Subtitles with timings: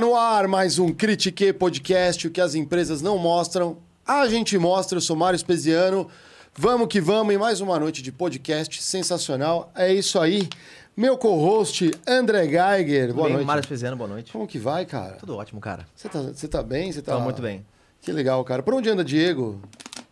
[0.00, 4.96] No ar mais um Critique Podcast, o que as empresas não mostram, a gente mostra.
[4.96, 6.08] Eu sou Mário Espesiano.
[6.56, 9.70] Vamos que vamos em mais uma noite de podcast sensacional.
[9.76, 10.48] É isso aí.
[10.96, 13.12] Meu co-host, André Geiger.
[13.12, 13.46] Boa bem, noite.
[13.46, 14.32] Mário Espesiano, boa noite.
[14.32, 15.16] Como que vai, cara?
[15.20, 15.86] Tudo ótimo, cara.
[15.94, 16.90] Você tá, você tá bem?
[16.90, 17.12] Você tá...
[17.16, 17.64] Tô muito bem.
[18.00, 18.62] Que legal, cara.
[18.62, 19.60] Por onde anda Diego?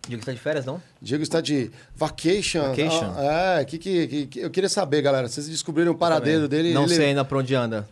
[0.07, 0.83] Diego, você tá de férias, não?
[1.01, 2.63] Diego está de vacation.
[2.63, 3.13] Vacation?
[3.17, 5.29] Ah, é, que, que, que- eu queria saber, galera.
[5.29, 6.75] Vocês descobriram o paradeiro dele?
[6.75, 7.89] Não ele- sei ainda pra onde anda.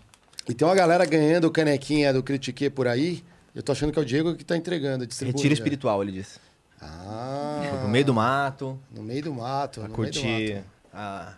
[0.48, 3.24] E tem uma galera ganhando canequinha do Critique por aí.
[3.54, 5.38] Eu tô achando que é o Diego que tá entregando, distribuindo.
[5.38, 6.38] Retiro espiritual, ele disse.
[6.80, 9.80] Ah, pro meio do mato, no meio do mato.
[9.80, 10.66] pra no meio do curtir mato.
[10.92, 11.34] a,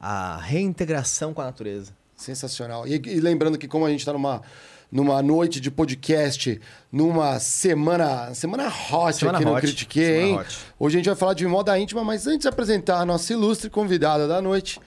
[0.00, 1.92] a reintegração com a natureza.
[2.16, 2.86] Sensacional.
[2.86, 4.42] E, e lembrando que como a gente tá numa,
[4.90, 10.38] numa noite de podcast, numa semana, semana hot Semana aqui no hot, Critique, semana hein?
[10.38, 10.58] hot.
[10.78, 13.68] Hoje a gente vai falar de moda íntima, mas antes de apresentar a nossa ilustre
[13.68, 14.80] convidada da noite,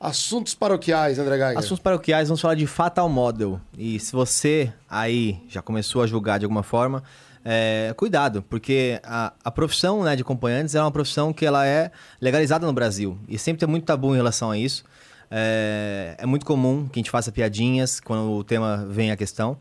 [0.00, 1.58] assuntos paroquiais, André Geiger.
[1.58, 3.60] Assuntos paroquiais, vamos falar de Fatal Model.
[3.76, 7.02] E se você aí já começou a julgar de alguma forma,
[7.44, 11.90] é, cuidado, porque a, a profissão né, de acompanhantes é uma profissão que ela é
[12.18, 13.18] legalizada no Brasil.
[13.28, 14.84] E sempre tem muito tabu em relação a isso.
[15.30, 19.58] É, é muito comum que a gente faça piadinhas quando o tema vem à questão.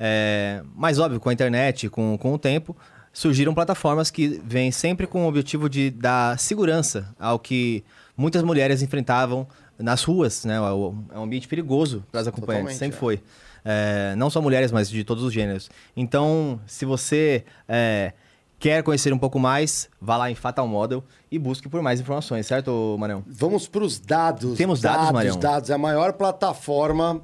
[0.00, 2.74] É, mas, óbvio, com a internet, com, com o tempo,
[3.12, 7.84] surgiram plataformas que vêm sempre com o objetivo de dar segurança ao que
[8.16, 9.46] muitas mulheres enfrentavam
[9.78, 10.56] nas ruas, né?
[10.56, 13.00] É um ambiente perigoso para as acompanhantes, Totalmente, sempre é.
[13.00, 13.22] foi.
[13.64, 15.70] É, não só mulheres, mas de todos os gêneros.
[15.96, 18.12] Então, se você é,
[18.58, 22.46] quer conhecer um pouco mais, vá lá em Fatal Model e busque por mais informações,
[22.46, 23.24] certo, Marião?
[23.26, 24.56] Vamos para os dados.
[24.56, 25.38] Temos dados, Marião?
[25.38, 25.70] dados.
[25.70, 27.22] É a maior plataforma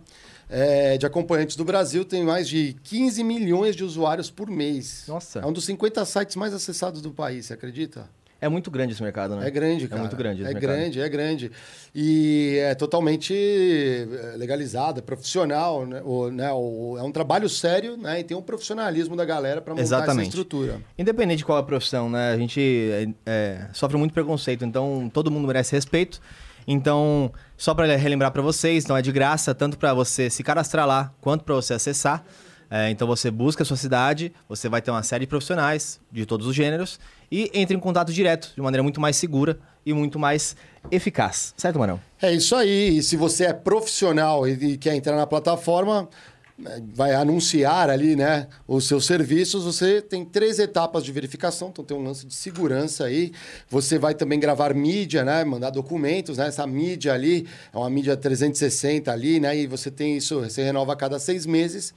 [0.49, 2.05] é, de acompanhantes do Brasil.
[2.05, 5.05] Tem mais de 15 milhões de usuários por mês.
[5.07, 5.41] Nossa.
[5.41, 8.09] É um dos 50 sites mais acessados do país, você acredita?
[8.41, 9.49] É muito grande esse mercado, né?
[9.49, 10.01] É grande, cara.
[10.01, 11.51] É muito grande É grande, é grande.
[11.95, 16.01] E é totalmente é, legalizado, é profissional, né?
[16.05, 16.53] O, né?
[16.53, 18.21] o- é um trabalho sério, né?
[18.21, 20.29] E tem um profissionalismo da galera para montar essa Exatamente.
[20.29, 20.81] estrutura.
[20.97, 22.33] Independente de qual é a profissão, né?
[22.33, 22.61] A gente
[22.93, 26.21] é, é, sofre muito preconceito, então todo mundo merece respeito.
[26.67, 30.87] Então, só para relembrar para vocês, então é de graça tanto para você se cadastrar
[30.87, 32.25] lá quanto para você acessar.
[32.71, 36.27] É, então você busca a sua cidade, você vai ter uma série de profissionais de
[36.27, 37.01] todos os gêneros
[37.33, 40.55] e entre em contato direto de maneira muito mais segura e muito mais
[40.91, 41.55] eficaz.
[41.57, 41.99] Certo, Marão?
[42.21, 42.99] É isso aí.
[42.99, 46.09] E se você é profissional e, e quer entrar na plataforma,
[46.95, 51.97] vai anunciar ali, né, os seus serviços, você tem três etapas de verificação, então tem
[51.97, 53.33] um lance de segurança aí.
[53.71, 58.17] Você vai também gravar mídia, né, mandar documentos, né, essa mídia ali é uma mídia
[58.17, 61.95] 360 ali, né, e você tem isso, você renova a cada seis meses.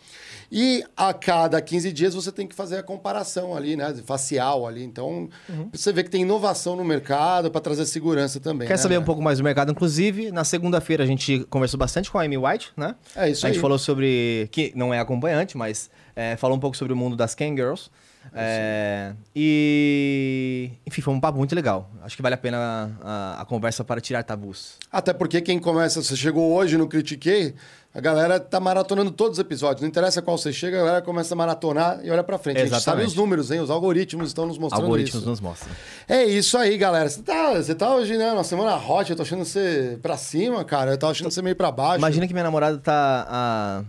[0.51, 4.83] E a cada 15 dias você tem que fazer a comparação ali, né, facial ali.
[4.83, 5.29] Então,
[5.71, 8.67] você vê que tem inovação no mercado para trazer segurança também.
[8.67, 8.99] Quer né, saber né?
[8.99, 9.71] um pouco mais do mercado?
[9.71, 12.95] Inclusive, na segunda-feira a gente conversou bastante com a Amy White, né?
[13.15, 13.61] É isso A gente aí.
[13.61, 14.49] falou sobre.
[14.51, 17.89] Que não é acompanhante, mas é, falou um pouco sobre o mundo das Can Girls.
[18.33, 20.71] É, e.
[20.85, 21.89] Enfim, foi um papo muito legal.
[22.03, 24.75] Acho que vale a pena a, a conversa para tirar tabus.
[24.91, 27.55] Até porque quem começa, você chegou hoje no Critiquei,
[27.93, 29.81] a galera tá maratonando todos os episódios.
[29.81, 32.57] Não interessa qual você chega, a galera começa a maratonar e olha pra frente.
[32.57, 33.07] A gente sabe Exatamente.
[33.07, 33.59] os números, hein?
[33.59, 35.29] Os algoritmos estão nos mostrando Algoritmos isso.
[35.29, 35.73] nos mostram.
[36.07, 37.09] É isso aí, galera.
[37.09, 38.33] Você tá, você tá hoje, né?
[38.33, 40.91] Na semana hot, eu tô achando você pra cima, cara.
[40.91, 41.97] Eu tô achando você meio pra baixo.
[41.97, 43.83] Imagina que minha namorada tá a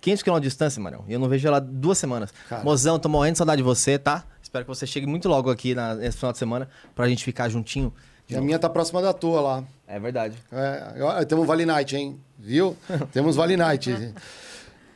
[0.00, 1.04] 500 km de distância, Marão.
[1.08, 2.32] E eu não vejo ela há duas semanas.
[2.48, 2.62] Cara.
[2.62, 4.24] Mozão, tô morrendo de saudade de você, tá?
[4.42, 7.48] Espero que você chegue muito logo aqui na, nesse final de semana pra gente ficar
[7.48, 7.92] juntinho.
[8.28, 9.64] E a minha tá próxima da tua lá.
[9.86, 10.36] É verdade.
[10.50, 12.20] É, temos Vale Night, hein?
[12.38, 12.76] Viu?
[13.12, 14.14] temos Vale Night.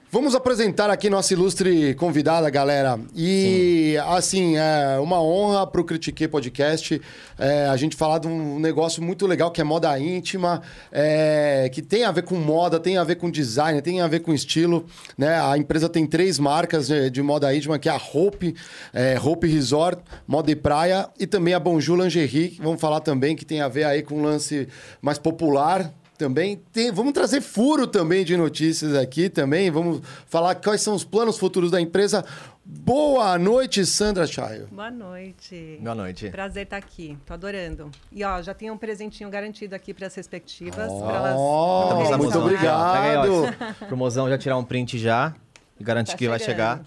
[0.09, 2.99] Vamos apresentar aqui nossa ilustre convidada, galera.
[3.15, 7.03] E, assim, é uma honra para o Critique Podcast
[7.37, 10.63] é, a gente falar de um negócio muito legal que é moda íntima,
[10.93, 14.21] é, que tem a ver com moda, tem a ver com design, tem a ver
[14.21, 14.87] com estilo.
[15.19, 15.41] Né?
[15.41, 18.55] A empresa tem três marcas de, de moda íntima, que é a Hope,
[18.95, 23.35] é, Hope Resort, Moda e Praia e também a Bonjour Lingerie, que vamos falar também,
[23.35, 24.69] que tem a ver aí com um lance
[25.03, 29.71] mais popular, também tem, vamos trazer furo também de notícias aqui também.
[29.71, 32.25] Vamos falar quais são os planos futuros da empresa.
[32.65, 34.67] Boa noite, Sandra Chaio.
[34.73, 35.79] Boa noite.
[35.81, 36.31] Boa noite.
[36.31, 37.17] Prazer estar aqui.
[37.25, 37.91] Tô adorando.
[38.11, 40.93] E ó, já tem um presentinho garantido aqui para as respectivas.
[40.93, 42.93] Pra elas muito poderem muito obrigado.
[42.93, 45.33] Pega aí, ó, pro mozão já tirar um print já
[45.79, 46.83] e garantir Tá que vai chegar.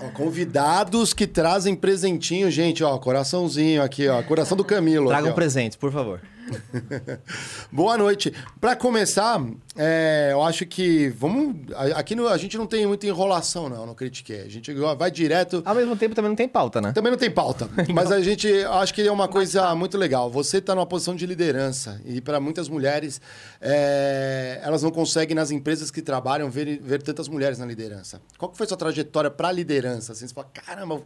[0.00, 5.08] Ó, convidados que trazem presentinho, gente, ó, coraçãozinho aqui, ó, coração do Camilo.
[5.08, 5.34] Tragam aqui, ó.
[5.34, 6.20] presentes, por favor.
[7.70, 8.32] Boa noite.
[8.60, 9.40] Para começar,
[9.76, 11.56] é, eu acho que vamos.
[11.94, 14.32] Aqui no- a gente não tem muita enrolação, não, no Critique.
[14.34, 15.62] A gente vai direto.
[15.64, 16.92] Ao mesmo tempo também não tem pauta, né?
[16.92, 20.30] Também não tem pauta, mas a gente acho que é uma coisa muito legal.
[20.30, 23.20] Você está numa posição de liderança e para muitas mulheres
[23.60, 28.20] é, elas não conseguem, nas empresas que trabalham, ver, ver tantas mulheres na liderança.
[28.36, 30.12] Qual que foi a sua trajetória para a liderança?
[30.12, 31.02] Assim, você fala, caramba,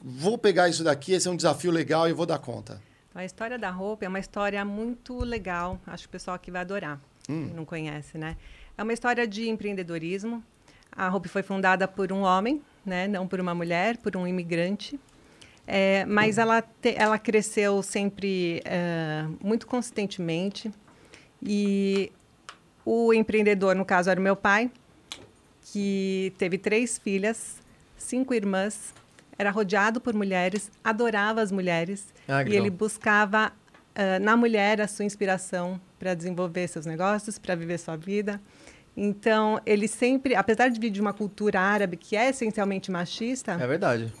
[0.00, 2.80] vou pegar isso daqui, esse é um desafio legal e vou dar conta.
[3.16, 5.80] A história da roupa é uma história muito legal.
[5.86, 7.00] Acho que o pessoal aqui vai adorar.
[7.26, 7.50] Hum.
[7.54, 8.36] Não conhece, né?
[8.76, 10.44] É uma história de empreendedorismo.
[10.92, 13.08] A Hope foi fundada por um homem, né?
[13.08, 15.00] Não por uma mulher, por um imigrante.
[15.66, 20.70] É, mas ela, te, ela cresceu sempre é, muito consistentemente.
[21.42, 22.12] E
[22.84, 24.70] o empreendedor, no caso, era o meu pai,
[25.72, 27.62] que teve três filhas,
[27.96, 28.92] cinco irmãs,
[29.38, 32.12] era rodeado por mulheres, adorava as mulheres.
[32.26, 37.54] Ah, e ele buscava uh, na mulher a sua inspiração para desenvolver seus negócios, para
[37.54, 38.40] viver sua vida.
[38.96, 43.52] Então, ele sempre, apesar de vir de uma cultura árabe que é essencialmente machista.
[43.52, 44.12] É verdade.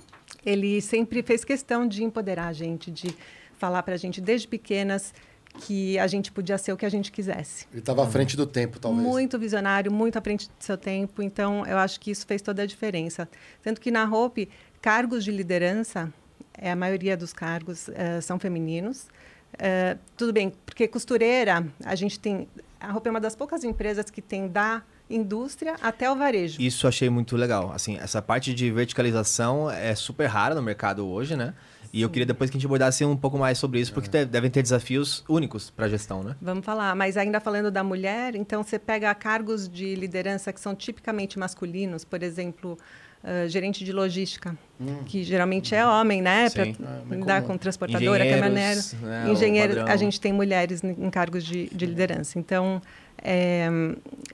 [0.44, 3.16] Ele sempre fez questão de empoderar a gente, de
[3.56, 5.14] falar para a gente desde pequenas
[5.60, 7.66] que a gente podia ser o que a gente quisesse.
[7.72, 9.06] Ele estava à frente do tempo, talvez.
[9.06, 11.22] Muito visionário, muito à frente do seu tempo.
[11.22, 13.28] Então, eu acho que isso fez toda a diferença.
[13.62, 14.48] Tanto que na Hope,
[14.86, 16.12] cargos de liderança,
[16.56, 19.08] é, a maioria dos cargos uh, são femininos.
[19.54, 22.46] Uh, tudo bem, porque costureira, a gente tem.
[22.78, 26.62] A roupa é uma das poucas empresas que tem da indústria até o varejo.
[26.62, 27.72] Isso achei muito legal.
[27.72, 31.52] Assim, essa parte de verticalização é super rara no mercado hoje, né?
[31.92, 34.24] E eu queria depois que a gente abordasse um pouco mais sobre isso, porque é.
[34.24, 36.36] devem ter desafios únicos para a gestão, né?
[36.40, 36.94] Vamos falar.
[36.94, 42.04] Mas ainda falando da mulher, então você pega cargos de liderança que são tipicamente masculinos,
[42.04, 42.78] por exemplo,
[43.22, 45.04] uh, gerente de logística, hum.
[45.04, 46.50] que geralmente é homem, né?
[46.50, 46.74] Para é,
[47.10, 48.80] lidar com transportadora, caminhoneiro.
[49.02, 52.38] Né, engenheiro, a gente tem mulheres em cargos de, de liderança.
[52.38, 52.80] Então,
[53.22, 53.68] é,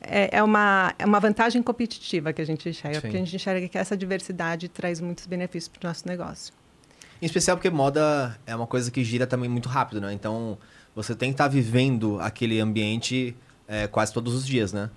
[0.01, 3.01] é, é, uma, é uma vantagem competitiva que a gente enxerga, Sim.
[3.03, 6.53] porque a gente enxerga que essa diversidade traz muitos benefícios para o nosso negócio.
[7.21, 10.13] Em especial porque moda é uma coisa que gira também muito rápido, né?
[10.13, 10.59] Então,
[10.95, 13.37] você tem que estar tá vivendo aquele ambiente
[13.69, 14.91] é, quase todos os dias, né?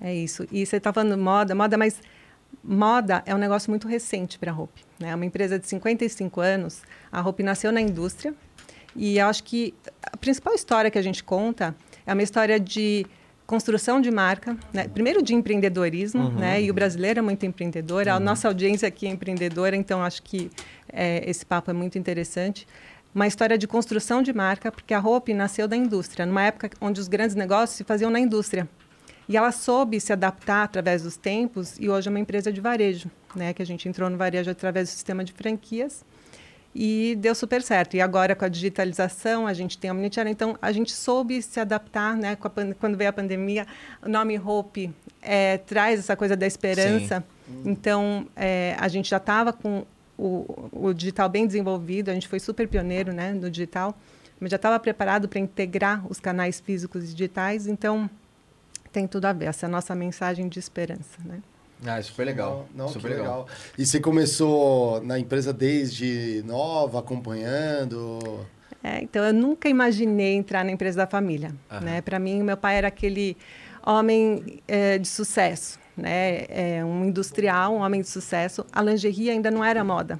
[0.00, 0.46] É isso.
[0.50, 2.00] E você está falando moda, moda, mas
[2.62, 4.84] moda é um negócio muito recente para a Hope.
[4.98, 5.10] Né?
[5.10, 6.82] É uma empresa de 55 anos.
[7.10, 8.34] A Hope nasceu na indústria.
[8.94, 11.74] E eu acho que a principal história que a gente conta
[12.06, 13.06] é uma história de
[13.46, 14.86] construção de marca, né?
[14.88, 16.34] primeiro de empreendedorismo, uhum.
[16.34, 16.60] né?
[16.60, 18.12] e o brasileiro é muito empreendedor, uhum.
[18.12, 20.50] a nossa audiência aqui é empreendedora, então acho que
[20.92, 22.66] é, esse papo é muito interessante.
[23.14, 27.00] Uma história de construção de marca, porque a Hope nasceu da indústria, numa época onde
[27.00, 28.68] os grandes negócios se faziam na indústria.
[29.28, 33.10] E ela soube se adaptar através dos tempos e hoje é uma empresa de varejo,
[33.34, 33.52] né?
[33.52, 36.02] Que a gente entrou no varejo através do sistema de franquias
[36.74, 37.94] e deu super certo.
[37.94, 41.60] E agora com a digitalização a gente tem a omnichannel, então a gente soube se
[41.60, 42.36] adaptar, né?
[42.80, 43.66] quando veio a pandemia,
[44.02, 44.90] o nome Hope
[45.20, 47.22] é, traz essa coisa da esperança.
[47.46, 47.62] Sim.
[47.66, 49.84] Então é, a gente já estava com
[50.16, 53.96] o, o digital bem desenvolvido, a gente foi super pioneiro, né, no digital,
[54.40, 57.66] mas já estava preparado para integrar os canais físicos e digitais.
[57.66, 58.08] Então
[58.98, 61.40] tem tudo a ver, essa é a nossa mensagem de esperança, né?
[61.86, 62.66] Ah, super legal.
[62.74, 63.24] Não, não super legal.
[63.24, 63.48] legal.
[63.78, 68.44] E você começou na empresa desde nova, acompanhando?
[68.82, 71.80] É, então eu nunca imaginei entrar na empresa da família, Aham.
[71.84, 72.00] né?
[72.00, 73.36] Para mim, meu pai era aquele
[73.86, 76.46] homem é, de sucesso, né?
[76.48, 78.66] É, um industrial, um homem de sucesso.
[78.72, 80.18] A lingerie ainda não era moda.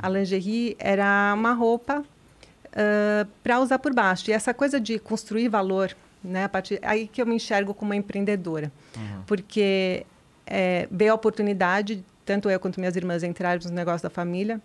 [0.00, 4.30] A lingerie era uma roupa uh, para usar por baixo.
[4.30, 6.44] E essa coisa de construir valor né?
[6.44, 9.22] A partir aí que eu me enxergo como uma empreendedora, uhum.
[9.26, 10.06] porque
[10.46, 14.60] é, veio a oportunidade, tanto eu quanto minhas irmãs entrarmos no negócio da família,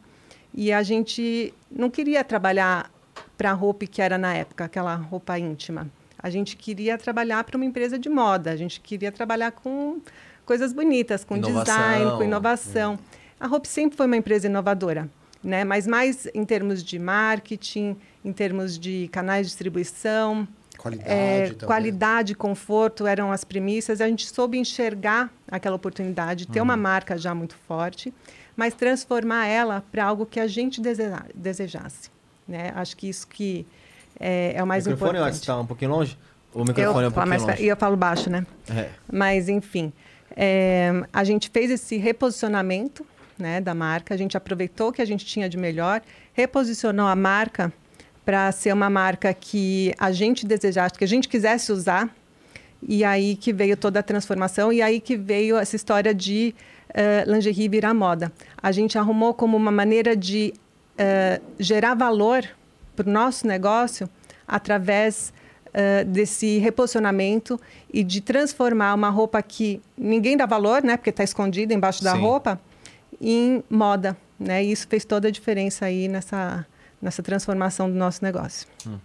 [0.54, 2.92] e a gente não queria trabalhar
[3.38, 5.88] para a roupa que era na época, aquela roupa íntima.
[6.18, 10.02] A gente queria trabalhar para uma empresa de moda, a gente queria trabalhar com
[10.46, 11.64] coisas bonitas, com inovação.
[11.64, 12.94] design, com inovação.
[12.94, 12.98] Hum.
[13.40, 15.08] A roupa sempre foi uma empresa inovadora,
[15.44, 15.64] né?
[15.64, 17.96] mas mais em termos de marketing,
[18.26, 20.48] em termos de canais de distribuição,
[21.66, 24.02] Qualidade, é, conforto eram as premissas.
[24.02, 26.66] A gente soube enxergar aquela oportunidade, ter uhum.
[26.66, 28.14] uma marca já muito forte,
[28.56, 32.10] mas transformar ela para algo que a gente deseja, desejasse.
[32.48, 32.72] Né?
[32.76, 33.66] Acho que isso que
[34.20, 35.40] é, é o mais o microfone importante.
[35.42, 36.18] está um pouquinho longe?
[36.54, 37.64] O microfone eu, é um pouquinho longe.
[37.64, 38.46] E eu falo baixo, né?
[38.70, 38.90] É.
[39.12, 39.92] Mas, enfim,
[40.36, 43.06] é, a gente fez esse reposicionamento
[43.38, 46.02] né, da marca, a gente aproveitou o que a gente tinha de melhor,
[46.34, 47.72] reposicionou a marca
[48.28, 52.14] para ser uma marca que a gente desejasse, que a gente quisesse usar.
[52.86, 56.54] E aí que veio toda a transformação e aí que veio essa história de
[56.90, 58.30] uh, lingerie virar moda.
[58.62, 60.54] A gente arrumou como uma maneira de
[61.00, 62.44] uh, gerar valor
[62.98, 64.10] para o nosso negócio
[64.46, 65.32] através
[65.68, 67.58] uh, desse reposicionamento
[67.94, 72.12] e de transformar uma roupa que ninguém dá valor, né, porque está escondida embaixo da
[72.12, 72.20] Sim.
[72.20, 72.60] roupa,
[73.22, 74.18] em moda.
[74.38, 74.66] Né?
[74.66, 76.68] E isso fez toda a diferença aí nessa
[77.02, 78.68] nessa transformação do nosso negócio.
[78.86, 78.98] Hum.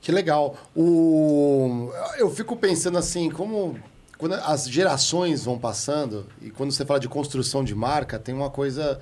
[0.00, 0.56] Que legal.
[0.76, 1.90] O...
[2.16, 3.78] Eu fico pensando assim, como
[4.16, 8.50] quando as gerações vão passando, e quando você fala de construção de marca, tem uma
[8.50, 9.00] coisa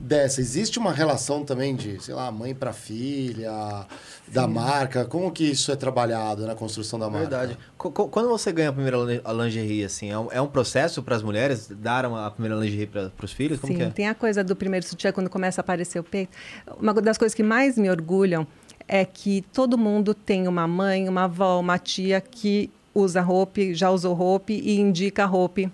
[0.00, 0.40] dessa.
[0.40, 3.86] Existe uma relação também de, sei lá, mãe para filha,
[4.28, 5.04] da marca.
[5.04, 7.28] Como que isso é trabalhado na construção da marca?
[7.28, 7.58] Verdade.
[7.76, 8.98] Quando você ganha a primeira
[9.32, 13.10] lingerie, assim, é um, é um processo para as mulheres dar a primeira lingerie para
[13.22, 13.60] os filhos?
[13.60, 13.90] Como Sim, é?
[13.90, 16.36] tem a coisa do primeiro sutiã quando começa a aparecer o peito.
[16.80, 18.46] Uma das coisas que mais me orgulham
[18.88, 23.90] é que todo mundo tem uma mãe, uma avó, uma tia que usa roupa, já
[23.90, 25.70] usou roupa e indica roupa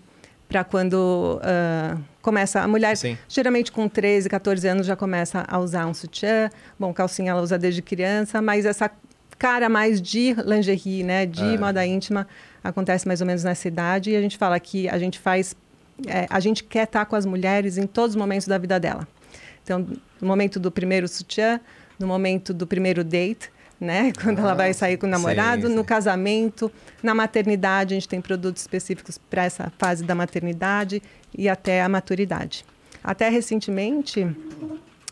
[0.53, 3.17] para quando uh, começa a mulher, Sim.
[3.27, 6.51] geralmente com 13, 14 anos já começa a usar um sutiã.
[6.79, 8.91] Bom, calcinha ela usa desde criança, mas essa
[9.39, 11.59] cara mais de lingerie, né, de é.
[11.59, 12.29] moda íntima,
[12.63, 15.57] acontece mais ou menos nessa idade e a gente fala que a gente faz
[16.07, 19.09] é, a gente quer estar com as mulheres em todos os momentos da vida dela.
[19.63, 19.87] Então,
[20.21, 21.61] no momento do primeiro sutiã,
[21.99, 23.51] no momento do primeiro date,
[23.83, 24.13] né?
[24.23, 25.75] Quando ah, ela vai sair com o namorado, sim, sim.
[25.75, 26.71] no casamento,
[27.03, 31.03] na maternidade, a gente tem produtos específicos para essa fase da maternidade
[31.37, 32.65] e até a maturidade.
[33.03, 34.25] Até recentemente,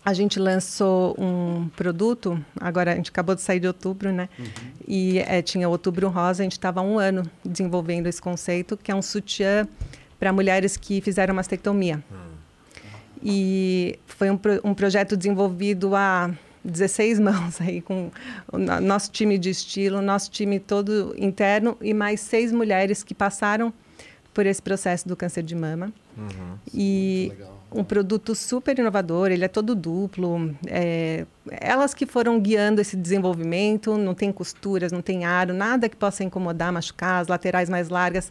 [0.05, 4.29] a gente lançou um produto, agora a gente acabou de sair de outubro, né?
[4.39, 4.47] Uhum.
[4.87, 8.93] E é, tinha outubro rosa, a gente estava há um ano desenvolvendo esse conceito, que
[8.93, 9.67] é um sutiã
[10.19, 12.03] para mulheres que fizeram mastectomia.
[12.11, 12.31] Uhum.
[13.23, 16.31] E foi um, um projeto desenvolvido há
[16.65, 18.11] 16 mãos aí com
[18.53, 23.73] o nosso time de estilo, nosso time todo interno e mais seis mulheres que passaram
[24.33, 25.93] por esse processo do câncer de mama.
[26.17, 27.33] Uhum, e
[27.73, 30.55] um produto super inovador, ele é todo duplo.
[30.67, 35.97] É, elas que foram guiando esse desenvolvimento, não tem costuras, não tem aro, nada que
[35.97, 38.31] possa incomodar, machucar, as laterais mais largas.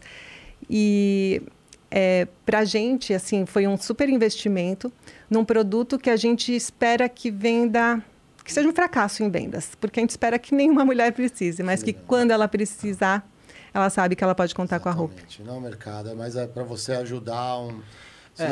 [0.68, 1.42] E
[1.90, 4.92] é, para a gente, assim, foi um super investimento
[5.28, 8.02] num produto que a gente espera que venda
[8.50, 11.82] que seja um fracasso em vendas, porque a gente espera que nenhuma mulher precise, mas
[11.84, 13.26] que quando ela precisar,
[13.72, 14.96] ela sabe que ela pode contar Exatamente.
[14.96, 15.44] com a roupa.
[15.44, 17.80] Não é o mercado, mas é para você ajudar um.
[18.38, 18.42] É.
[18.42, 18.46] É,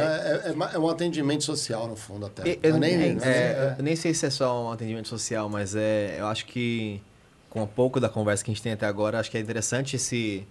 [0.51, 2.49] é, é, um atendimento social, no fundo, até.
[2.49, 5.75] Eu, eu nem, é, é, eu nem sei se é só um atendimento social, mas
[5.75, 7.03] é, eu acho que,
[7.51, 9.97] com um pouco da conversa que a gente tem até agora, acho que é interessante
[9.97, 10.47] esse,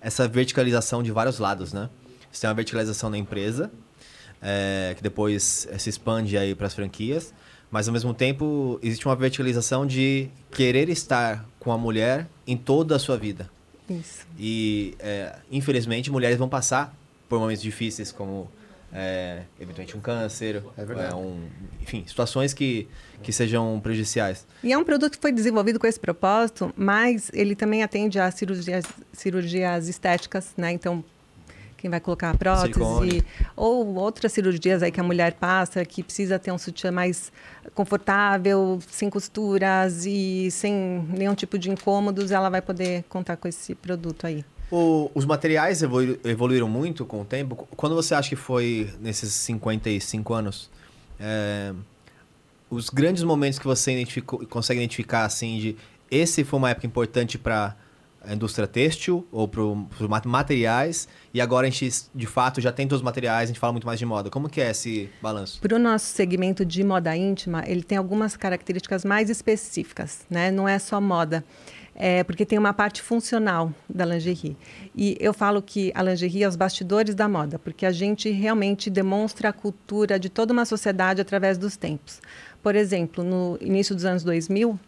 [0.00, 1.88] essa verticalização de vários lados, né?
[2.30, 3.70] Você tem uma verticalização na empresa,
[4.42, 7.32] é, que depois se expande aí para as franquias.
[7.70, 12.96] Mas ao mesmo tempo existe uma verticalização de querer estar com a mulher em toda
[12.96, 13.50] a sua vida.
[13.88, 14.26] Isso.
[14.38, 16.94] E é, infelizmente mulheres vão passar
[17.28, 18.50] por momentos difíceis como
[18.92, 21.48] é, eventualmente um câncer, é é um,
[21.80, 22.88] enfim, situações que,
[23.22, 24.46] que sejam prejudiciais.
[24.62, 28.30] E é um produto que foi desenvolvido com esse propósito, mas ele também atende a
[28.30, 30.72] cirurgias, cirurgias estéticas, né?
[30.72, 31.04] Então,
[31.80, 33.24] quem vai colocar a prótese, Silicone.
[33.56, 37.32] ou outras cirurgias aí que a mulher passa, que precisa ter um sutiã mais
[37.74, 43.74] confortável, sem costuras e sem nenhum tipo de incômodos, ela vai poder contar com esse
[43.74, 44.44] produto aí.
[44.70, 47.56] O, os materiais evolu evoluíram muito com o tempo.
[47.76, 50.70] Quando você acha que foi nesses 55 anos,
[51.18, 51.72] é,
[52.68, 54.04] os grandes momentos que você
[54.48, 55.76] consegue identificar assim de
[56.10, 57.74] esse foi uma época importante para
[58.22, 62.86] a indústria têxtil ou para os materiais e agora a gente de fato já tem
[62.86, 64.30] todos os materiais, a gente fala muito mais de moda.
[64.30, 65.60] Como que é esse balanço?
[65.60, 70.50] Para o nosso segmento de moda íntima, ele tem algumas características mais específicas, né?
[70.50, 71.44] Não é só moda.
[72.02, 74.56] É, porque tem uma parte funcional da lingerie.
[74.96, 78.88] E eu falo que a lingerie é os bastidores da moda, porque a gente realmente
[78.88, 82.22] demonstra a cultura de toda uma sociedade através dos tempos.
[82.62, 84.78] Por exemplo, no início dos anos 2000,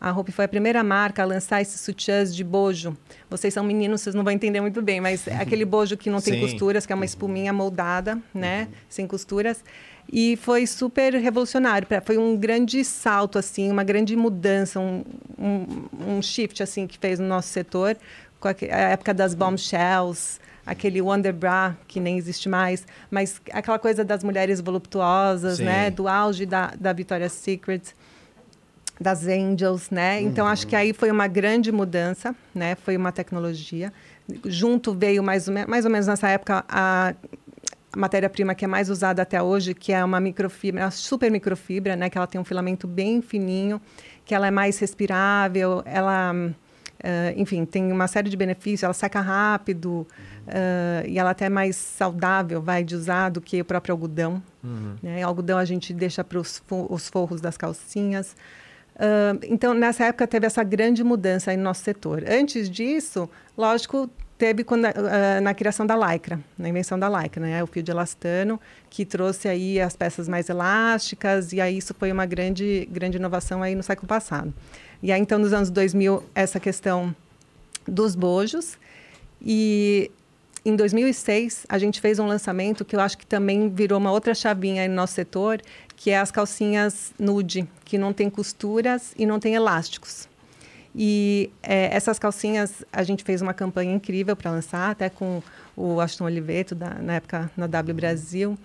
[0.00, 2.96] a Hope foi a primeira marca a lançar esses sutiãs de bojo.
[3.30, 6.20] Vocês são meninos, vocês não vão entender muito bem, mas é aquele bojo que não
[6.20, 6.40] tem Sim.
[6.40, 8.76] costuras, que é uma espuminha moldada, né, uhum.
[8.88, 9.64] sem costuras.
[10.12, 11.88] E foi super revolucionário.
[12.04, 15.04] Foi um grande salto, assim, uma grande mudança, um,
[15.36, 17.96] um, um shift, assim, que fez no nosso setor.
[18.38, 24.04] Com a, época das bombshells, aquele Wonder Bra, que nem existe mais, mas aquela coisa
[24.04, 25.64] das mulheres voluptuosas, Sim.
[25.64, 25.90] né?
[25.90, 27.94] Do auge da, da Victoria's Secret
[29.00, 30.20] das Angels, né?
[30.20, 30.28] Uhum.
[30.28, 32.74] Então acho que aí foi uma grande mudança, né?
[32.76, 33.92] Foi uma tecnologia.
[34.44, 37.14] Junto veio mais ou, mais ou menos nessa época a
[37.96, 42.10] matéria-prima que é mais usada até hoje, que é uma microfibra, uma super microfibra, né?
[42.10, 43.80] Que ela tem um filamento bem fininho,
[44.24, 48.82] que ela é mais respirável, ela, uh, enfim, tem uma série de benefícios.
[48.82, 50.06] Ela seca rápido
[50.46, 54.42] uh, e ela até é mais saudável, vai de usar do que o próprio algodão.
[54.64, 54.96] Uhum.
[55.02, 55.22] Né?
[55.22, 58.34] Algodão a gente deixa para os forros das calcinhas.
[59.44, 62.24] Então, nessa época, teve essa grande mudança no nosso setor.
[62.26, 67.62] Antes disso, lógico, teve quando, uh, na criação da lycra, na invenção da lycra, né?
[67.62, 68.60] O fio de elastano
[68.90, 73.62] que trouxe aí as peças mais elásticas e aí isso foi uma grande grande inovação
[73.62, 74.52] aí no século passado.
[75.02, 77.14] E aí então nos anos 2000 essa questão
[77.86, 78.78] dos bojos
[79.40, 80.10] e
[80.64, 84.34] em 2006, a gente fez um lançamento que eu acho que também virou uma outra
[84.34, 85.60] chavinha no nosso setor,
[85.96, 90.28] que é as calcinhas nude, que não tem costuras e não tem elásticos.
[90.94, 95.42] E é, essas calcinhas, a gente fez uma campanha incrível para lançar, até com
[95.76, 98.56] o Aston Oliveto, da, na época na W Brasil.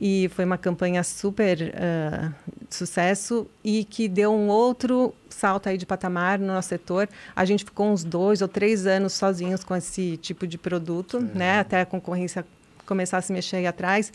[0.00, 2.32] E foi uma campanha super uh,
[2.70, 7.08] sucesso e que deu um outro salto aí de patamar no nosso setor.
[7.34, 11.58] A gente ficou uns dois ou três anos sozinhos com esse tipo de produto, né?
[11.58, 12.46] Até a concorrência
[12.86, 14.12] começar a se mexer aí atrás.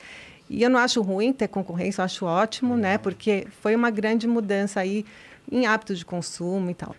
[0.50, 2.80] E eu não acho ruim ter concorrência, eu acho ótimo, uhum.
[2.80, 2.98] né?
[2.98, 5.06] Porque foi uma grande mudança aí
[5.52, 6.96] em hábitos de consumo e tal.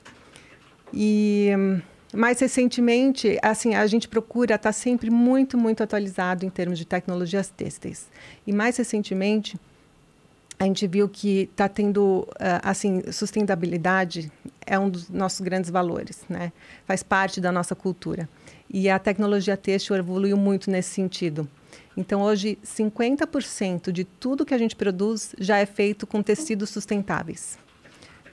[0.93, 1.51] E
[2.15, 6.85] mais recentemente, assim, a gente procura estar tá sempre muito, muito atualizado em termos de
[6.85, 8.09] tecnologias têxteis.
[8.47, 9.59] E mais recentemente,
[10.59, 14.33] a gente viu que está tendo, uh, assim, sustentabilidade
[14.65, 16.53] é um dos nossos grandes valores, né?
[16.87, 18.29] Faz parte da nossa cultura.
[18.73, 21.49] E a tecnologia têxtil evoluiu muito nesse sentido.
[21.97, 27.59] Então, hoje, 50% de tudo que a gente produz já é feito com tecidos sustentáveis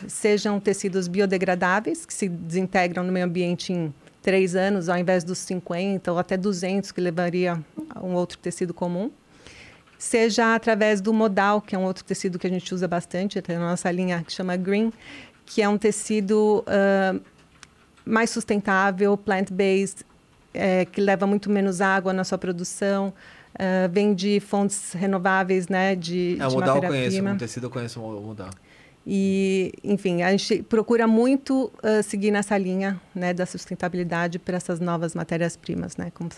[0.08, 5.38] sejam tecidos biodegradáveis, que se desintegram no meio ambiente em três anos, ao invés dos
[5.40, 7.60] 50 ou até 200 que levaria
[8.02, 9.12] um outro tecido comum.
[9.98, 13.58] Seja através do modal, que é um outro tecido que a gente usa bastante, até
[13.58, 14.92] na nossa linha que chama Green,
[15.46, 17.22] que é um tecido uh,
[18.06, 20.06] mais sustentável, plant-based,
[20.54, 23.14] é, que leva muito menos água na sua produção,
[23.56, 27.70] uh, vem de fontes renováveis, né, de, é, o modal eu conheço, um tecido eu
[27.70, 28.50] conheço o modal.
[29.06, 34.80] E, enfim, a gente procura muito uh, seguir nessa linha né, da sustentabilidade para essas
[34.80, 36.10] novas matérias-primas, né?
[36.14, 36.30] Como,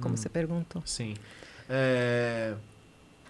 [0.00, 0.16] como hum.
[0.16, 0.82] você perguntou.
[0.86, 1.14] Sim.
[1.68, 2.54] É...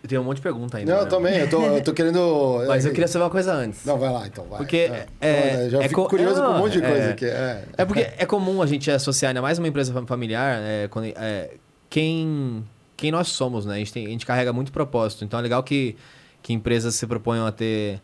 [0.03, 0.93] Eu tenho um monte de pergunta ainda.
[0.93, 1.07] Não, né?
[1.07, 1.39] eu também.
[1.39, 2.65] Eu tô, eu tô querendo.
[2.67, 3.85] Mas eu queria saber uma coisa antes.
[3.85, 4.45] Não, vai lá então.
[4.47, 4.59] Vai.
[4.59, 4.77] Porque.
[4.79, 7.25] É, é, já é fico curioso com um monte de coisa é, aqui.
[7.25, 7.65] É.
[7.79, 11.51] é porque é comum a gente associar, ainda mais uma empresa familiar, é, quando, é,
[11.89, 12.65] quem,
[13.03, 13.75] quem nós somos, né?
[13.75, 15.25] A gente, tem, a gente carrega muito propósito.
[15.25, 15.97] Então é legal que,
[16.41, 18.01] que empresas se proponham a ter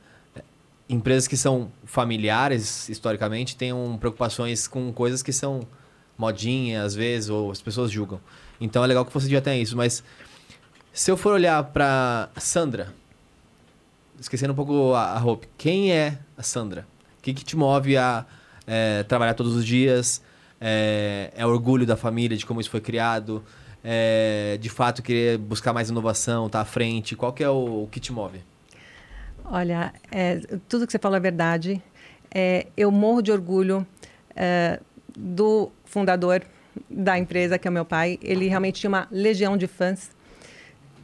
[0.88, 5.61] empresas que são familiares, historicamente, tenham preocupações com coisas que são
[6.16, 8.20] modinha, às vezes, ou as pessoas julgam.
[8.61, 10.02] Então é legal que você já tenha isso, mas
[10.92, 12.92] se eu for olhar para Sandra,
[14.18, 16.88] esquecendo um pouco a, a Hope, quem é a Sandra?
[17.20, 18.26] O que, que te move a
[18.66, 20.20] é, trabalhar todos os dias?
[20.61, 23.44] É, é orgulho da família, de como isso foi criado?
[23.90, 27.16] É, de fato, querer buscar mais inovação, estar tá à frente?
[27.16, 28.42] Qual que é o, o que te move?
[29.46, 31.83] Olha, é, tudo que você falou é verdade.
[32.31, 33.87] É, eu morro de orgulho
[34.37, 34.79] é,
[35.16, 36.42] do fundador
[36.90, 38.18] da empresa, que é o meu pai.
[38.20, 40.11] Ele realmente tinha uma legião de fãs.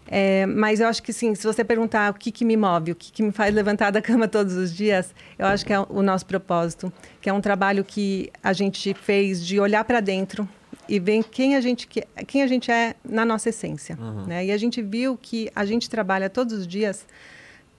[0.07, 2.94] É, mas eu acho que sim, se você perguntar o que, que me move, o
[2.94, 6.03] que, que me faz levantar da cama todos os dias, eu acho que é o
[6.03, 6.92] nosso propósito,
[7.23, 10.47] que é um trabalho que a gente fez de olhar para dentro
[10.88, 11.87] e ver quem a gente
[12.27, 14.27] quem a gente é na nossa essência, uhum.
[14.27, 14.44] né?
[14.47, 17.07] E a gente viu que a gente trabalha todos os dias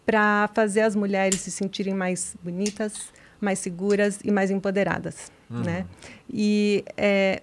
[0.06, 5.62] para fazer as mulheres se sentirem mais bonitas, mais seguras e mais empoderadas, uhum.
[5.62, 5.86] né?
[6.32, 7.42] E é,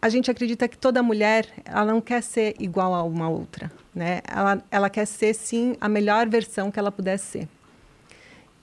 [0.00, 4.20] a gente acredita que toda mulher ela não quer ser igual a uma outra, né?
[4.26, 7.48] Ela, ela quer ser sim a melhor versão que ela puder ser.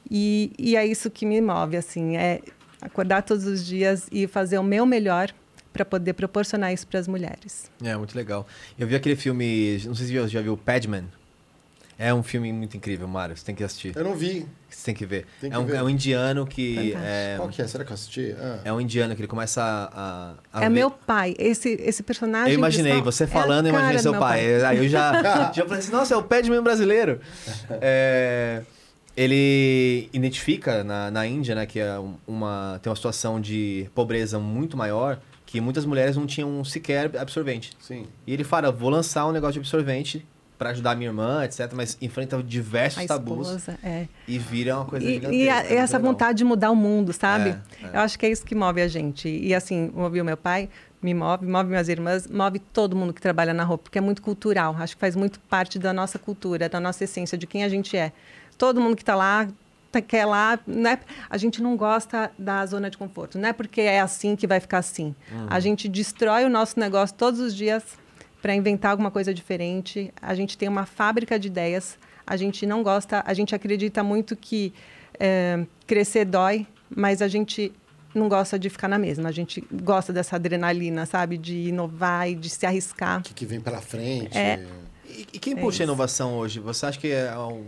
[0.10, 2.40] E, e é isso que me move, assim, é
[2.82, 5.34] acordar todos os dias e fazer o meu melhor
[5.76, 7.70] para poder proporcionar isso para as mulheres.
[7.84, 8.48] É muito legal.
[8.80, 11.04] Eu vi aquele filme, não sei se você já viu Padman.
[12.00, 13.36] É um filme muito incrível, Mário.
[13.36, 13.94] Você tem que assistir.
[13.94, 14.46] Eu não vi.
[14.70, 15.26] Você tem que ver.
[15.40, 15.76] Tem que é, um, ver.
[15.76, 16.94] é um indiano que.
[16.96, 17.68] É, Qual que é?
[17.68, 18.36] Será que eu assisti?
[18.38, 18.60] Ah.
[18.66, 20.36] É um indiano que ele começa a.
[20.54, 20.76] a, a é ver.
[20.76, 21.36] meu pai.
[21.38, 22.52] Esse, esse personagem.
[22.52, 24.42] Eu imaginei, você é falando, eu imaginei seu pai.
[24.42, 24.66] pai.
[24.66, 27.22] Aí eu já, já falei assim: nossa, é o pé de mesmo brasileiro.
[27.70, 28.64] é,
[29.16, 34.76] ele identifica na, na Índia, né, que é uma, tem uma situação de pobreza muito
[34.76, 35.20] maior,
[35.56, 37.72] que muitas mulheres não tinham sequer absorvente.
[37.80, 38.08] Sim.
[38.28, 40.26] E ele fala: vou lançar um negócio de absorvente
[40.58, 41.72] para ajudar a minha irmã, etc.
[41.74, 43.48] Mas enfrenta diversos a tabus.
[43.48, 44.08] Esposa, é.
[44.28, 45.34] E vira uma coisa e, gigantesca.
[45.34, 46.12] E, a, e essa legal.
[46.12, 47.52] vontade de mudar o mundo, sabe?
[47.52, 47.90] É, é.
[47.94, 49.30] Eu acho que é isso que move a gente.
[49.30, 50.68] E assim, move o meu pai,
[51.02, 54.22] me move, move minhas irmãs, move todo mundo que trabalha na roupa, porque é muito
[54.22, 54.76] cultural.
[54.78, 57.96] Acho que faz muito parte da nossa cultura, da nossa essência, de quem a gente
[57.96, 58.12] é.
[58.58, 59.48] Todo mundo que está lá
[60.02, 61.00] tá, quer lá, né?
[61.30, 63.38] A gente não gosta da zona de conforto.
[63.38, 65.16] Não é porque é assim que vai ficar assim.
[65.32, 65.48] Uhum.
[65.50, 67.84] A gente destrói o nosso negócio todos os dias
[68.42, 70.14] para inventar alguma coisa diferente.
[70.22, 71.98] A gente tem uma fábrica de ideias.
[72.28, 74.74] A gente não gosta, a gente acredita muito que
[75.20, 77.72] é, crescer dói, mas a gente
[78.14, 79.30] não gosta de ficar na mesma.
[79.30, 81.38] A gente gosta dessa adrenalina, sabe?
[81.38, 83.20] De inovar e de se arriscar.
[83.20, 84.38] O que, que vem pela frente.
[84.38, 84.64] É.
[85.08, 85.82] E, e quem É puxa isso.
[85.84, 86.60] a inovação hoje?
[86.60, 87.66] Você acha que é um-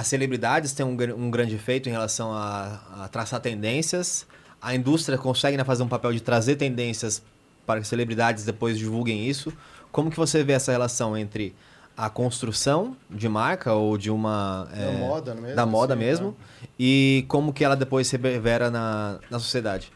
[0.00, 4.26] as celebridades têm um, um grande efeito em relação a, a traçar tendências?
[4.60, 7.22] A indústria consegue né, fazer um papel de trazer tendências
[7.66, 9.52] para que celebridades depois divulguem isso?
[9.92, 11.54] Como que você vê essa relação entre
[11.94, 14.66] a construção de marca ou de uma...
[14.70, 16.36] Da é, moda mesmo, Da moda assim, mesmo.
[16.78, 19.92] E como que ela depois se reverbera na, na sociedade?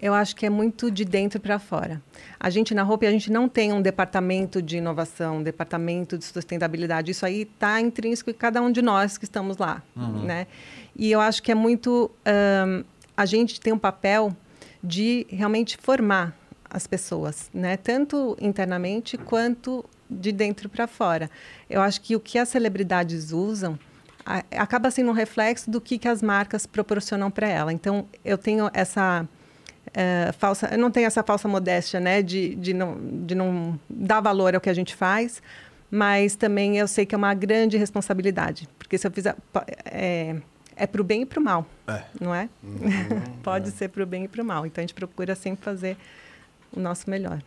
[0.00, 2.02] Eu acho que é muito de dentro para fora.
[2.38, 6.24] A gente na Hope, a gente não tem um departamento de inovação, um departamento de
[6.24, 7.10] sustentabilidade.
[7.10, 9.82] Isso aí está intrínseco em cada um de nós que estamos lá,
[10.24, 10.46] né?
[10.94, 12.84] E eu acho que é muito ahn,
[13.16, 14.36] a gente tem um papel
[14.84, 16.36] de realmente formar
[16.68, 17.76] as pessoas, né?
[17.78, 21.30] Tanto internamente quanto de dentro para fora.
[21.70, 23.78] Eu acho que o que as celebridades usam
[24.26, 27.72] a- acaba sendo um reflexo do que, que as marcas proporcionam para ela.
[27.72, 29.26] Então, eu tenho essa
[29.96, 34.20] eh, falsa, eu não tenho essa falsa modéstia, né, de, de, não, de não dar
[34.20, 35.42] valor ao que a gente faz,
[35.90, 40.36] mas também eu sei que é uma grande responsabilidade, porque se eu fizer pa- é,
[40.76, 42.02] é para o bem e para o mal, É.
[42.20, 42.48] não é?
[43.42, 44.66] Pode ser para o bem e para o mal.
[44.66, 45.96] Então a gente procura sempre fazer
[46.72, 47.40] o nosso melhor.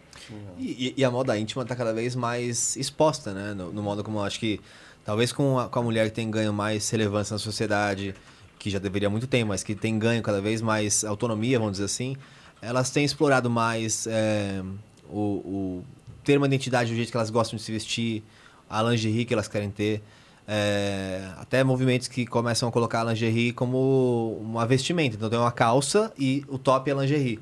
[0.58, 3.54] E, e a moda íntima está cada vez mais exposta, né?
[3.54, 4.60] No, no modo como eu acho que,
[5.06, 8.16] talvez com a, com a mulher que tem ganho mais relevância na sociedade,
[8.58, 11.74] que já deveria há muito tempo, mas que tem ganho cada vez mais autonomia, vamos
[11.74, 12.16] dizer assim,
[12.62, 14.62] elas têm explorado mais é,
[15.10, 15.84] o, o
[16.24, 18.24] ter uma identidade do jeito que elas gostam de se vestir,
[18.70, 20.02] a lingerie que elas querem ter.
[20.48, 25.16] é, até movimentos que começam a colocar a lingerie como uma vestimenta.
[25.16, 27.40] Então tem uma calça e o top é lingerie.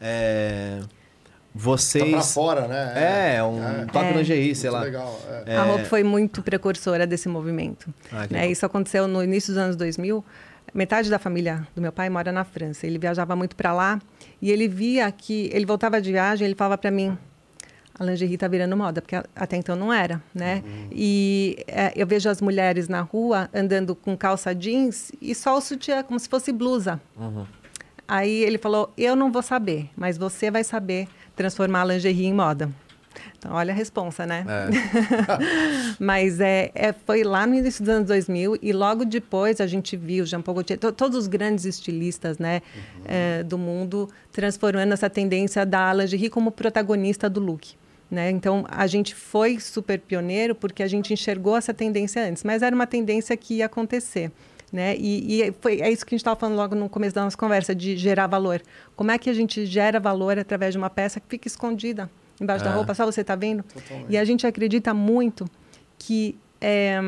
[0.00, 0.80] É,
[1.54, 2.04] vocês.
[2.04, 3.36] Tá pra fora, né?
[3.36, 4.12] É, um top É.
[4.12, 4.84] lingerie, sei Muito lá.
[4.84, 5.20] legal.
[5.46, 5.56] é.
[5.56, 7.92] A Hope foi muito precursora desse movimento.
[8.12, 8.50] Ah, legal.
[8.50, 10.22] Isso aconteceu no início dos anos 2000.
[10.74, 12.86] Metade da família do meu pai mora na França.
[12.86, 13.98] Ele viajava muito para lá
[14.40, 17.16] e ele via que ele voltava de viagem, ele falava para mim:
[17.98, 20.62] a lingerie está virando moda, porque até então não era, né?
[20.92, 25.60] E é, eu vejo as mulheres na rua andando com calça jeans e só o
[25.60, 27.00] sutiã, como se fosse blusa.
[28.06, 32.34] Aí ele falou: Eu não vou saber, mas você vai saber transformar a lingerie em
[32.34, 32.70] moda.
[33.38, 34.44] Então, olha a responsa, né?
[34.48, 35.96] É.
[35.98, 39.96] Mas é, é, foi lá no início dos anos 2000 e logo depois a gente
[39.96, 42.62] viu Jean Paul Gaultier, to- todos os grandes estilistas né,
[43.04, 47.74] eh, do mundo transformando essa tendência da lingerie como protagonista do look.
[48.10, 48.30] Né?
[48.30, 52.74] Então, a gente foi super pioneiro porque a gente enxergou essa tendência antes, mas era
[52.74, 54.30] uma tendência que ia acontecer.
[54.72, 54.96] Né?
[54.96, 57.36] E, e foi, é isso que a gente estava falando logo no começo da nossa
[57.36, 58.60] conversa, de gerar valor.
[58.94, 62.64] Como é que a gente gera valor através de uma peça que fica escondida embaixo
[62.64, 62.74] da É.
[62.74, 63.62] roupa, só você está vendo?
[63.62, 64.06] Totalmente.
[64.12, 65.48] E a gente acredita muito
[65.98, 66.98] que é,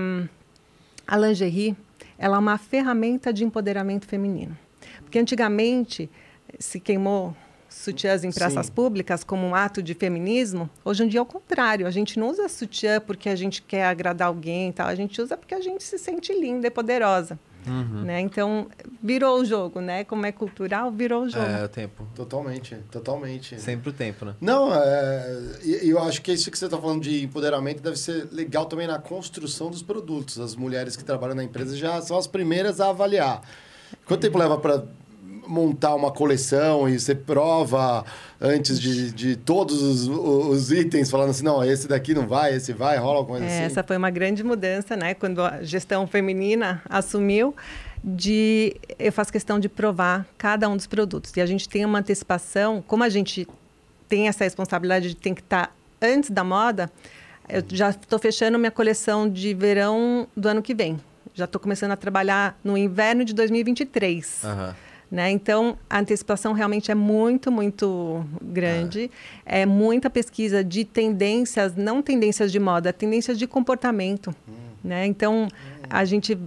[1.07, 1.77] a lingerie
[2.19, 4.57] ela é uma ferramenta de empoderamento feminino.
[5.03, 6.11] Porque antigamente
[6.59, 7.35] se queimou
[7.69, 8.73] sutiãs em praças Sim.
[8.73, 10.69] públicas como um ato de feminismo.
[10.85, 11.87] Hoje em dia é o contrário.
[11.87, 14.89] A gente não usa sutiã porque a gente quer agradar alguém e tal.
[14.89, 17.39] A gente usa porque a gente se sente linda e poderosa.
[17.67, 18.21] Né?
[18.21, 18.69] Então,
[19.03, 20.05] virou o jogo, né?
[20.05, 21.45] Como é cultural, virou o jogo.
[21.45, 22.07] É, o tempo.
[22.15, 23.61] Totalmente, totalmente.
[23.61, 24.35] Sempre o tempo, né?
[24.41, 25.27] Não, é,
[25.83, 28.99] eu acho que isso que você está falando de empoderamento deve ser legal também na
[28.99, 30.39] construção dos produtos.
[30.41, 33.43] As mulheres que trabalham na empresa já são as primeiras a avaliar.
[34.07, 34.85] Quanto tempo leva para
[35.49, 38.05] montar uma coleção e você prova
[38.41, 42.73] antes de, de todos os, os itens, falando assim, não, esse daqui não vai, esse
[42.73, 43.67] vai, rola alguma coisa É, assim?
[43.67, 45.15] Essa foi uma grande mudança, né?
[45.15, 47.55] Quando a gestão feminina assumiu,
[48.03, 51.37] de eu faço questão de provar cada um dos produtos.
[51.37, 53.47] E a gente tem uma antecipação, como a gente
[54.09, 56.91] tem essa responsabilidade de tem que estar antes da moda,
[57.49, 61.01] eu já estou fechando minha coleção de verão do ano que vem.
[61.35, 64.45] Já estou começando a trabalhar no inverno de 2023.
[64.45, 64.77] Aham.
[65.11, 65.31] Né?
[65.31, 69.11] Então, a antecipação realmente é muito, muito grande.
[69.45, 74.35] É muita pesquisa de tendências, não tendências de moda, tendências de comportamento.
[74.85, 75.07] Né?
[75.07, 75.49] Então,
[75.91, 76.39] a gente,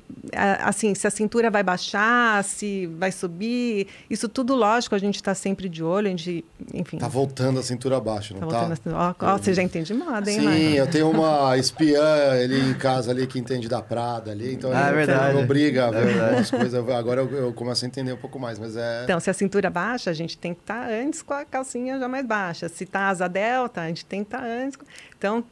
[0.59, 5.33] assim, se a cintura vai baixar, se vai subir, isso tudo, lógico, a gente está
[5.35, 6.97] sempre de olho, a gente, enfim.
[6.97, 8.65] Tá voltando a cintura abaixo, não tá tá?
[8.67, 10.75] voltando ó, ó, você já entende moda, hein, Sim, Marcos?
[10.75, 14.89] eu tenho uma espiã ali em casa ali que entende da Prada ali, então Ah,
[14.89, 15.35] é verdade.
[15.37, 16.89] me obriga a É ver algumas coisas.
[16.89, 19.03] Agora eu, eu começo a entender um pouco mais, mas é.
[19.03, 22.07] Então, se a cintura baixa, a gente tem que estar antes com a calcinha já
[22.07, 22.69] mais baixa.
[22.69, 24.75] Se tá asa delta, a gente tem que estar antes.
[24.77, 24.85] com-
[25.17, 25.43] Então,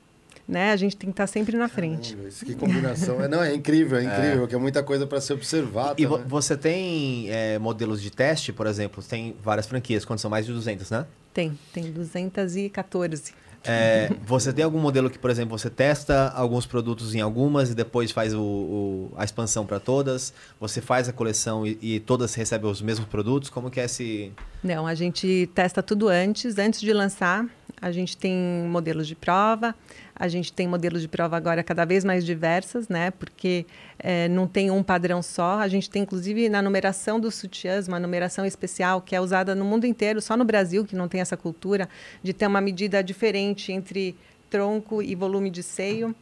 [0.50, 2.14] né, a gente tem que estar sempre na frente.
[2.14, 3.22] Caramba, isso que combinação.
[3.22, 5.94] É, não, é incrível, é incrível, que é muita coisa para se observar.
[5.96, 6.24] E também.
[6.26, 9.04] você tem é, modelos de teste, por exemplo?
[9.04, 11.06] Tem várias franquias, quando são mais de 200, né?
[11.32, 13.32] Tem, tem 214.
[13.64, 17.76] É, você tem algum modelo que, por exemplo, você testa alguns produtos em algumas e
[17.76, 20.34] depois faz o, o a expansão para todas?
[20.60, 23.50] Você faz a coleção e, e, todas recebem os mesmos produtos?
[23.50, 24.32] Como que é esse...
[24.64, 26.58] Não, a gente testa tudo antes.
[26.58, 27.46] Antes de lançar,
[27.82, 28.34] a gente tem
[28.70, 29.76] modelos de prova.
[30.20, 33.10] A gente tem modelos de prova agora cada vez mais diversas, né?
[33.12, 33.66] Porque
[33.98, 35.60] é, não tem um padrão só.
[35.60, 39.64] A gente tem, inclusive, na numeração dos sutiãs, uma numeração especial que é usada no
[39.64, 41.88] mundo inteiro, só no Brasil que não tem essa cultura
[42.22, 44.14] de ter uma medida diferente entre
[44.50, 46.14] tronco e volume de seio.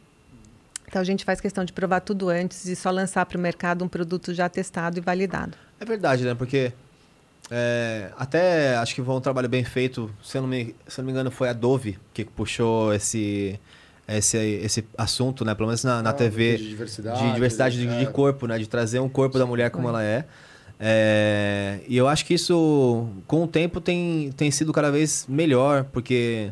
[0.86, 3.84] Então a gente faz questão de provar tudo antes e só lançar para o mercado
[3.84, 5.56] um produto já testado e validado.
[5.80, 6.34] É verdade, né?
[6.34, 6.72] Porque
[7.50, 10.10] é, até acho que foi um trabalho bem feito.
[10.22, 13.58] Se eu, não me, se eu não me engano, foi a Dove que puxou esse,
[14.16, 15.54] esse, esse assunto, né?
[15.54, 16.56] Pelo menos na, na ah, TV.
[16.56, 17.22] De diversidade.
[17.22, 18.06] De diversidade de, de, é.
[18.06, 18.58] corpo, né?
[18.58, 20.24] De trazer um corpo da mulher como ela é.
[20.80, 21.80] é.
[21.86, 26.50] E eu acho que isso, com o tempo, tem, tem sido cada vez melhor, porque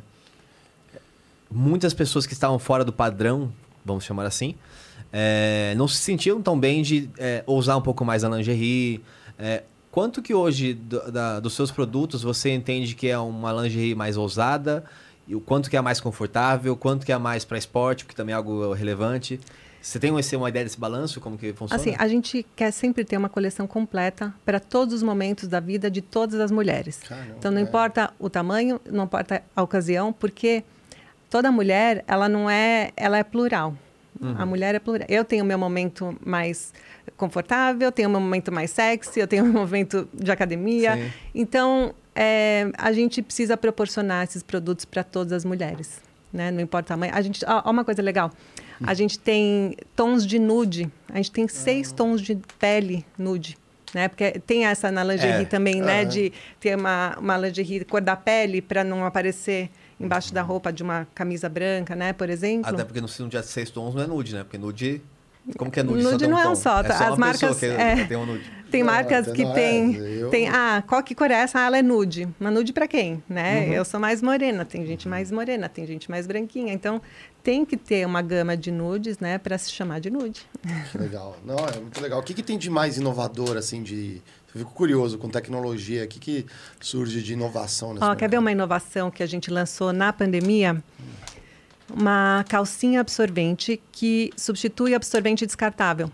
[1.50, 3.50] muitas pessoas que estavam fora do padrão,
[3.84, 4.54] vamos chamar assim,
[5.12, 9.00] é, não se sentiam tão bem de é, ousar um pouco mais a lingerie.
[9.38, 13.94] É, quanto que hoje, do, da, dos seus produtos, você entende que é uma lingerie
[13.94, 14.84] mais ousada?
[15.26, 18.32] E o quanto que é mais confortável, quanto que é mais para esporte, que também
[18.32, 19.40] é algo relevante.
[19.82, 21.80] Você tem uma ideia desse balanço, como que funciona?
[21.80, 25.88] Assim, a gente quer sempre ter uma coleção completa para todos os momentos da vida
[25.88, 27.00] de todas as mulheres.
[27.08, 27.62] Caramba, então não é.
[27.62, 30.64] importa o tamanho, não importa a ocasião, porque
[31.30, 33.76] toda mulher, ela não é, ela é plural.
[34.20, 34.34] Uhum.
[34.38, 35.06] A mulher é plural.
[35.08, 36.72] Eu tenho meu momento mais
[37.16, 40.96] confortável, tenho meu momento mais sexy, eu tenho um momento de academia.
[40.96, 41.12] Sim.
[41.34, 46.00] Então, é, a gente precisa proporcionar esses produtos para todas as mulheres,
[46.32, 46.50] né?
[46.50, 47.10] Não importa a mãe.
[47.12, 48.30] A gente, ó, ó, uma coisa legal.
[48.84, 50.90] A gente tem tons de nude.
[51.10, 51.94] A gente tem seis ah.
[51.94, 53.56] tons de pele nude.
[53.94, 54.08] Né?
[54.08, 55.44] Porque tem essa na lingerie é.
[55.44, 56.04] também, né?
[56.04, 60.82] De ter uma, uma lingerie cor da pele para não aparecer embaixo da roupa de
[60.82, 62.12] uma camisa branca, né?
[62.12, 62.68] Por exemplo.
[62.68, 64.42] Até porque no, se não tiver seis tons não é nude, né?
[64.42, 65.02] Porque nude
[65.56, 66.02] como que é nude?
[66.02, 66.80] Nude não é um só.
[66.80, 67.58] É só As marcas.
[67.58, 68.50] Que é, tem, um nude.
[68.70, 69.94] tem não, marcas que tem.
[69.94, 70.28] Eu...
[70.28, 71.60] tem ah, qual que cor é essa?
[71.60, 72.28] Ah, ela é nude.
[72.40, 73.22] Mas nude para quem?
[73.28, 73.66] Né?
[73.66, 73.72] Uhum.
[73.74, 76.72] Eu sou mais morena, tem gente mais morena, tem gente mais branquinha.
[76.72, 77.00] Então
[77.46, 80.44] tem que ter uma gama de nudes, né, para se chamar de nude.
[80.90, 81.36] Que legal.
[81.44, 82.18] Não, é muito legal.
[82.18, 84.20] O que, que tem de mais inovador, assim, de.
[84.52, 86.02] Eu fico curioso com tecnologia.
[86.02, 86.46] O que, que
[86.80, 90.82] surge de inovação nesse oh, Quer ver uma inovação que a gente lançou na pandemia?
[91.88, 96.10] Uma calcinha absorvente que substitui absorvente descartável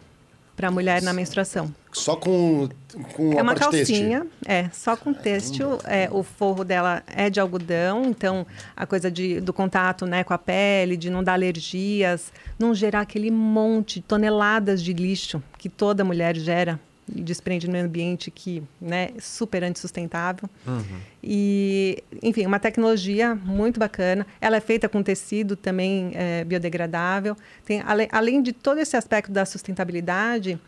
[0.55, 1.75] para a mulher na menstruação.
[1.93, 2.71] Só com,
[3.15, 5.79] com É uma calcinha, é, só com têxtil.
[5.85, 10.33] É, o forro dela é de algodão, então a coisa de, do contato né, com
[10.33, 16.03] a pele, de não dar alergias, não gerar aquele monte, toneladas de lixo que toda
[16.03, 20.49] mulher gera desprende no meio ambiente que né, é super antisustentável.
[20.67, 21.01] Uhum.
[21.23, 24.27] E, enfim, uma tecnologia muito bacana.
[24.41, 27.37] Ela é feita com tecido também é, biodegradável.
[27.65, 30.59] Tem, além de todo esse aspecto da sustentabilidade,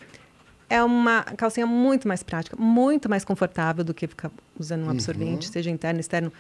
[0.75, 5.47] é uma calcinha muito mais prática, muito mais confortável do que ficar usando um absorvente,
[5.47, 5.53] uhum.
[5.53, 6.33] seja interno, externo.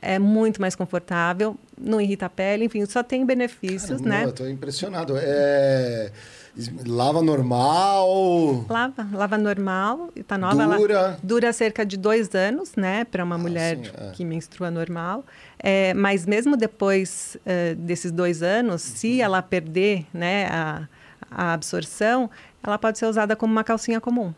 [0.00, 4.24] É muito mais confortável, não irrita a pele, enfim, só tem benefícios, Caramba, né?
[4.24, 5.14] Eu estou impressionado.
[5.16, 6.10] É...
[6.86, 8.66] Lava normal?
[8.68, 10.10] Lava, lava normal.
[10.16, 10.76] Está nova.
[10.76, 10.94] Dura?
[10.94, 13.04] Ela dura cerca de dois anos, né?
[13.04, 14.10] Para uma ah, mulher sim, é.
[14.10, 15.24] que menstrua normal.
[15.58, 18.96] É, mas mesmo depois uh, desses dois anos, uhum.
[18.96, 20.88] se ela perder né, a,
[21.30, 22.28] a absorção,
[22.62, 24.32] ela pode ser usada como uma calcinha comum.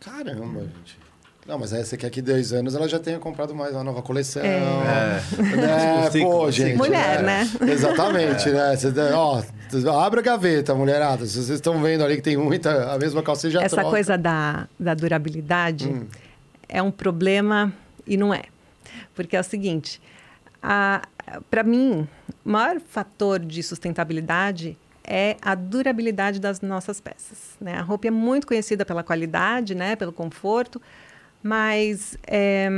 [0.00, 1.06] Caramba, gente.
[1.46, 4.02] Não, mas aí você quer que dois anos ela já tenha comprado mais uma nova
[4.02, 4.42] coleção.
[4.42, 5.20] É.
[6.02, 6.06] é.
[6.18, 6.76] é pô, gente.
[6.76, 7.48] Mulher, né?
[7.60, 7.70] né?
[7.72, 8.74] Exatamente, né?
[8.76, 8.88] Você,
[9.86, 11.24] ó, abre a gaveta, mulherada.
[11.24, 13.90] Vocês estão vendo ali que tem muita, a mesma calça, já Essa troca.
[13.90, 16.06] coisa da, da durabilidade hum.
[16.68, 17.72] é um problema
[18.04, 18.42] e não é.
[19.14, 20.02] Porque é o seguinte,
[21.48, 22.08] para mim,
[22.44, 27.56] o maior fator de sustentabilidade é a durabilidade das nossas peças.
[27.60, 27.74] Né?
[27.74, 29.96] A roupa é muito conhecida pela qualidade, né?
[29.96, 30.80] pelo conforto,
[31.42, 32.68] mas é,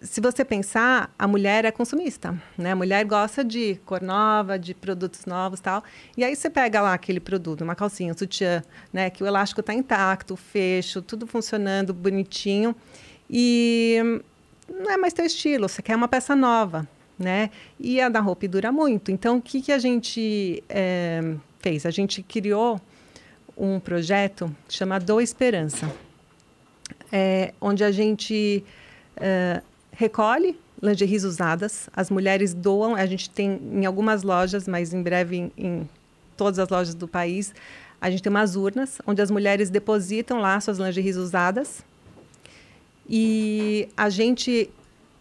[0.00, 2.72] se você pensar, a mulher é consumista, né?
[2.72, 5.82] A mulher gosta de cor nova, de produtos novos, tal.
[6.16, 9.10] E aí você pega lá aquele produto, uma calcinha, um sutiã, né?
[9.10, 12.76] Que o elástico está intacto, o fecho, tudo funcionando bonitinho
[13.28, 14.20] e
[14.68, 15.68] não é mais teu estilo.
[15.68, 16.86] Você quer uma peça nova,
[17.18, 17.50] né?
[17.78, 19.10] E a da roupa dura muito.
[19.10, 21.84] Então, o que que a gente é, fez?
[21.84, 22.80] A gente criou
[23.56, 25.92] um projeto chamado Esperança
[27.12, 28.64] é, onde a gente
[29.16, 35.02] é, recolhe lingeries usadas, as mulheres doam, a gente tem em algumas lojas, mas em
[35.02, 35.88] breve em, em
[36.36, 37.52] todas as lojas do país,
[38.00, 41.84] a gente tem umas urnas onde as mulheres depositam lá suas lingeries usadas
[43.08, 44.70] e a gente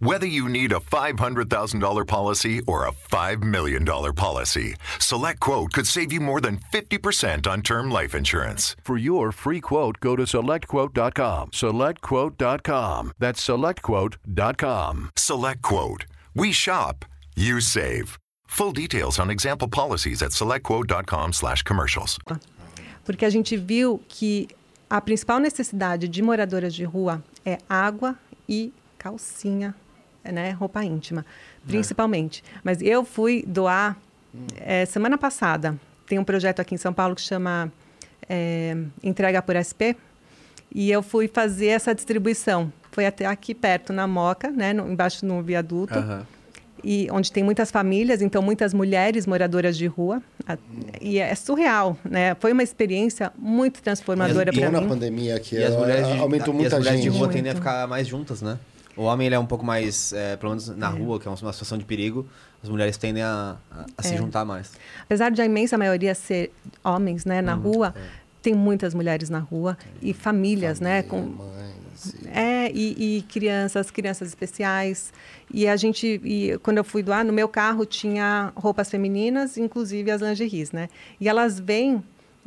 [0.00, 6.20] Whether you need a $500,000 policy or a $5 million policy, SelectQuote could save you
[6.20, 8.76] more than 50% on term life insurance.
[8.82, 11.50] For your free quote, go to selectquote.com.
[11.50, 13.12] SelectQuote.com.
[13.18, 15.10] That's selectquote.com.
[15.16, 16.04] SelectQuote.
[16.34, 17.04] We shop,
[17.36, 18.18] you save.
[18.46, 22.18] Full details on example policies at selectquote.com slash commercials.
[23.04, 24.48] Porque a gente viu que
[24.88, 28.16] a principal necessidade de moradoras de rua é água
[28.48, 29.74] e calcinha,
[30.24, 30.50] né?
[30.50, 31.24] Roupa íntima,
[31.66, 32.42] principalmente.
[32.62, 33.96] Mas eu fui doar
[34.58, 35.76] é, semana passada.
[36.06, 37.70] Tem um projeto aqui em São Paulo que chama
[38.28, 39.94] é, Entrega por SP.
[40.72, 42.72] E eu fui fazer essa distribuição.
[42.92, 44.72] Foi até aqui perto, na Moca, né?
[44.72, 45.94] No, embaixo no viaduto.
[45.98, 46.26] Aham.
[46.82, 50.22] e onde tem muitas famílias, então muitas mulheres moradoras de rua.
[50.48, 50.56] A-
[51.00, 52.34] E é surreal, né?
[52.40, 54.88] Foi uma experiência muito transformadora E para na mim.
[54.88, 57.10] pandemia aqui, E as mulheres de, aumentou muita as mulheres gente.
[57.10, 57.32] de rua Muito.
[57.36, 58.58] tendem a ficar mais juntas, né?
[59.00, 61.36] O homem ele é um pouco mais, é, pelo menos na rua, que é uma
[61.36, 62.26] situação de perigo,
[62.62, 64.18] as mulheres tendem a, a- a se É.
[64.18, 64.72] juntar mais.
[65.04, 66.52] Apesar de a imensa maioria ser
[66.84, 67.94] homens, né, na rua,
[68.42, 73.90] tem muitas mulheres na rua e famílias, né, com Mães, e- É, e, e crianças,
[73.90, 75.14] crianças especiais.
[75.50, 80.10] E a gente, e quando eu fui doar, no meu carro tinha roupas femininas, inclusive
[80.10, 80.88] as lingeries, né?
[81.18, 82.02] E elas vêm,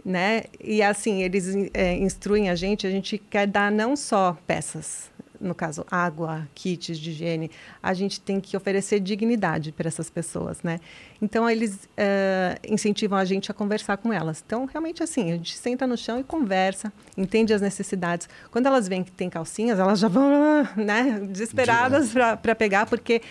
[0.06, 0.44] né?
[0.64, 5.12] E assim, eles é, instruem a gente, a gente quer dar não só peças,
[5.44, 7.52] no caso, água, kits de higiene,
[7.82, 10.80] a gente tem que oferecer dignidade para essas pessoas, né?
[11.22, 14.44] Então, eles eh, incentivam a gente a conversar com elas.
[14.46, 18.28] Então, realmente, assim, a gente senta no chão e conversa, entende as necessidades.
[18.52, 20.32] Quando elas veem que tem calcinhas, elas já vão,
[20.76, 23.22] né, desesperadas para pegar, porque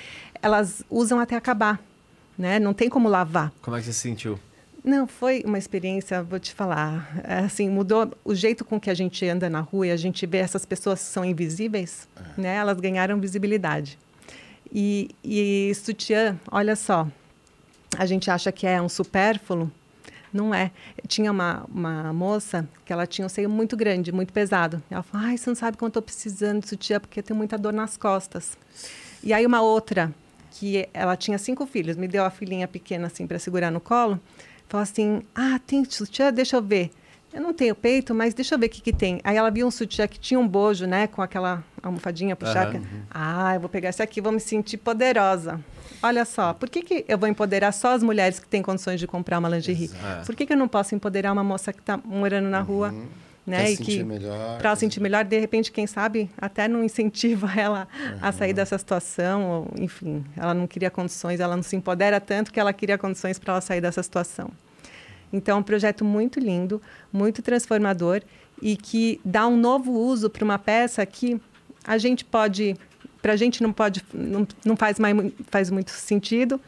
[0.40, 1.80] elas usam até acabar,
[2.36, 2.58] né?
[2.58, 3.52] Não tem como lavar.
[3.62, 4.38] Como é que você se sentiu?
[4.84, 8.94] Não, foi uma experiência, vou te falar, é, assim, mudou o jeito com que a
[8.94, 12.56] gente anda na rua e a gente vê essas pessoas que são invisíveis, né?
[12.56, 13.96] Elas ganharam visibilidade.
[14.72, 17.06] E, e sutiã, olha só,
[17.96, 19.70] a gente acha que é um supérfluo,
[20.32, 20.72] não é.
[21.06, 24.82] Tinha uma, uma moça que ela tinha um seio muito grande, muito pesado.
[24.90, 27.36] Ela falou, ai, você não sabe quanto eu estou precisando de sutiã porque eu tenho
[27.36, 28.56] muita dor nas costas.
[29.22, 30.12] E aí uma outra,
[30.50, 34.18] que ela tinha cinco filhos, me deu a filhinha pequena assim para segurar no colo,
[34.72, 36.32] falou assim, ah, tem sutiã?
[36.32, 36.90] Deixa eu ver.
[37.32, 39.20] Eu não tenho peito, mas deixa eu ver o que, que tem.
[39.22, 41.06] Aí ela viu um sutiã que tinha um bojo, né?
[41.06, 42.78] Com aquela almofadinha puxada.
[42.78, 43.06] Aham.
[43.10, 45.60] Ah, eu vou pegar esse aqui, vou me sentir poderosa.
[46.02, 49.06] Olha só, por que, que eu vou empoderar só as mulheres que têm condições de
[49.06, 49.84] comprar uma lingerie?
[49.84, 50.26] Exato.
[50.26, 52.94] Por que, que eu não posso empoderar uma moça que está morando na rua?
[53.46, 53.56] Né?
[53.58, 56.84] Quer e sentir que, melhor, Para ela sentir melhor, de repente, quem sabe, até não
[56.84, 57.88] incentiva ela
[58.20, 62.52] a sair dessa situação, ou, enfim, ela não queria condições, ela não se empodera tanto
[62.52, 64.50] que ela queria condições para ela sair dessa situação.
[65.32, 66.80] Então, é um projeto muito lindo,
[67.12, 68.22] muito transformador
[68.60, 71.40] e que dá um novo uso para uma peça que
[71.84, 72.76] a gente pode,
[73.20, 75.16] para a gente não pode, não, não faz mais
[75.50, 76.60] faz muito sentido,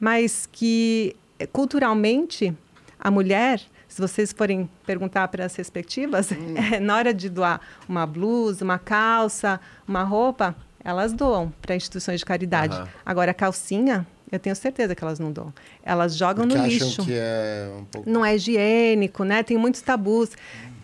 [0.00, 1.14] mas que
[1.52, 2.54] culturalmente
[2.98, 3.60] a mulher,
[3.92, 8.78] se vocês forem perguntar para as respectivas, eh, na hora de doar uma blusa, uma
[8.78, 12.74] calça, uma roupa, elas doam para instituições de caridade.
[13.04, 15.52] Agora, a calcinha, eu tenho certeza que elas não doam.
[15.82, 18.08] Elas jogam Porque no acham lixo que é um pouco...
[18.08, 19.42] não é higiênico, né?
[19.42, 20.30] Tem muitos tabus.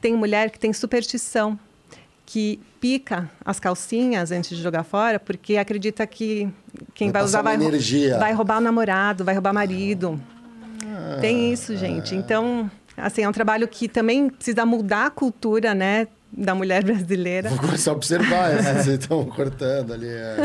[0.02, 1.58] Tem mulher que tem superstição,
[2.26, 6.46] que pica as calcinhas antes de jogar fora, porque acredita que
[6.94, 8.18] quem Vai vai, usar vai, energia.
[8.18, 10.20] vai roubar o namorado, vai roubar marido.
[11.22, 12.14] tem isso, gente.
[12.14, 12.70] Então,
[13.02, 16.08] assim, é um trabalho que também precisa mudar a cultura, né?
[16.30, 17.48] Da mulher brasileira.
[17.48, 20.06] Vou começar a observar vocês estão cortando ali.
[20.08, 20.36] é.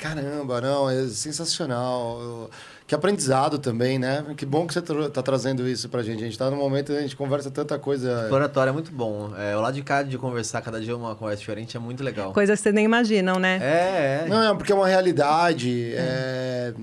[0.00, 2.18] Caramba, não, é sensacional.
[2.20, 2.50] Eu-
[2.86, 4.24] Que aprendizado também, né?
[4.36, 6.18] Que bom que você está trazendo isso pra gente.
[6.18, 8.22] A gente está num momento que a gente conversa tanta coisa.
[8.22, 9.32] Exploratório é muito bom.
[9.36, 12.32] É, o lado de cá de conversar, cada dia uma conversa diferente, é muito legal.
[12.32, 13.58] Coisas que vocês nem imaginam, né?
[13.60, 14.28] É, é.
[14.28, 15.92] Não, é porque é uma realidade.
[15.96, 16.74] É, é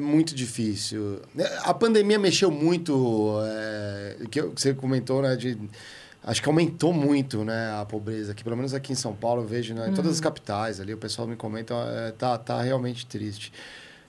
[0.00, 1.20] muito difícil.
[1.62, 3.38] A pandemia mexeu muito.
[3.44, 5.36] É, que, você comentou, né?
[5.36, 5.58] De,
[6.22, 8.42] acho que aumentou muito né, a pobreza aqui.
[8.42, 10.92] Pelo menos aqui em São Paulo, eu vejo né, em todas as capitais ali.
[10.92, 13.52] O pessoal me comenta, é, tá, tá realmente triste.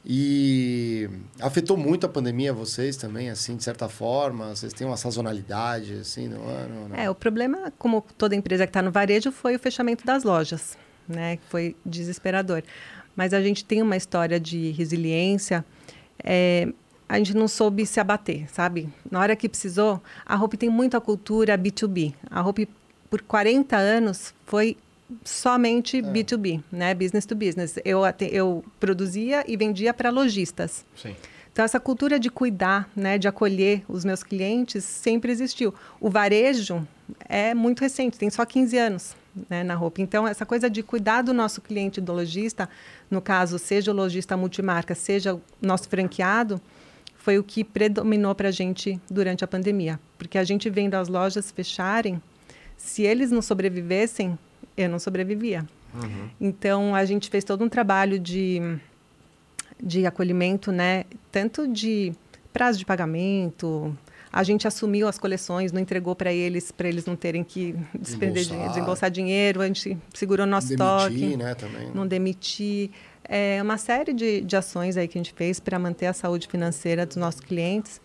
[0.09, 1.09] E
[1.41, 4.55] afetou muito a pandemia vocês também, assim, de certa forma?
[4.55, 6.95] Vocês têm uma sazonalidade, assim, no ano?
[6.95, 10.77] É, o problema, como toda empresa que está no varejo, foi o fechamento das lojas,
[11.09, 11.37] né?
[11.49, 12.63] Foi desesperador.
[13.17, 15.65] Mas a gente tem uma história de resiliência.
[16.23, 16.71] É,
[17.09, 18.87] a gente não soube se abater, sabe?
[19.09, 22.13] Na hora que precisou, a Hope tem muita cultura B2B.
[22.29, 22.69] A Hope,
[23.09, 24.77] por 40 anos, foi
[25.23, 26.93] somente B2B, né?
[26.93, 27.79] Business to business.
[27.83, 28.01] Eu,
[28.31, 30.85] eu produzia e vendia para lojistas.
[30.95, 31.15] Sim.
[31.51, 35.73] Então, essa cultura de cuidar, né, de acolher os meus clientes, sempre existiu.
[35.99, 36.87] O varejo
[37.27, 39.15] é muito recente, tem só 15 anos
[39.49, 40.01] né, na roupa.
[40.01, 42.69] Então, essa coisa de cuidar do nosso cliente, do lojista,
[43.09, 46.61] no caso, seja o lojista multimarca, seja o nosso franqueado,
[47.15, 49.99] foi o que predominou para a gente durante a pandemia.
[50.17, 52.21] Porque a gente vendo as lojas fecharem,
[52.75, 54.37] se eles não sobrevivessem,
[54.75, 55.65] eu não sobrevivia.
[56.39, 58.79] Então, a gente fez todo um trabalho de
[59.81, 61.05] de acolhimento, né?
[61.31, 62.13] Tanto de
[62.51, 63.95] prazo de pagamento,
[64.37, 68.33] a gente assumiu as coleções, não entregou para eles, para eles não terem que despender
[68.33, 68.43] Desembolsar.
[68.43, 71.91] dinheiro, desembolsar dinheiro, a gente segurou nosso Demitir, estoque, né, também.
[71.91, 72.91] não demitir.
[73.23, 76.47] É uma série de, de ações aí que a gente fez para manter a saúde
[76.47, 77.99] financeira dos nossos clientes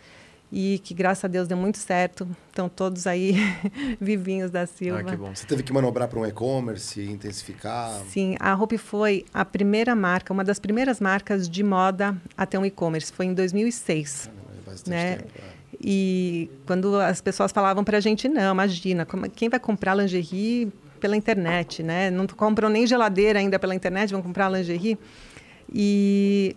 [0.51, 2.27] e que, graças a Deus, deu muito certo.
[2.49, 3.35] Estão todos aí
[4.01, 5.01] vivinhos da Silva.
[5.01, 5.35] Ah, que bom.
[5.35, 7.91] Você teve que manobrar para um e-commerce, intensificar.
[8.09, 12.57] Sim, a Hope foi a primeira marca, uma das primeiras marcas de moda a ter
[12.57, 13.13] um e-commerce.
[13.13, 14.31] Foi em 2006.
[14.65, 15.17] Bastante né?
[15.17, 15.31] tempo.
[15.39, 15.52] é.
[15.83, 20.73] E quando as pessoas falavam para a gente, não, imagina, como- quem vai comprar lingerie
[21.01, 22.11] pela internet, né?
[22.11, 24.97] Não compram nem geladeira ainda pela internet, vão comprar lingerie.
[25.75, 26.55] E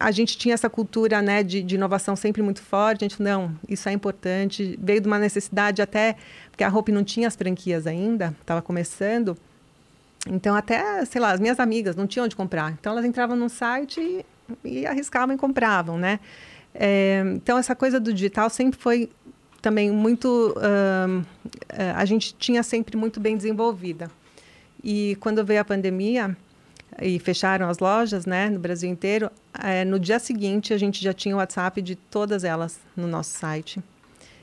[0.00, 3.04] a gente tinha essa cultura né, de, de inovação sempre muito forte.
[3.04, 4.78] A gente, não, isso é importante.
[4.82, 6.16] Veio de uma necessidade até,
[6.50, 9.36] porque a Hope não tinha as franquias ainda, estava começando.
[10.26, 12.72] Então, até, sei lá, as minhas amigas não tinham onde comprar.
[12.72, 14.24] Então, elas entravam no site e,
[14.80, 16.18] e arriscavam e compravam, né?
[16.74, 19.10] É, então, essa coisa do digital sempre foi
[19.62, 20.54] também muito...
[21.70, 24.10] eh, a gente tinha sempre muito bem desenvolvida.
[24.82, 26.36] E quando veio a pandemia
[27.00, 31.14] e fecharam as lojas, né, no Brasil inteiro, eh, no dia seguinte a gente já
[31.14, 33.80] tinha o WhatsApp de todas elas no nosso site.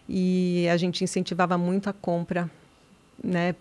[0.10, 2.50] E a gente incentivava muito a compra
[3.24, 3.56] né,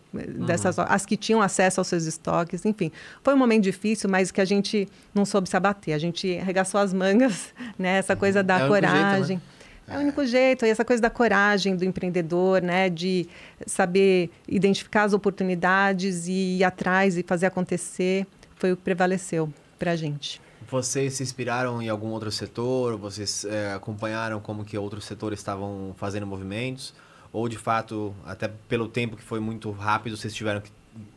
[0.46, 2.90] dessas lo- as que tinham acesso aos seus estoques, enfim.
[3.22, 5.94] Foi um momento difícil, mas que a gente não soube se abater.
[5.94, 9.02] A gente arregaçou as mangas, né, essa coisa da É único jeito, né?
[9.10, 9.42] coragem.
[9.88, 13.28] É o único jeito, e essa coisa da coragem do empreendedor, né, de
[13.66, 19.90] saber identificar as oportunidades e ir atrás e fazer acontecer, foi o que prevaleceu para
[19.92, 20.40] a gente.
[20.70, 22.96] Vocês se inspiraram em algum outro setor?
[22.96, 26.94] Vocês eh, acompanharam como que outros setores estavam fazendo movimentos?
[27.32, 30.70] Ou, de fato, até pelo tempo que foi muito rápido, vocês tiveram que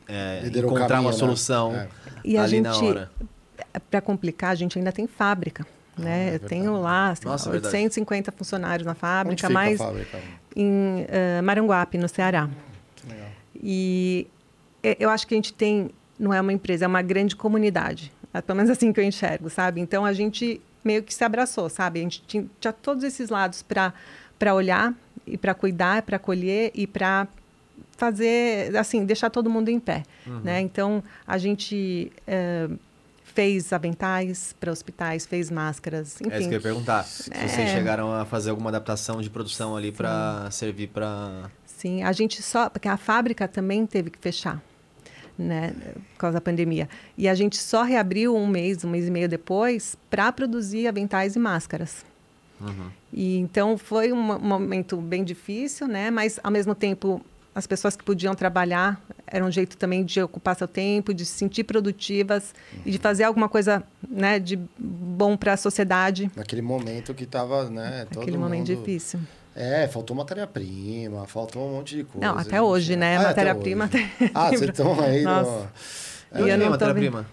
[0.08, 1.18] eh, o encontrar caminho, uma né?
[1.18, 1.88] solução É.
[2.24, 3.12] E a ali na gente, hora?
[3.90, 5.66] para complicar, a gente ainda tem fábrica.
[5.98, 6.32] Né?
[6.32, 7.76] é Eu tenho lá Nossa, é verdade.
[7.76, 9.80] 850 funcionários na fábrica, mais
[10.56, 12.50] em eh, Maranguape, no Ceará.
[12.96, 13.28] Que legal.
[13.56, 14.28] E
[14.84, 15.90] e- eu acho que a gente tem,
[16.20, 18.12] não é uma empresa, é uma grande comunidade.
[18.34, 19.80] É pelo menos assim que eu enxergo, sabe?
[19.80, 22.00] Então a gente meio que se abraçou, sabe?
[22.00, 23.94] A gente tinha, tinha todos esses lados para
[24.38, 24.94] para olhar
[25.26, 27.28] e para cuidar, para acolher e para
[27.98, 30.04] fazer, assim, deixar todo mundo em pé,
[30.44, 30.60] né?
[30.62, 32.68] Então a gente eh,
[33.24, 36.32] fez aventais para hospitais, fez máscaras, enfim.
[36.32, 37.04] É isso que eu ia perguntar.
[37.04, 37.68] Se vocês É.
[37.68, 41.50] chegaram a fazer alguma adaptação de produção ali para servir para...
[41.66, 42.70] Sim, a gente só.
[42.70, 44.62] Porque a fábrica também teve que fechar,
[45.38, 45.74] né?
[46.14, 46.88] Por causa da pandemia.
[47.18, 51.36] E a gente só reabriu um mês, um mês e meio depois, para produzir aventais
[51.36, 52.06] e máscaras.
[53.12, 56.10] E então foi um mo- momento bem difícil, né?
[56.12, 57.22] Mas ao mesmo tempo
[57.56, 61.38] as pessoas que podiam trabalhar era um jeito também de ocupar seu tempo, de se
[61.38, 62.54] sentir produtivas
[62.86, 67.70] e de fazer alguma coisa, né, de bom para a sociedade Naquele momento que tava,
[67.70, 68.06] né?
[68.10, 68.80] Todo naquele momento mundo...
[68.80, 69.20] difícil.
[69.56, 72.26] É, faltou matéria-prima, faltou um monte de coisa.
[72.28, 72.60] Não, até gente.
[72.62, 73.18] hoje, né?
[73.18, 75.70] Ah, até Matéria-prima até- Ah, vocês estão aí Nossa.
[76.32, 76.40] no...
[76.40, 77.28] E eu Onde não vem a tô matéria-prima?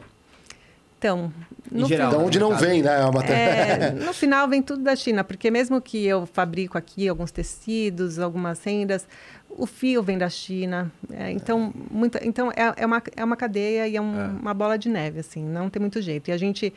[1.00, 1.32] Então,
[1.72, 2.10] no geral.
[2.12, 2.94] Da no onde não vem, né?
[3.00, 3.84] A matéria...
[3.86, 8.18] É, no final vem tudo da China, porque mesmo que eu fabrico aqui alguns tecidos,
[8.18, 9.08] algumas rendas,
[9.48, 10.92] o fio vem da China.
[11.10, 14.76] É, então, muita, então é, é, uma, é uma cadeia e é, um- uma bola
[14.76, 16.28] de neve, assim, não tem muito jeito.
[16.28, 16.70] E a gente,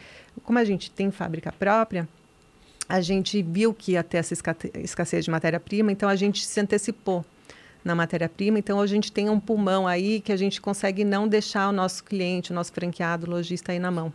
[0.46, 2.08] como a gente tem fábrica própria,
[2.88, 4.34] a gente viu que ia ter essa
[4.82, 7.26] escassez de matéria-prima, então a gente se antecipou
[7.84, 8.60] na matéria-prima.
[8.60, 11.72] Então, hoje a gente tem um pulmão aí que a gente consegue não deixar o
[11.72, 14.14] nosso cliente, o nosso franqueado, o lojista aí na mão.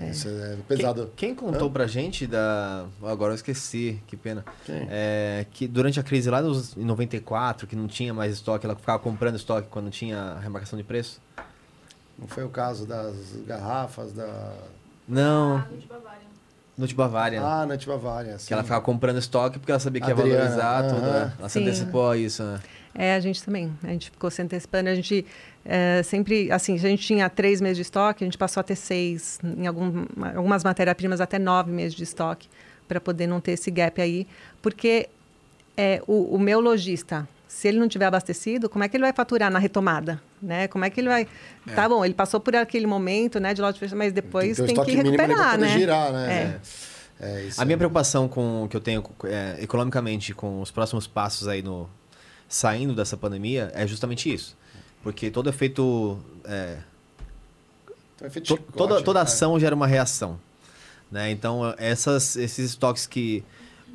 [0.00, 1.12] É, Isso é pesado.
[1.16, 2.86] Quem, quem contou pra gente da.
[3.02, 4.44] Agora eu esqueci, que pena.
[4.68, 8.74] É, que durante a crise lá dos, em 94, que não tinha mais estoque, ela
[8.74, 11.20] ficava comprando estoque quando tinha remarcação de preço?
[12.18, 13.14] Não foi o caso das
[13.46, 14.54] garrafas da...
[15.06, 15.62] Não.
[16.76, 17.40] No Bavária.
[17.42, 18.48] Ah, na Bavária, sim.
[18.48, 20.94] Que ela ficava comprando estoque porque ela sabia que ia Adriana, valorizar aham.
[20.94, 21.06] tudo.
[21.06, 21.32] né?
[21.38, 22.42] Ela se antecipou a isso.
[22.42, 22.60] né?
[22.94, 23.72] É, a gente também.
[23.82, 24.88] A gente ficou se antecipando.
[24.90, 25.24] A gente
[25.64, 28.64] é, sempre, assim, se a gente tinha três meses de estoque, a gente passou a
[28.64, 29.38] ter seis.
[29.42, 30.04] Em algum,
[30.34, 32.48] algumas matérias-primas, até nove meses de estoque.
[32.86, 34.26] para poder não ter esse gap aí,
[34.62, 35.08] porque
[35.76, 39.14] é, o, o meu lojista, se ele não tiver abastecido, como é que ele vai
[39.14, 40.20] faturar na retomada?
[40.42, 40.68] Né?
[40.68, 41.26] Como é que ele vai.
[41.66, 41.72] É.
[41.72, 44.84] Tá bom, ele passou por aquele momento né, de lote fechado, mas depois tem, tem
[44.84, 45.68] que recuperar, né?
[45.68, 46.60] Girar, né?
[47.18, 47.24] É.
[47.24, 51.62] É, a minha preocupação com que eu tenho é, economicamente com os próximos passos aí
[51.62, 51.88] no
[52.46, 54.54] saindo dessa pandemia é justamente isso,
[55.02, 56.76] porque todo efeito, é,
[58.16, 59.22] então, efeito to, toda toda né?
[59.22, 60.38] ação gera uma reação,
[61.10, 61.30] né?
[61.30, 63.42] Então essas esses estoques que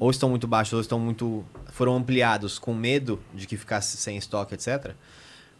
[0.01, 4.17] ou estão muito baixos ou estão muito foram ampliados com medo de que ficasse sem
[4.17, 4.93] estoque, etc.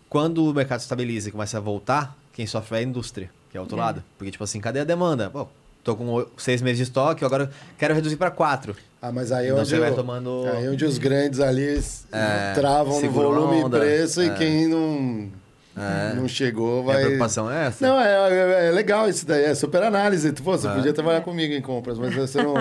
[0.10, 3.60] Quando o mercado estabiliza e começa a voltar, quem sofre é a indústria, que é
[3.60, 3.82] o outro é.
[3.82, 4.04] lado.
[4.18, 5.30] Porque, tipo assim, cadê a demanda?
[5.30, 5.48] Pô,
[5.84, 8.76] tô com seis meses de estoque, agora quero reduzir para quatro.
[9.00, 10.44] Ah, mas aí é onde, vai tomando...
[10.52, 11.80] aí onde os grandes ali
[12.12, 14.26] é, travam no volume e preço é.
[14.26, 15.32] e quem não
[15.76, 16.14] é.
[16.16, 16.98] Não chegou, vai.
[16.98, 17.88] a preocupação é essa?
[17.88, 20.30] Não, é, é, é, legal isso daí, é super análise.
[20.34, 20.74] Pô, você é.
[20.74, 22.54] podia trabalhar comigo em compras, mas você não.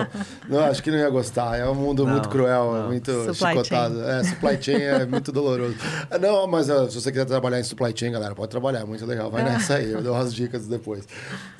[0.47, 1.57] não acho que não ia gostar.
[1.57, 2.87] É um mundo não, muito cruel, não.
[2.87, 3.95] muito supply chicotado.
[3.95, 4.09] Chain.
[4.09, 5.75] É, supply chain é muito doloroso.
[6.21, 9.31] Não, mas se você quiser trabalhar em supply chain, galera, pode trabalhar, muito legal.
[9.31, 11.07] Vai nessa aí, eu dou as dicas depois.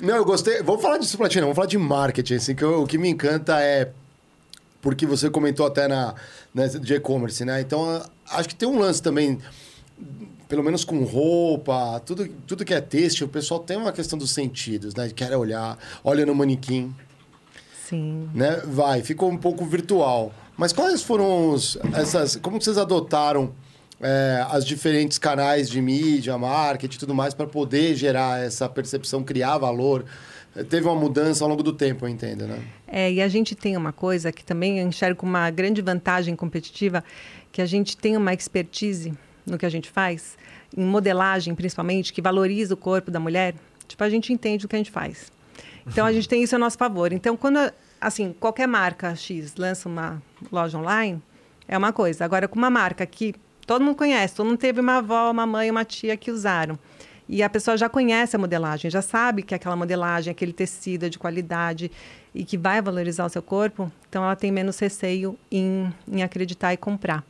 [0.00, 0.62] Não, eu gostei.
[0.62, 2.96] Vamos falar de supply chain, não, vamos falar de marketing, assim, que eu, o que
[2.96, 3.90] me encanta é.
[4.80, 6.14] Porque você comentou até na,
[6.54, 7.60] na de e-commerce, né?
[7.60, 9.38] Então, acho que tem um lance também
[10.52, 14.32] pelo menos com roupa, tudo, tudo que é texto, o pessoal tem uma questão dos
[14.32, 15.08] sentidos, né?
[15.08, 16.94] Quer olhar, olha no manequim.
[17.88, 18.28] Sim.
[18.34, 18.60] Né?
[18.66, 20.30] Vai, ficou um pouco virtual.
[20.54, 22.36] Mas quais foram os, essas.
[22.36, 23.50] Como vocês adotaram
[23.98, 29.24] é, as diferentes canais de mídia, marketing e tudo mais para poder gerar essa percepção,
[29.24, 30.04] criar valor?
[30.68, 32.62] Teve uma mudança ao longo do tempo, eu entendo, né?
[32.86, 37.02] É, e a gente tem uma coisa que também eu enxergo uma grande vantagem competitiva,
[37.50, 39.14] que a gente tem uma expertise
[39.46, 40.36] no que a gente faz,
[40.76, 43.54] em modelagem principalmente, que valoriza o corpo da mulher,
[43.86, 45.30] tipo, a gente entende o que a gente faz.
[45.86, 47.12] Então, a gente tem isso a nosso favor.
[47.12, 47.58] Então, quando,
[48.00, 51.20] assim, qualquer marca X lança uma loja online,
[51.66, 52.24] é uma coisa.
[52.24, 53.34] Agora, com uma marca que
[53.66, 56.78] todo mundo conhece, todo mundo teve uma avó, uma mãe, uma tia que usaram.
[57.28, 61.08] E a pessoa já conhece a modelagem, já sabe que aquela modelagem, aquele tecido é
[61.08, 61.90] de qualidade
[62.34, 66.72] e que vai valorizar o seu corpo, então ela tem menos receio em, em acreditar
[66.72, 67.24] e comprar.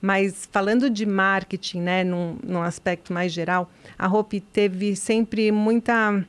[0.00, 6.24] Mas falando de marketing, né, num, num aspecto mais geral, a Hope teve sempre muita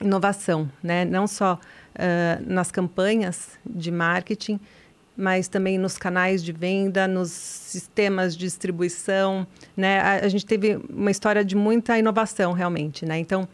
[0.00, 1.04] inovação, né?
[1.04, 4.58] Não só uh, nas campanhas de marketing,
[5.16, 9.46] mas também nos canais de venda, nos sistemas de distribuição,
[9.76, 10.00] né?
[10.00, 13.18] A, a gente teve uma história de muita inovação, realmente, né?
[13.18, 13.46] Então...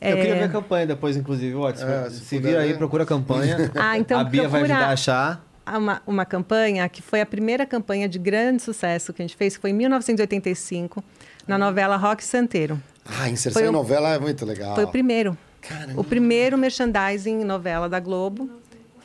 [0.00, 0.12] É...
[0.12, 1.86] Eu queria ver a campanha depois, inclusive, Watson.
[1.86, 3.70] É, se, se vir aí, procura a campanha.
[3.76, 4.48] Ah, então a Bia procura...
[4.48, 9.12] vai ajudar a achar uma, uma campanha que foi a primeira campanha de grande sucesso
[9.12, 11.02] que a gente fez, que foi em 1985,
[11.46, 12.80] na novela Rock Santeiro.
[13.04, 14.74] Ah, inserção em novela é muito legal.
[14.74, 15.36] Foi o primeiro.
[15.60, 16.00] Caramba.
[16.00, 18.48] O primeiro merchandising novela da Globo.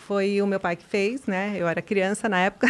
[0.08, 1.56] Foi o meu pai que fez, né?
[1.58, 2.68] Eu era criança na época.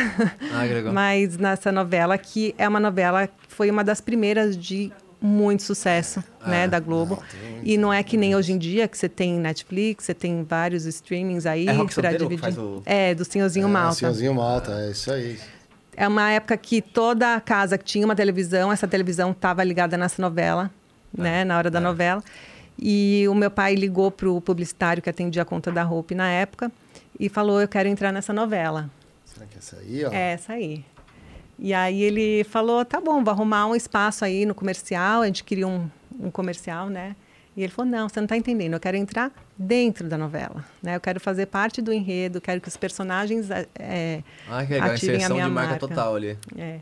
[0.54, 0.92] Ah, que legal.
[0.94, 4.92] Mas nessa novela, que é uma novela que foi uma das primeiras de
[5.26, 7.16] muito sucesso, ah, né, da Globo.
[7.16, 10.44] Não, e não é que nem hoje em dia que você tem Netflix, você tem
[10.44, 12.60] vários streamings aí é para dividir.
[12.60, 12.84] O...
[12.86, 13.96] É, do Senhorzinho é, Malta.
[13.96, 15.40] Senhorzinho Malta, é isso aí.
[15.98, 20.22] É uma época que toda casa que tinha uma televisão, essa televisão estava ligada nessa
[20.22, 20.70] novela,
[21.18, 21.82] é, né, na hora da é.
[21.82, 22.24] novela.
[22.78, 26.30] E o meu pai ligou para o publicitário que atendia a conta da Hope na
[26.30, 26.72] época
[27.20, 28.90] e falou: Eu quero entrar nessa novela.
[29.24, 30.06] Será que é essa aí?
[30.06, 30.12] Ó?
[30.12, 30.86] É essa aí.
[31.58, 35.44] E aí ele falou, tá bom, vou arrumar um espaço aí no comercial, a gente
[35.44, 35.90] queria um,
[36.20, 37.16] um comercial, né?
[37.56, 40.98] E ele falou, não, você não está entendendo, eu quero entrar dentro da novela, né?
[40.98, 45.24] Eu quero fazer parte do enredo, quero que os personagens é, ah, que legal, ativem
[45.24, 46.38] a minha de marca, marca total ali.
[46.58, 46.80] É.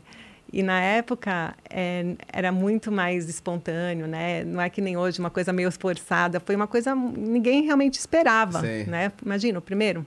[0.52, 4.44] E na época é, era muito mais espontâneo, né?
[4.44, 6.38] Não é que nem hoje, uma coisa meio forçada.
[6.38, 8.84] Foi uma coisa ninguém realmente esperava, Sim.
[8.84, 9.10] né?
[9.24, 10.06] Imagina, o primeiro.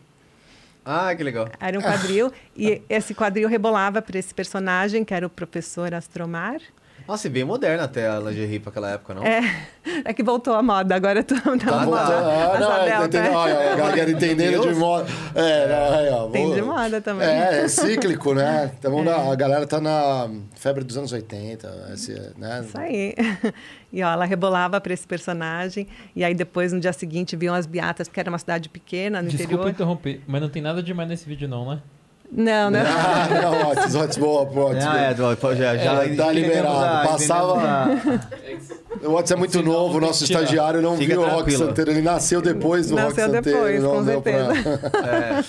[0.90, 1.50] Ah, que legal.
[1.60, 2.32] Era um quadril.
[2.56, 6.62] e esse quadril rebolava para esse personagem, que era o professor Astromar.
[7.08, 9.24] Nossa, e bem moderna até a lingerie para aquela época, não?
[9.24, 9.40] É,
[10.04, 12.02] é que voltou a moda, agora tu não tá moda.
[12.02, 13.40] Ah, não, é, entendeu?
[13.40, 15.08] a galera entendendo de moda.
[15.34, 17.28] É, não, é, ó, Tem de moda também.
[17.28, 18.72] É, é cíclico, né?
[18.78, 19.32] Então, é.
[19.32, 22.64] a galera tá na febre dos anos 80, esse, né?
[22.66, 23.16] Isso aí.
[23.92, 25.88] E ó, ela rebolava para esse personagem.
[26.14, 29.30] E aí depois, no dia seguinte, viam as beatas, porque era uma cidade pequena no
[29.30, 29.72] Desculpa interior.
[29.72, 31.82] Desculpa interromper, mas não tem nada demais nesse vídeo não, né?
[32.32, 32.84] Não, né?
[32.86, 34.86] Ah, não, Otis, Otis, boa, Otis.
[34.86, 35.16] Ah, é,
[35.56, 37.08] já, já é, tá liberado.
[37.08, 38.02] Passava.
[39.02, 41.92] O Otis é muito novo, nosso estagiário não viu o Rock Santeiro.
[41.92, 43.60] Ele nasceu depois do nasceu Rock Santeiro.
[43.60, 44.90] Nasceu depois, com certeza.
[44.90, 45.00] Pra...
[45.08, 45.44] é.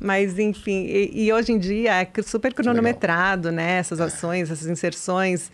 [0.00, 3.78] Mas, enfim, e, e, hoje em dia é super cronometrado, né?
[3.78, 5.50] Essas ações, essas inserções.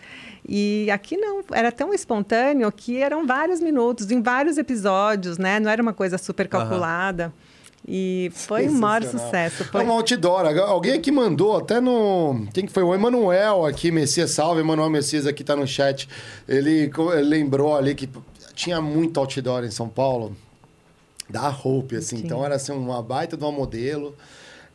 [0.47, 5.59] E aqui não, era tão espontâneo que eram vários minutos, em vários episódios, né?
[5.59, 7.27] Não era uma coisa super calculada.
[7.27, 7.44] Uhum.
[7.87, 9.63] E foi um maior sucesso.
[9.63, 9.83] É Foi...
[9.85, 10.47] uma outdoor.
[10.47, 12.47] Alguém aqui mandou, até no.
[12.55, 12.83] Quem que foi?
[12.83, 14.31] O Emanuel aqui, Messias.
[14.31, 16.09] Salve, Emanuel Messias aqui tá no chat.
[16.49, 16.91] Ele,
[17.23, 18.09] lembrou ali que
[18.55, 20.35] tinha muito outdoor em São Paulo.
[21.29, 22.17] Da Hope, assim.
[22.17, 22.27] Tinha.
[22.27, 24.15] Então era assim, uma baita de uma modelo.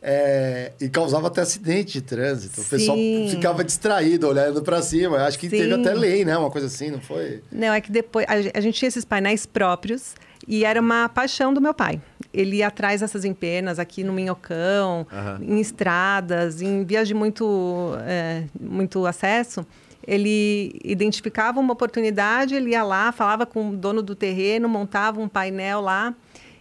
[0.02, 2.60] é, e causava até acidente de trânsito.
[2.60, 3.28] O pessoal Sim.
[3.30, 5.18] ficava distraído olhando pra cima.
[5.18, 5.80] Acho que teve Sim.
[5.80, 6.36] até lei, né?
[6.36, 7.42] Uma coisa assim, não foi?
[7.52, 10.14] Não, é que depois a gente tinha esses painéis próprios
[10.50, 12.00] e era uma paixão do meu pai.
[12.34, 15.06] Ele ia atrás dessas empenas aqui no Minhocão,
[15.40, 19.64] em estradas, em vias de muito, é, muito acesso.
[20.04, 25.28] Ele identificava uma oportunidade, ele ia lá, falava com o dono do terreno, montava um
[25.28, 26.12] painel lá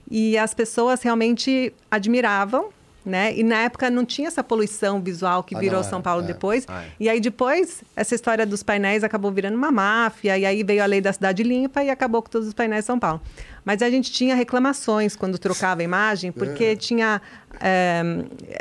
[0.10, 2.70] e as pessoas realmente admiravam.
[3.06, 3.34] Né?
[3.36, 6.22] E na época não tinha essa poluição visual que Ah, virou não, São é, Paulo
[6.24, 6.28] é.
[6.28, 6.68] depois.
[6.70, 6.84] É.
[7.00, 10.86] E aí depois, essa história dos painéis acabou virando uma máfia, e aí veio a
[10.86, 13.20] lei da cidade limpa e acabou com todos os painéis de São Paulo.
[13.66, 17.22] Mas a gente tinha reclamações quando trocava a imagem, porque tinha
[17.62, 18.01] é,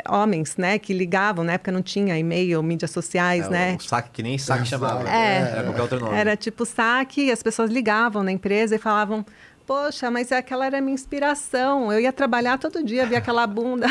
[0.09, 3.75] homens, né, que ligavam, na época não tinha e-mail, mídias sociais, É, né?
[3.79, 5.09] O saque que nem saque chamava.
[5.09, 5.37] É.
[5.51, 6.15] Era qualquer outro nome.
[6.17, 9.25] Era tipo saque, e as pessoas ligavam na empresa e falavam.
[9.65, 11.93] Poxa, mas aquela era a minha inspiração.
[11.93, 13.85] Eu ia trabalhar todo dia, via aquela bunda,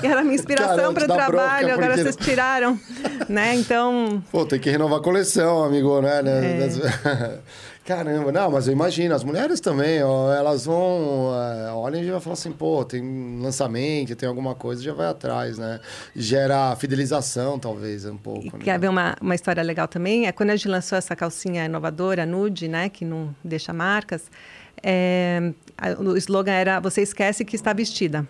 [0.00, 2.76] que era a minha inspiração para o trabalho, agora porque- vocês tiraram.
[3.28, 3.54] né?
[3.54, 6.20] Então, Pô, tem que renovar a coleção, amigo, né?
[6.26, 7.38] É.
[7.84, 12.12] Caramba, não, mas eu imagino, as mulheres também, ó, elas vão, é, olham e já
[12.12, 15.80] vão falar assim, pô, tem lançamento, tem alguma coisa, já vai atrás, né?
[16.14, 18.46] Gera fidelização, talvez, um pouco.
[18.46, 18.58] E né?
[18.64, 20.26] quer ver uma, uma história legal também?
[20.26, 22.88] É quando a gente lançou essa calcinha inovadora, nude, né?
[22.88, 24.30] Que não deixa marcas.
[24.82, 25.52] é,
[25.98, 28.26] o slogan era Você esquece que está vestida.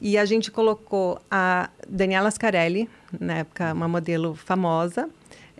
[0.00, 5.08] E a gente colocou a Daniela Scarelli, na época uma modelo famosa.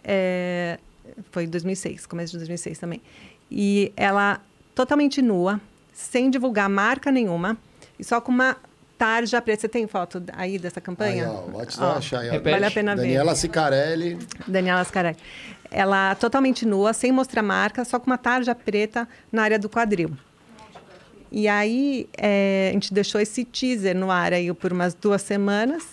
[0.05, 0.79] é,
[1.31, 3.01] foi em 2006, começo de 2006 também.
[3.51, 4.41] E ela
[4.75, 5.61] totalmente nua,
[5.93, 7.57] sem divulgar marca nenhuma,
[7.99, 8.57] e só com uma
[8.99, 9.63] tarja preta.
[9.63, 11.31] Você tem foto aí dessa Aí, campanha?
[11.31, 12.41] ó, vou te Ó, achar aí, ó.
[12.41, 13.03] Vale a pena ver.
[13.03, 14.19] Daniela Sicarelli.
[14.47, 15.17] Daniela Scarelli.
[15.71, 20.11] Ela totalmente nua, sem mostrar marca, só com uma tarja preta na área do quadril.
[21.31, 25.85] E aí, é, a gente deixou esse teaser no ar aí por umas duas semanas.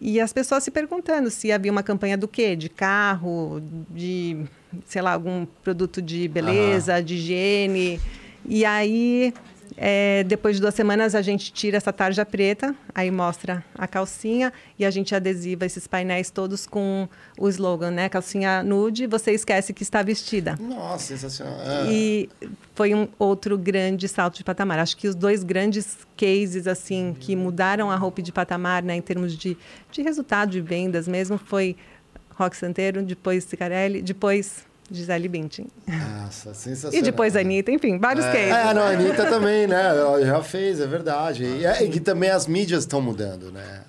[0.00, 2.54] E as pessoas se perguntando se havia uma campanha do quê?
[2.54, 4.44] De carro, de,
[4.84, 8.00] sei lá, algum produto de beleza, de higiene.
[8.44, 9.32] E aí,
[9.76, 14.52] é, depois de duas semanas, a gente tira essa tarja preta, aí mostra a calcinha
[14.78, 17.06] e a gente adesiva esses painéis todos com
[17.38, 18.08] o slogan, né?
[18.08, 20.56] Calcinha nude, você esquece que está vestida.
[20.58, 21.60] Nossa, sensacional.
[21.60, 21.92] É.
[21.92, 22.28] E
[22.74, 24.78] foi um outro grande salto de patamar.
[24.78, 29.02] Acho que os dois grandes cases assim que mudaram a roupa de patamar, né, em
[29.02, 29.56] termos de,
[29.92, 31.76] de resultado de vendas mesmo, foi
[32.34, 35.66] Rock Santeiro, depois Cicarelli, depois Gisele Bündchen.
[35.86, 36.98] Nossa, sensacional.
[36.98, 38.52] E depois Anitta, enfim, vários cases.
[38.52, 39.88] É, não, a Anitta também, né?
[39.88, 41.44] Ela Já fez, é verdade.
[41.44, 43.82] E, é, e que também as mídias estão mudando, né?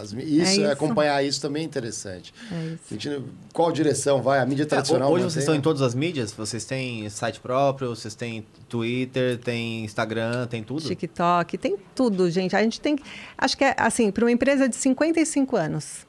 [0.00, 0.66] As, isso, É isso.
[0.66, 2.32] acompanhar isso também é interessante.
[2.50, 3.08] É isso.
[3.10, 3.22] A
[3.52, 4.38] qual direção vai?
[4.38, 5.58] A mídia tradicional É, Hoje mantém, vocês estão né?
[5.58, 6.32] em todas as mídias?
[6.32, 10.82] Vocês têm site próprio, vocês têm Twitter, tem Instagram, tem tudo?
[10.82, 12.54] TikTok, tem tudo, gente.
[12.56, 13.02] A gente tem que.
[13.36, 16.06] Acho que é assim, para uma empresa de 55 anos,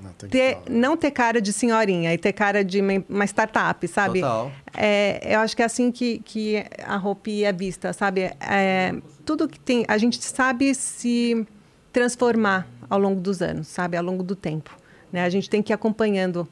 [0.00, 4.20] Não, ter, não ter cara de senhorinha e ter cara de uma, startup, sabe?
[4.20, 4.52] Total.
[4.76, 8.30] É, eu acho que é assim que, que a roupa é vista, sabe?
[8.40, 8.94] É,
[9.24, 9.84] tudo que tem.
[9.88, 11.44] A gente sabe se
[11.92, 13.96] transformar ao longo dos anos, sabe?
[13.96, 14.70] Ao longo do tempo.
[15.12, 15.24] Né?
[15.24, 16.46] A gente tem que ir acompanhando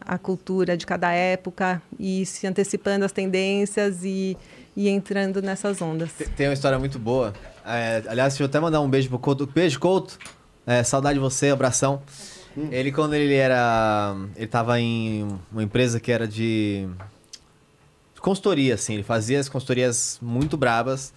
[0.00, 4.36] a cultura de cada época e se antecipando às tendências e,
[4.76, 6.10] e entrando nessas ondas.
[6.12, 7.32] Te- Tem uma história muito boa.
[7.64, 9.46] É, aliás, deixa eu até mandar um beijo pro Couto.
[9.46, 10.18] Beijo, Couto.
[10.66, 12.02] É, saudade de você, abração.
[12.56, 14.16] Ele, quando ele era.
[14.36, 16.88] Ele tava em uma empresa que era de.
[18.20, 18.94] consultoria, assim.
[18.94, 21.12] Ele fazia as consultorias muito brabas.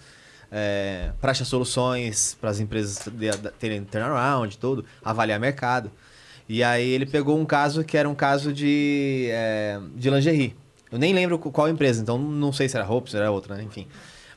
[0.54, 3.08] É, para achar soluções para as empresas
[3.58, 5.90] terem turnaround e tudo, avaliar mercado.
[6.46, 10.54] E aí ele pegou um caso que era um caso de, é, de lingerie.
[10.90, 13.62] Eu nem lembro qual empresa, então não sei se era Hope, se era outra, né?
[13.62, 13.86] enfim.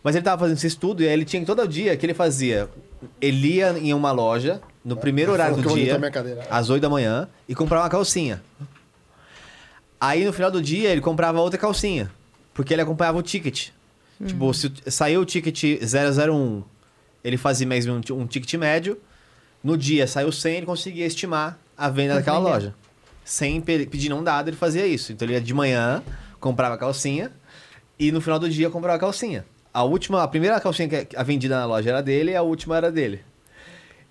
[0.01, 2.69] Mas ele tava fazendo esse estudo e aí ele tinha todo dia que ele fazia.
[3.19, 5.93] Ele ia em uma loja, no primeiro horário do dia,
[6.49, 8.41] às 8 da manhã, e comprava uma calcinha.
[9.99, 12.11] Aí no final do dia ele comprava outra calcinha,
[12.53, 13.69] porque ele acompanhava o ticket.
[14.25, 16.63] Tipo, se saiu o ticket 001,
[17.23, 18.97] ele fazia mais um, um ticket médio.
[19.63, 22.75] No dia saiu 100, ele conseguia estimar a venda daquela loja.
[23.25, 25.11] Sem pe- pedir não dado, ele fazia isso.
[25.11, 26.03] Então ele ia de manhã,
[26.39, 27.31] comprava a calcinha,
[27.97, 29.43] e no final do dia comprava a calcinha.
[29.73, 32.77] A última, a primeira calcinha que a vendida na loja era dele e a última
[32.77, 33.21] era dele.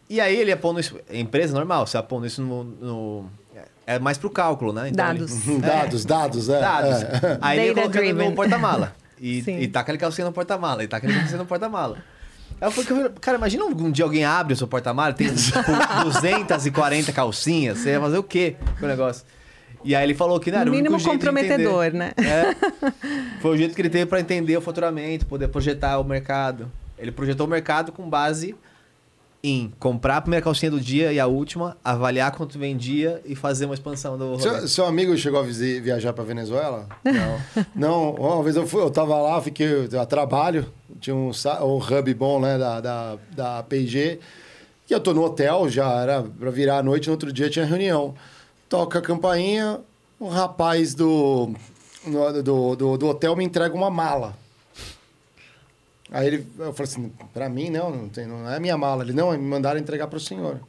[0.09, 0.99] E aí ele ia pondo isso.
[1.09, 2.65] É empresa normal, você ia pondo isso no.
[2.65, 3.31] no-
[3.87, 4.89] é mais pro cálculo, né?
[4.89, 5.47] Então ele- Dados.
[5.49, 6.61] Hum, Dados, dados, é.
[6.61, 7.03] Dados.
[7.03, 7.39] é.
[7.43, 8.31] Aí ele ia Data colocando driven.
[8.31, 8.97] no porta-mala.
[9.21, 9.59] E, Sim.
[9.59, 11.99] e taca aquele calcinha no porta-mala, e taca aquele calcinha no porta-mala.
[12.61, 15.59] Aí eu falei, cara, imagina um dia alguém abre o seu porta-malas, tem tipo,
[16.05, 19.25] 240 calcinhas, você ia fazer o quê com o negócio?
[19.85, 22.13] E aí ele falou que não era No o único mínimo jeito de comprometedor, né?
[22.17, 23.41] É.
[23.43, 26.71] Foi o jeito que ele teve pra entender o faturamento, poder projetar o mercado.
[26.99, 28.55] Ele projetou o mercado com base
[29.47, 33.67] em comprar a primeira calcinha do dia e a última, avaliar quanto vendia e fazer
[33.67, 36.89] uma expansão do Seu, seu amigo chegou a viajar pra Venezuela?
[37.05, 37.69] Não.
[37.77, 42.15] Não, uma vez eu, fui, eu tava lá, fiquei a trabalho, tinha um, um hub
[42.15, 44.19] bom, né, da, da, da P&G,
[44.89, 47.67] e eu tô no hotel, já era pra virar a noite, no outro dia tinha
[47.67, 48.15] reunião.
[48.67, 49.79] Toca a campainha,
[50.19, 51.51] um rapaz do,
[52.43, 54.35] do, do, do hotel me entrega uma mala.
[56.15, 59.03] Aí ele, eu falei assim, pra mim não, não, tem, não é minha mala.
[59.03, 60.61] Ele, não, me mandaram entregar pro senhor.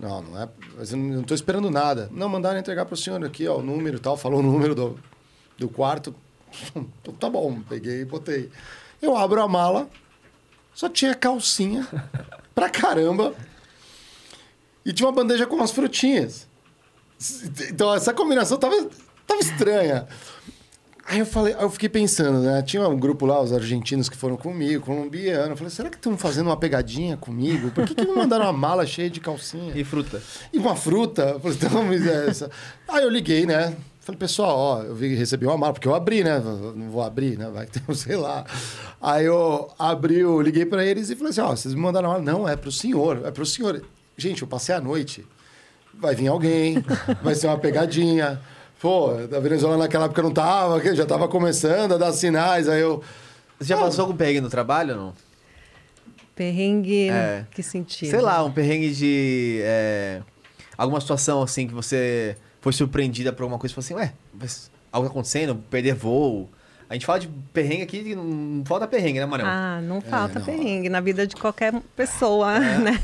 [0.00, 0.48] Não, não é.
[0.76, 2.10] Eu não estou esperando nada.
[2.10, 4.16] Não, mandaram entregar para o senhor aqui, ó, o número e tal.
[4.16, 4.98] Falou o número do,
[5.56, 6.12] do quarto.
[7.20, 8.50] Tá bom, peguei e botei.
[9.00, 9.88] Eu abro a mala,
[10.74, 11.86] só tinha calcinha
[12.52, 13.32] pra caramba.
[14.84, 16.48] E tinha uma bandeja com umas frutinhas.
[17.70, 18.90] Então essa combinação tava,
[19.28, 20.08] tava estranha.
[21.06, 22.62] Aí eu falei, aí eu fiquei pensando, né?
[22.62, 25.52] Tinha um grupo lá, os argentinos que foram comigo, colombiano.
[25.52, 27.70] Eu falei, será que estão fazendo uma pegadinha comigo?
[27.70, 29.72] Por que, que me mandaram uma mala cheia de calcinha?
[29.74, 30.22] E fruta.
[30.52, 31.22] E uma fruta?
[31.22, 32.50] Eu falei, então, mas é essa.
[32.86, 33.74] Aí eu liguei, né?
[34.00, 36.36] Falei, pessoal, ó, eu recebi uma mala, porque eu abri, né?
[36.38, 37.50] Eu Não vou abrir, né?
[37.52, 38.44] Vai que tem, sei lá.
[39.00, 42.18] Aí eu abri, eu liguei pra eles e falei assim, ó, vocês me mandaram uma
[42.18, 42.32] mala.
[42.32, 43.82] Não, é pro senhor, é pro senhor.
[44.16, 45.26] Gente, eu passei a noite.
[45.94, 46.84] Vai vir alguém,
[47.22, 48.40] vai ser uma pegadinha.
[48.80, 52.80] Pô, da Venezuela naquela época eu não tava, já tava começando a dar sinais, aí
[52.80, 53.02] eu...
[53.58, 55.14] Você já passou com perrengue no trabalho ou não?
[56.34, 57.44] Perrengue, É.
[57.50, 58.08] que sentido?
[58.08, 59.60] Sei lá, um perrengue de.
[59.62, 60.22] é,
[60.78, 64.70] alguma situação assim que você foi surpreendida por alguma coisa e falou assim, ué, mas
[64.90, 66.48] algo tá acontecendo, perder voo.
[66.88, 69.46] A gente fala de perrengue aqui, que não falta perrengue, né, Manel?
[69.46, 70.46] Ah, não falta não.
[70.46, 72.98] perrengue na vida de qualquer pessoa, né?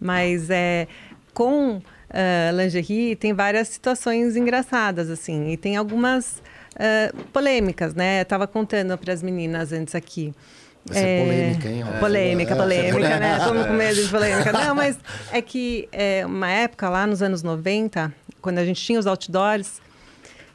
[0.00, 0.88] Mas é,
[1.32, 1.80] com
[2.10, 6.42] ah, lingerie tem várias situações engraçadas, assim, e tem algumas
[6.78, 8.20] ah, polêmicas, né?
[8.20, 10.34] Eu tava contando para as meninas antes aqui.
[10.88, 11.84] Vai ser polêmica, hein?
[11.98, 13.38] Polêmica, É, polêmica, né?
[13.42, 14.52] Tô com medo de polêmica.
[14.52, 14.96] Não, mas
[15.32, 19.80] é que é, uma época lá nos anos 90, quando a gente tinha os outdoors,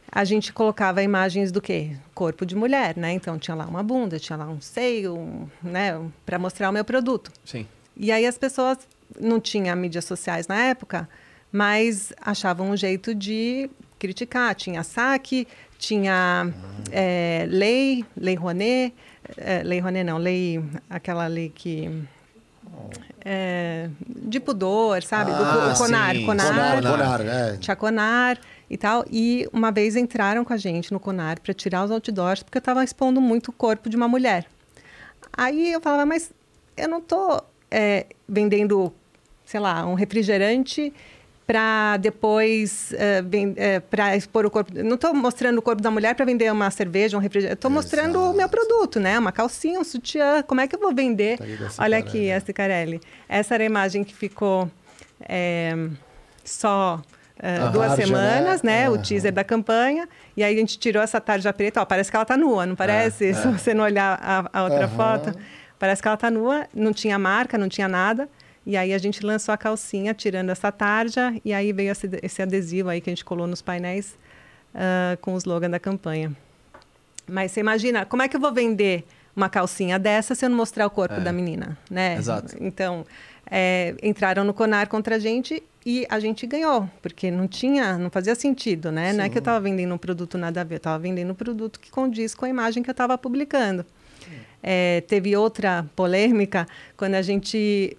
[0.09, 1.91] a gente colocava imagens do quê?
[2.13, 3.11] Corpo de mulher, né?
[3.11, 5.99] Então tinha lá uma bunda, tinha lá um seio, um, né?
[6.25, 7.29] Para mostrar o meu produto.
[7.43, 7.67] Sim.
[7.97, 8.77] E aí as pessoas
[9.19, 11.09] não tinham mídias sociais na época,
[11.51, 14.55] mas achavam um jeito de criticar.
[14.55, 15.47] Tinha saque,
[15.77, 16.51] tinha
[16.91, 18.93] é, lei, lei Rouanet,
[19.37, 21.89] é, lei Rouanet não, lei, aquela lei que...
[23.23, 25.31] é, de pudor, sabe?
[25.31, 26.25] Ah, do Conar, sim.
[26.25, 27.57] Conar, Conar, Conar, é.
[27.57, 28.39] tinha Conar
[28.69, 29.05] e tal.
[29.11, 32.61] E uma vez entraram com a gente no Conar para tirar os outdoors, porque eu
[32.61, 34.45] estava expondo muito o corpo de uma mulher.
[35.33, 36.31] Aí eu falava, mas
[36.75, 37.45] eu não estou
[38.27, 38.91] vendendo,
[39.45, 40.93] sei lá, um refrigerante
[41.51, 42.93] para depois
[43.89, 44.71] para expor o corpo.
[44.73, 47.55] Não estou mostrando o corpo da mulher para vender uma cerveja, um refrigerante.
[47.55, 49.19] Estou mostrando o meu produto, né?
[49.19, 50.41] Uma calcinha, um sutiã.
[50.43, 51.37] Como é que eu vou vender?
[51.37, 51.43] Tá
[51.79, 53.01] Olha aqui, a Cicarelli.
[53.27, 54.71] Essa era a imagem que ficou
[55.27, 55.75] é,
[56.41, 57.01] só
[57.37, 58.83] é, A duas tarja, semanas, né?
[58.83, 58.89] né?
[58.89, 60.07] O teaser da campanha.
[60.37, 61.81] E aí a gente tirou essa tarja preta.
[61.81, 63.33] Ó, parece que ela tá nua, não parece?
[63.35, 64.95] Se você não olhar a, a outra Aham.
[64.95, 65.39] foto.
[65.77, 68.29] Parece que ela tá nua, não tinha marca, não tinha nada.
[68.65, 71.33] E aí a gente lançou a calcinha tirando essa tarja.
[71.43, 74.17] E aí veio esse, esse adesivo aí que a gente colou nos painéis
[74.73, 76.35] ah, com o slogan da campanha.
[77.27, 79.05] Mas você imagina, como é que eu vou vender
[79.35, 82.15] uma calcinha dessa se eu não mostrar o corpo da menina, né?
[82.17, 82.55] Exato.
[82.59, 83.05] Então,
[83.49, 88.09] é, entraram no Conar contra a gente e a gente ganhou, porque não tinha, não
[88.09, 89.13] fazia sentido, né?
[89.13, 91.35] Não é que eu estava vendendo um produto nada a ver, eu estava vendendo um
[91.35, 93.85] produto que condiz com a imagem que eu estava publicando.
[94.61, 97.97] É, teve outra polêmica quando a gente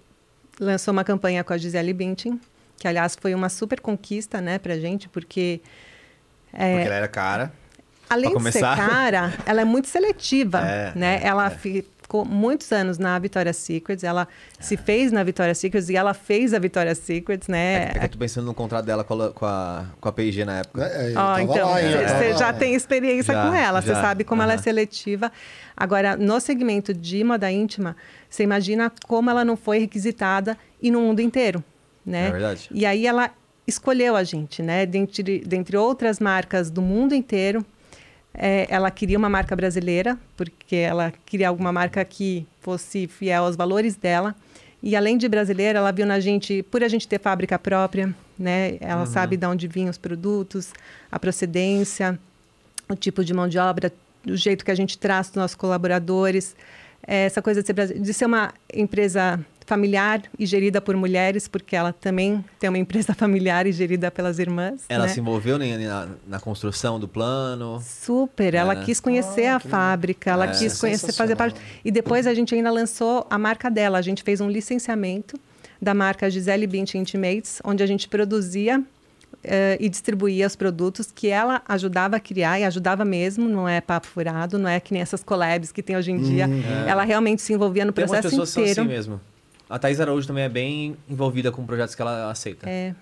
[0.59, 2.39] lançou uma campanha com a Gisele Bündchen,
[2.77, 5.61] que aliás foi uma super conquista, né, pra gente, porque
[6.51, 7.51] é, Porque ela era cara.
[8.09, 11.19] além de ser cara, ela é muito seletiva, É, né?
[11.23, 11.49] é, ela é.
[12.13, 14.27] Ficou muitos anos na Victoria's Secrets, ela
[14.59, 17.85] se fez na Victoria's Secrets e ela fez a Victoria's Secrets, né?
[17.85, 20.45] É que eu tô pensando no contrato dela com a, com a, com a P&G
[20.45, 20.83] na época.
[20.83, 22.53] É, tava então, lá, hein, eu você tava já lá.
[22.53, 25.31] tem experiência Já, com ela, você sabe como ela é seletiva.
[25.75, 27.95] Agora, no segmento de moda íntima,
[28.29, 31.63] você imagina como ela não foi requisitada e no mundo inteiro,
[32.05, 32.27] né?
[32.27, 32.69] É verdade.
[32.71, 33.31] E aí ela
[33.65, 34.85] escolheu a gente, né?
[34.85, 37.65] Dentre, dentre outras marcas do mundo inteiro,
[38.33, 43.55] é, ela queria uma marca brasileira, porque ela queria alguma marca que fosse fiel aos
[43.55, 44.35] valores dela.
[44.81, 48.77] E além de brasileira, ela viu na gente, por a gente ter fábrica própria, né?
[48.81, 50.73] Ela sabe de onde vinham os produtos,
[51.09, 52.19] a procedência,
[52.89, 53.93] o tipo de mão de obra,
[54.27, 56.55] o jeito que a gente traz os nossos colaboradores.
[57.05, 61.75] É essa coisa de ser, de ser uma empresa familiar e gerida por mulheres, porque
[61.75, 64.83] ela também tem uma empresa familiar e gerida pelas irmãs.
[64.89, 65.09] Ela né?
[65.13, 67.81] se envolveu na, na, construção do plano.
[67.81, 68.83] Super, ela É.
[68.83, 70.51] quis conhecer a fábrica, ela É.
[70.51, 71.59] quis conhecer, fazer parte.
[71.83, 73.97] E depois a gente ainda lançou a marca dela.
[73.97, 75.39] A gente fez um licenciamento
[75.81, 78.81] da marca Gisele Bint Intimates, onde a gente produzia
[79.43, 83.81] eh, e distribuía os produtos que ela ajudava a criar e ajudava mesmo, não é
[83.81, 86.47] papo furado, não é que nem essas collabs que tem hoje em dia.
[86.87, 88.81] Ela realmente se envolvia no Tem processo pessoas que são inteiro.
[88.81, 89.21] assim mesmo.
[89.69, 92.69] A Thais Araújo também é bem envolvida com projetos que ela aceita.
[92.69, 92.93] É.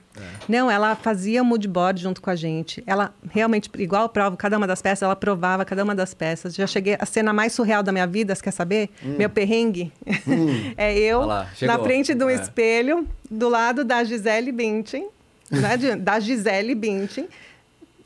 [0.47, 2.81] Não, ela fazia mood board junto com a gente.
[2.85, 6.53] Ela realmente, igual eu provo cada uma das peças, ela provava cada uma das peças.
[6.55, 8.89] Já cheguei, a cena mais surreal da minha vida, você quer saber?
[9.01, 9.91] Meu perrengue.
[10.77, 12.35] é eu lá, na frente de um É.
[12.35, 15.07] espelho, do lado da Gisele Bündchen,
[15.49, 17.27] né, de- da Gisele Bündchen,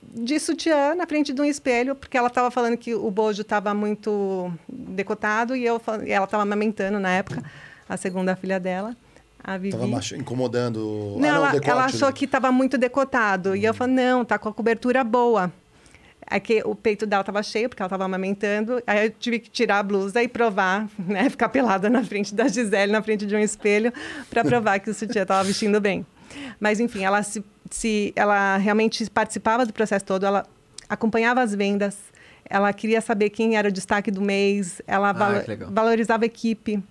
[0.01, 3.73] de sutiã na frente de um espelho, porque ela estava falando que o bojo estava
[3.73, 7.43] muito decotado e eu e ela estava amamentando na época
[7.87, 8.95] a segunda filha dela,
[9.43, 9.71] a Vivi.
[9.77, 11.15] Tava machu- incomodando.
[11.19, 12.13] Não, ah, ela, decote, ela achou né?
[12.13, 13.55] que estava muito decotado.
[13.55, 15.51] E eu falei, não, tá com a cobertura boa.
[16.27, 18.81] É que o peito dela estava cheio, porque ela estava amamentando.
[18.87, 21.29] Aí eu tive que tirar a blusa e provar, né?
[21.29, 23.93] Ficar pelada na frente da Gisele, na frente de um espelho,
[24.29, 26.03] para provar que o sutiã estava vestindo bem.
[26.59, 30.43] Mas, enfim, ela, se, se, ela realmente participava do processo todo, ela
[30.89, 31.95] acompanhava as vendas,
[32.49, 36.83] ela queria saber quem era o destaque do mês, ela Ah, valo- valorizava a equipe.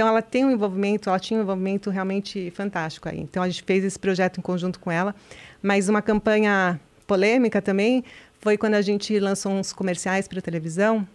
[0.00, 3.20] Então ela tem um envolvimento, ela tinha um envolvimento realmente fantástico aí.
[3.20, 5.14] Então a gente fez esse projeto em conjunto com ela,
[5.62, 8.02] mas uma campanha polêmica também
[8.40, 11.06] foi quando a gente lançou uns comerciais para televisão,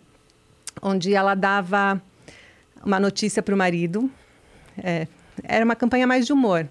[0.83, 1.99] onde ela dava
[2.85, 4.07] uma notícia para o marido.
[4.77, 5.07] É,
[5.43, 6.67] era uma campanha mais de humor.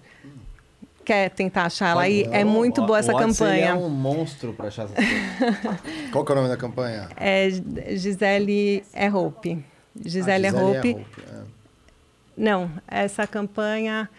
[1.03, 2.25] Quer tentar achar ela aí?
[2.31, 3.71] É muito boa essa o campanha.
[3.71, 5.79] é um monstro pra achar essas coisas.
[6.13, 7.09] Qual que é o nome da campanha?
[7.17, 7.49] É
[7.97, 9.61] Gisele é Hope.
[10.01, 10.91] Gisele, Ah, é Hope.
[10.93, 11.54] Hope, é.
[12.37, 14.09] Não, essa campanha.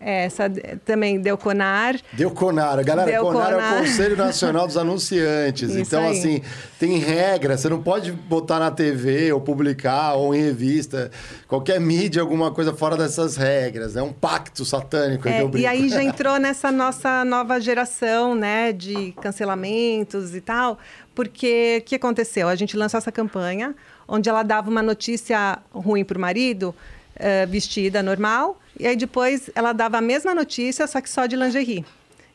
[0.00, 0.50] é, Essa
[0.84, 1.96] também deu Conar.
[2.12, 2.82] Deu Conar.
[2.84, 3.78] Galera, Deu Conar, é o Conar.
[3.78, 5.70] Conselho Nacional dos Anunciantes.
[5.70, 6.18] Isso então, aí.
[6.18, 6.42] assim,
[6.78, 7.56] tem regra.
[7.56, 11.10] Você não pode botar na TV ou publicar ou em revista,
[11.48, 13.96] qualquer mídia, alguma coisa fora dessas regras.
[13.96, 15.28] É um pacto satânico.
[15.28, 20.78] É, e aí já entrou nessa nossa nova geração, né, de cancelamentos e tal,
[21.14, 22.48] porque o que aconteceu?
[22.48, 23.74] A gente lançou essa campanha
[24.06, 26.74] onde ela dava uma notícia ruim para o marido,
[27.16, 31.36] eh, vestida normal, e aí depois ela dava a mesma notícia, só que só de
[31.36, 31.84] lingerie.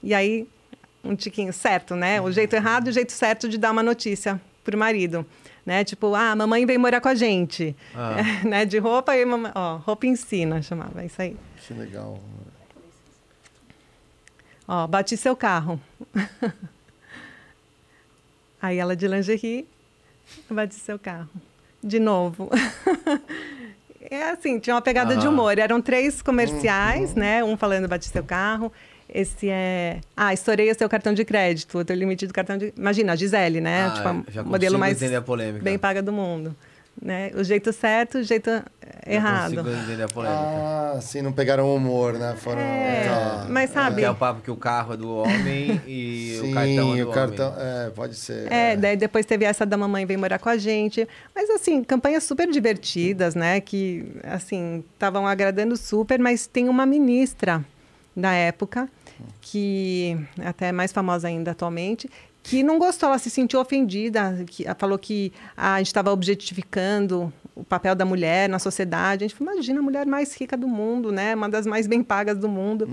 [0.04, 0.48] E aí,
[1.04, 2.20] um tiquinho certo, né?
[2.20, 5.26] O jeito errado e o jeito certo de dar uma notícia para o marido.
[5.64, 5.84] Né?
[5.84, 7.76] Tipo, ah, mamãe vem morar com a gente.
[7.94, 8.16] Ah.
[8.44, 8.66] né?
[8.66, 9.52] De roupa e mamãe...
[9.54, 11.38] Ó, roupa ensina, chamava, isso aí.
[11.58, 12.20] Que legal.
[14.68, 15.80] Ó, bati seu carro.
[18.62, 19.68] Aí ela de lingerie,
[20.48, 21.30] bati seu carro.
[21.84, 22.50] De novo.
[24.10, 25.58] É assim, tinha uma pegada de humor.
[25.58, 27.42] Eram três comerciais, né?
[27.46, 28.70] Um falando bati seu carro.
[29.08, 30.02] Esse é.
[30.18, 32.74] Ah, estourei o seu cartão de crédito, o teu limite do cartão de.
[32.78, 33.86] Imagina, a Gisele, né?
[33.86, 35.00] Ah, tipo, a modelo mais
[35.62, 36.56] bem paga do mundo.
[37.00, 37.32] Né?
[37.36, 38.50] O jeito certo, o jeito
[39.08, 39.54] errado.
[39.60, 40.40] entender a polêmica.
[40.40, 42.36] Ah, sim, não pegaram o humor, né?
[42.38, 42.62] Foram.
[42.62, 43.48] É, tá.
[43.50, 46.54] mas sabe- Porque é o papo que o carro é do homem e Sim, o
[46.54, 47.52] cartão é do o cartão.
[47.54, 47.64] homem.
[47.88, 48.52] É, pode ser.
[48.52, 51.08] É, daí depois teve essa da mamãe vem morar com a gente.
[51.34, 53.60] Mas assim, campanhas super divertidas, né?
[53.62, 57.66] Que assim, estavam agradando super, mas tem uma ministra
[58.16, 58.88] da época
[59.40, 62.10] que até é mais famosa ainda atualmente,
[62.44, 66.12] que não gostou, ela se sentiu ofendida, que ela falou que ah, a gente estava
[66.12, 69.24] objetificando o papel da mulher na sociedade.
[69.24, 71.36] A gente falou, imagina a mulher mais rica do mundo, né?
[71.36, 72.90] Uma das mais bem pagas do mundo,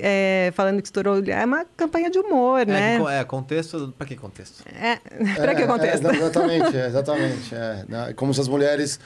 [0.00, 1.22] É, falando que estourou.
[1.26, 2.98] É uma campanha de humor, É, né?
[3.20, 3.92] é, contexto.
[3.98, 4.64] Pra que contexto?
[4.68, 4.96] É,
[5.36, 6.06] para que É, contexto?
[6.08, 7.54] É, exatamente, é, exatamente.
[7.54, 8.12] É, né?
[8.14, 8.98] Como se as mulheres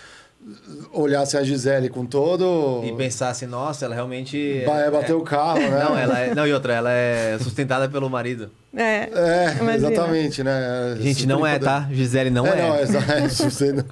[0.93, 2.83] olhassem a Gisele com todo.
[2.85, 4.63] E pensasse, nossa, ela realmente.
[4.65, 5.85] É bater o carro, né?
[5.85, 8.51] Não, ela é, não, e outra, ela é sustentada pelo marido.
[8.77, 10.97] É, É, exatamente, né?
[11.01, 11.89] Gente, não é, tá?
[11.91, 12.63] Gisele não é, é.
[12.63, 12.83] não, é,
[13.25, 13.85] é, se você não-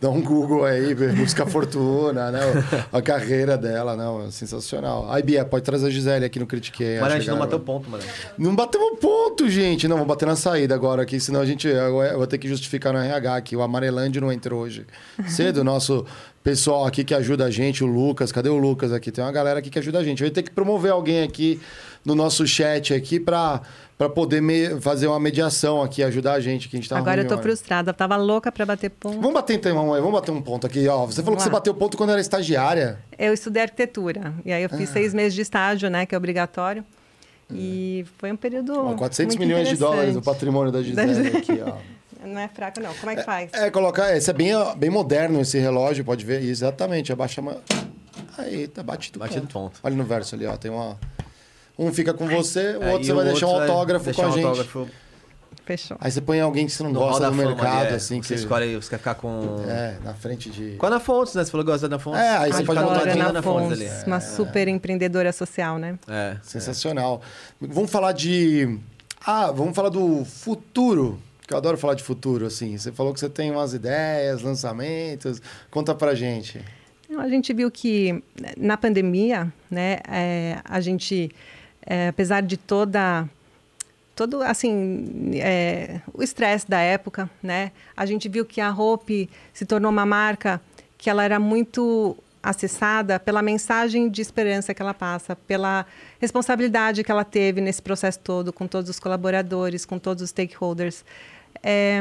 [0.00, 2.40] dá um Google aí, busca a fortuna, né?
[2.92, 5.10] A carreira dela, não, é sensacional.
[5.10, 7.00] Aí, Bia, pode trazer a Gisele aqui no Critiquei.
[7.00, 8.04] Mas a gente não bateu ponto, mano.
[8.38, 9.88] Não bateu ponto, gente.
[9.88, 11.66] Não, vou bater na saída agora aqui, senão a gente.
[11.66, 13.56] Eu vou ter que justificar no RH aqui.
[13.56, 14.86] O Amarelândia não entrou hoje.
[15.26, 16.06] Cedo, nosso
[16.42, 18.32] pessoal aqui que ajuda a gente, o Lucas.
[18.32, 19.10] Cadê o Lucas aqui?
[19.10, 20.22] Tem uma galera aqui que ajuda a gente.
[20.22, 21.60] Eu ia ter que promover alguém aqui
[22.04, 23.60] no nosso chat aqui pra,
[23.96, 26.68] pra poder me- fazer uma mediação aqui, ajudar a gente.
[26.68, 27.92] Que a gente tá Agora eu tô frustrada.
[27.92, 29.16] Tava louca para bater ponto.
[29.16, 30.86] Vamos bater então, vamos bater um ponto aqui.
[30.88, 32.98] Ó, você falou que você bateu ponto quando era estagiária.
[33.18, 34.34] Eu estudei arquitetura.
[34.44, 34.92] E aí eu fiz Ah.
[34.94, 36.06] seis meses de estágio, né?
[36.06, 36.84] Que é obrigatório.
[37.54, 38.72] E foi um período.
[38.78, 40.24] Ó, 400 muito milhões de dólares interessante.
[40.24, 41.74] patrimônio da Gisele aqui, ó.
[42.24, 42.92] Não é fraco, não.
[42.94, 43.50] Como é que faz?
[43.52, 44.16] É, colocar.
[44.16, 46.42] Esse é bem, bem moderno esse relógio, pode ver.
[46.42, 47.40] Exatamente, abaixa.
[47.40, 47.56] uma-
[48.38, 49.52] Aí, tá batido, Batido ponto.
[49.52, 49.80] ponto.
[49.82, 50.56] Olha no verso ali, ó.
[50.56, 50.98] Tem uma.
[51.78, 54.30] Um fica com você, o É, outro você vai deixar um autógrafo deixar com a
[54.30, 54.44] um gente.
[54.44, 54.88] autógrafo
[55.64, 55.96] Fechou.
[56.00, 57.94] Aí você põe alguém que você não no gosta do mercado, é.
[57.94, 58.40] assim, Você que.
[58.40, 59.62] escolhe, você quer ficar com...
[59.68, 60.72] É, na frente de.
[60.76, 61.44] Com a Ana Fontes, né?
[61.44, 62.20] Você falou que gosta da Ana Fontes.
[62.20, 64.06] É, aí você pode botar ladinho Ana da Ana Fontes Fontes, ali.
[64.06, 65.96] uma super empreendedora social, né?
[66.08, 66.36] É.
[66.42, 67.22] Sensacional.
[67.60, 68.76] Vamos falar de.
[69.24, 71.20] Ah, vamos falar do futuro.
[71.52, 72.76] Eu adoro falar de futuro, assim.
[72.76, 75.40] Você falou que você tem umas ideias, lançamentos.
[75.70, 76.60] Conta pra gente.
[77.08, 78.22] Então, A gente viu que
[78.56, 81.30] na pandemia, né, é, a gente,
[81.84, 83.28] é, apesar de toda
[84.14, 89.64] todo assim é, o estresse da época, né, a gente viu que a Hope se
[89.64, 90.60] tornou uma marca
[90.98, 95.86] que ela era muito acessada pela mensagem de esperança que ela passa, pela
[96.20, 101.04] responsabilidade que ela teve nesse processo todo com todos os colaboradores, com todos os stakeholders.
[101.62, 102.00] É,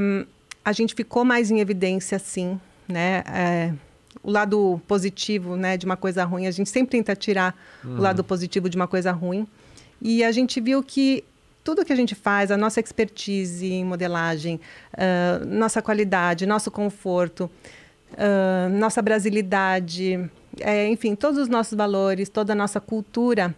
[0.64, 3.24] a gente ficou mais em evidência, sim, né?
[3.28, 3.74] É,
[4.24, 8.24] o lado positivo, né, de uma coisa ruim, a gente sempre tenta tirar o lado
[8.24, 9.48] positivo de uma coisa ruim.
[10.02, 11.24] E a gente viu que
[11.64, 14.60] tudo que a gente faz, a nossa expertise em modelagem,
[14.94, 17.50] ah, nossa qualidade, nosso conforto,
[18.18, 20.30] ah, nossa brasilidade,
[20.60, 23.56] eh, enfim, todos os nossos valores, toda a nossa cultura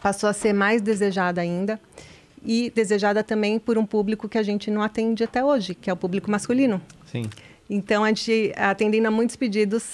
[0.00, 1.80] passou a ser mais desejada ainda
[2.44, 5.92] e desejada também por um público que a gente não atende até hoje, que é
[5.92, 6.80] o público masculino.
[7.10, 7.24] Sim.
[7.70, 9.84] Então, a gente atendendo a muitos pedidos,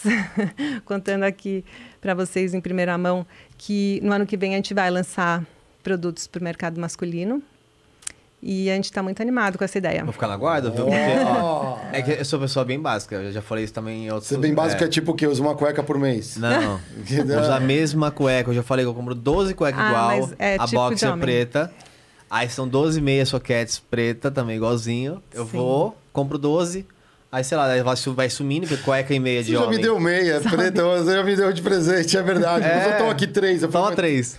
[0.84, 1.64] contando aqui
[2.00, 3.26] para vocês em primeira mão,
[3.56, 5.44] que no ano que vem a gente vai lançar
[5.82, 7.42] produtos para o mercado masculino.
[8.40, 10.04] E a gente está muito animado com essa ideia.
[10.04, 10.84] Vou ficar na guarda, viu?
[10.84, 10.96] Porque,
[11.26, 13.16] ó, é que eu sou uma pessoa bem básica.
[13.16, 14.28] Eu já falei isso também em outros...
[14.28, 15.26] Você bem básico é, tipo o quê?
[15.26, 16.36] Usa uma cueca por mês.
[16.36, 16.78] Não,
[17.42, 18.50] usa a mesma cueca.
[18.50, 20.06] Eu já falei que eu compro 12 cuecas Ah, igual.
[20.06, 21.20] mas é a tipo box de é homem.
[21.20, 21.72] preta.
[22.30, 25.22] Aí são 12 meias soquetes preta também, igualzinho.
[25.32, 25.56] Eu Sim.
[25.58, 26.86] vou, compro 12.
[27.30, 29.76] Aí, sei lá, vai, su- vai sumindo, porque cueca e meia Você de já homem.
[29.76, 32.64] me deu meia, preta, você já me deu de presente, é verdade.
[32.64, 32.74] É.
[32.76, 33.62] Mas eu tomo aqui três.
[33.62, 34.38] Eu Toma falo, três.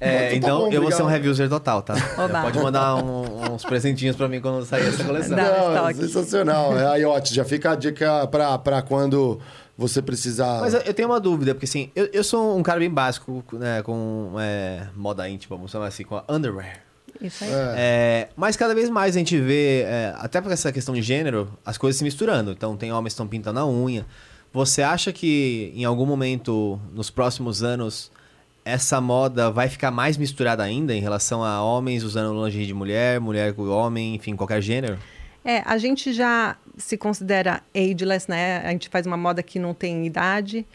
[0.00, 1.94] É, Então tá então bom, eu vou ser um reviewer total, tá?
[2.18, 2.42] Oba.
[2.42, 5.36] Pode mandar um- uns presentinhos pra mim quando sair essa coleção.
[5.36, 5.94] Não, estoque.
[5.94, 6.78] sensacional.
[6.78, 9.40] É a IoT, já fica a dica pra, pra quando
[9.76, 10.60] você precisar.
[10.60, 13.42] Mas eu, eu tenho uma dúvida, porque assim, eu, eu sou um cara bem básico,
[13.52, 16.82] né, com é, moda íntima, vamos chamar assim, com a underwear.
[17.20, 17.50] Isso aí.
[17.76, 21.52] É, mas cada vez mais a gente vê, é, até por essa questão de gênero,
[21.64, 22.52] as coisas se misturando.
[22.52, 24.06] Então tem homens que estão pintando a unha.
[24.52, 28.10] Você acha que em algum momento, nos próximos anos,
[28.64, 33.20] essa moda vai ficar mais misturada ainda em relação a homens usando lingerie de mulher,
[33.20, 34.98] mulher com homem, enfim, qualquer gênero?
[35.44, 38.58] É, a gente já se considera ageless, né?
[38.64, 40.66] A gente faz uma moda que não tem idade.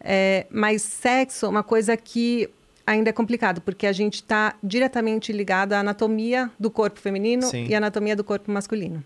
[0.00, 2.48] É, mas sexo é uma coisa que
[2.86, 7.66] ainda é complicado, porque a gente está diretamente ligado à anatomia do corpo feminino Sim.
[7.68, 9.02] e à anatomia do corpo masculino.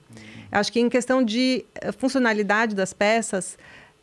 [0.51, 3.59] Eu acho que em questão de eh, funcionalidade das peças,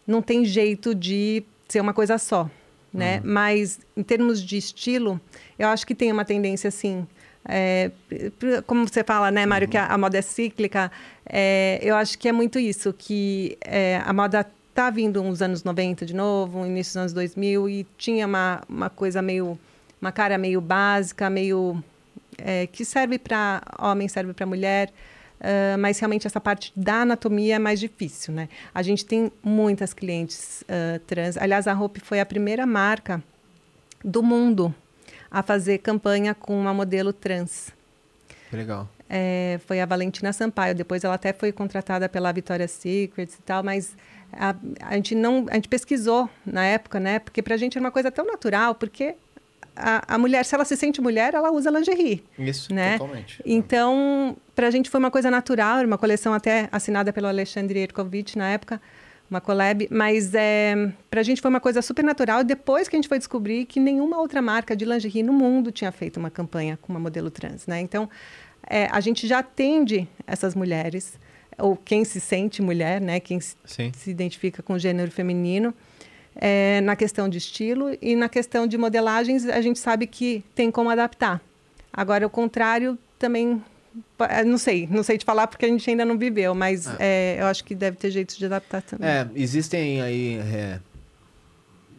[0.06, 2.50] não tem jeito de ser uma coisa só,
[2.94, 3.22] né?
[3.24, 5.20] Mas em termos de estilo,
[5.58, 7.08] eu acho que tem uma tendência assim.
[7.46, 7.92] É,
[8.66, 10.92] como você fala, né, Mário, que a, a moda é cíclica,
[11.26, 15.64] é, eu acho que é muito isso, que é, a moda tá vindo uns anos
[15.64, 19.58] 90 de novo, início dos anos 2000, e tinha uma, uma coisa meio,
[20.02, 21.84] uma cara meio básica, meio
[22.38, 24.92] é, que serve para homem, serve para mulher,
[25.44, 28.48] ah, mas realmente essa parte da anatomia é mais difícil, né?
[28.74, 31.38] A gente tem muitas clientes ah, trans.
[31.38, 33.22] Aliás, a Hope foi a primeira marca
[34.04, 34.74] do mundo
[35.30, 37.72] a fazer campanha com uma modelo trans.
[38.52, 38.88] Legal.
[39.10, 40.74] É, foi a Valentina Sampaio.
[40.74, 43.96] Depois ela até foi contratada pela Victoria's Secret e tal, mas
[44.38, 47.20] a, a gente não, a gente pesquisou na época, né?
[47.20, 49.16] Porque pra gente era uma coisa tão natural, porque
[49.76, 52.74] a, a mulher, se ela se sente mulher, ela usa lingerie, Isso.
[52.74, 52.98] né?
[52.98, 53.42] Totalmente.
[53.46, 58.38] Então, pra gente foi uma coisa natural, era uma coleção até assinada pelo Alexandre Erkovic
[58.38, 58.82] na época,
[59.30, 63.08] uma collab, mas é, pra gente foi uma coisa super natural depois que a gente
[63.08, 66.94] foi descobrir que nenhuma outra marca de lingerie no mundo tinha feito uma campanha com
[66.94, 67.80] uma modelo trans, né?
[67.80, 68.10] Então,
[68.70, 71.18] é, a gente já atende essas mulheres,
[71.58, 73.20] ou quem se sente mulher, né?
[73.20, 73.56] Quem se,
[73.96, 75.74] se identifica com gênero feminino,
[76.36, 80.72] é, na questão de estilo e na questão de modelagens, a gente sabe que tem
[80.72, 81.42] como adaptar.
[81.92, 83.62] Agora, o contrário também,
[84.18, 87.38] pa- não sei, não sei te falar porque a gente ainda não viveu, mas é,
[87.40, 89.08] eu acho que deve ter jeitos de adaptar também.
[89.08, 90.80] É, existem aí é,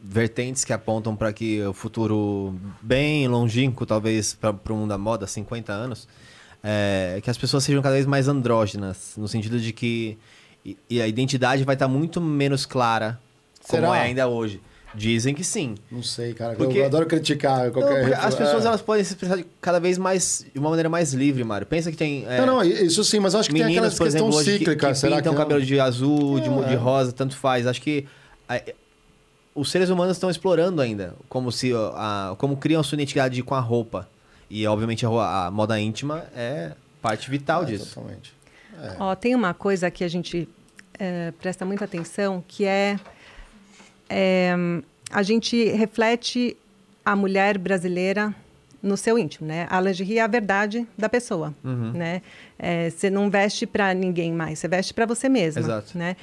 [0.03, 5.27] vertentes que apontam para que o futuro bem longínquo, talvez para o mundo da moda,
[5.27, 6.09] 50 anos,
[6.65, 10.17] é, que as pessoas sejam cada vez mais andrógenas, no sentido de que
[10.89, 13.21] e, a identidade vai estar muito menos clara
[13.69, 13.99] como Será?
[13.99, 14.61] é ainda hoje.
[14.97, 15.75] Dizem que sim.
[15.91, 16.55] Não sei, cara.
[16.55, 18.01] Porque- Eu adoro criticar Não, qualquer...
[18.01, 18.69] porque as pessoas É.
[18.69, 21.67] elas podem se expressar cada vez mais de uma maneira mais livre, Mário.
[21.67, 24.07] Pensa que tem é, Não, não, isso sim, mas acho que tem meninas, aquelas por
[24.07, 24.89] exemplo, hoje que, cíclica.
[24.91, 25.39] que Será que pintam não?
[25.41, 26.69] cabelo de azul, de, É.
[26.69, 27.67] de rosa, tanto faz.
[27.67, 28.07] Acho que
[28.49, 28.63] a-
[29.55, 33.55] os seres humanos estão explorando ainda como se a, como criam a sua identidade com
[33.57, 34.09] a roupa.
[34.51, 36.73] E obviamente a, a moda íntima é
[37.03, 37.95] parte vital É, disso.
[37.95, 38.33] Totalmente.
[38.99, 40.49] Ó, tem uma coisa que a gente
[40.99, 42.99] eh, presta muita atenção, que é,
[44.09, 44.55] é,
[45.11, 46.57] a gente reflete
[47.05, 48.35] a mulher brasileira
[48.83, 49.67] no seu íntimo, né?
[49.71, 52.21] A lingerie é a verdade da pessoa, né?
[52.59, 55.97] Eh, Você não veste para ninguém mais, você veste para você mesma, Exato.
[55.97, 56.17] né?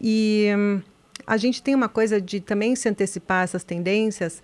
[0.00, 0.80] E hum,
[1.26, 4.40] a gente tem uma coisa de também se antecipar essas tendências,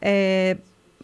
[0.00, 0.56] eh,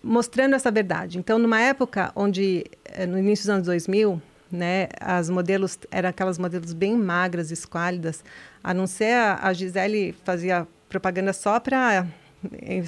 [0.06, 1.18] mostrando essa verdade.
[1.18, 6.38] Então, numa época onde, eh, no início dos anos 2000, né, as modelos eram aquelas
[6.38, 8.24] modelos bem magras, esquálidas,
[8.62, 12.06] a não ser a, a Gisele fazia propaganda só para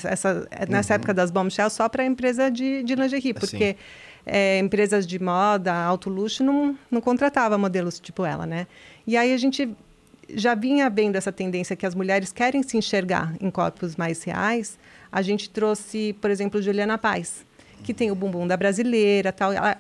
[0.05, 3.77] essa nessa época das bombshells só para empresa de, de lingerie, porque
[4.25, 8.69] eh, empresas de moda, alto luxo não, não contratava modelos tipo ela, né?
[9.05, 9.69] E aí a gente
[10.33, 14.79] já vinha vendo essa tendência que as mulheres querem se enxergar em corpos mais reais.
[15.11, 17.45] A gente trouxe, por exemplo, Juliana Paz,
[17.83, 19.53] que tem o bumbum da brasileira, tal.
[19.53, 19.79] Ela-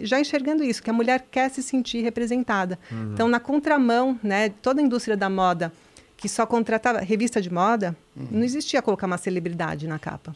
[0.00, 2.78] já enxergando isso, que a mulher quer se sentir representada.
[3.12, 5.72] Então, na contramão, né, toda a indústria da moda
[6.16, 7.94] que só contratava revista de moda,
[8.30, 10.34] não existia colocar uma celebridade na capa.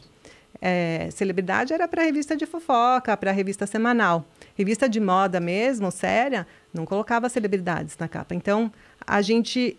[0.61, 4.23] É, celebridade era para revista de fofoca, para revista semanal.
[4.55, 8.35] Revista de moda mesmo, séria, não colocava celebridades na capa.
[8.35, 8.71] Então,
[9.07, 9.75] a gente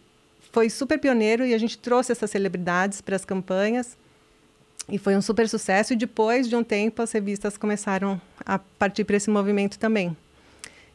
[0.51, 3.97] foi super pioneiro e a gente trouxe essas celebridades para as campanhas.
[4.89, 5.93] E foi um super sucesso.
[5.93, 10.17] E depois de um tempo, as revistas começaram a partir para esse movimento também.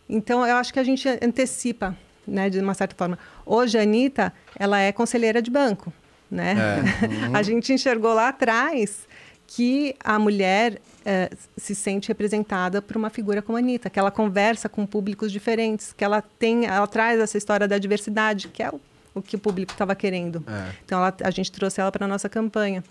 [0.10, 3.18] Então, eu acho que a gente antecipa, né, de uma certa forma.
[3.46, 5.92] Hoje, a Anitta, ela é conselheira de banco,
[6.30, 6.56] né?
[7.34, 9.08] a gente enxergou lá atrás
[9.48, 14.12] que a mulher eh, se sente representada por uma figura como a Anitta, que ela
[14.12, 18.70] conversa com públicos diferentes, que ela tem, ela traz essa história da diversidade, que é
[18.70, 18.80] o,
[19.18, 20.44] o que o público estava querendo.
[20.48, 20.72] É.
[20.86, 22.84] Então, ela- a gente trouxe ela para a nossa campanha.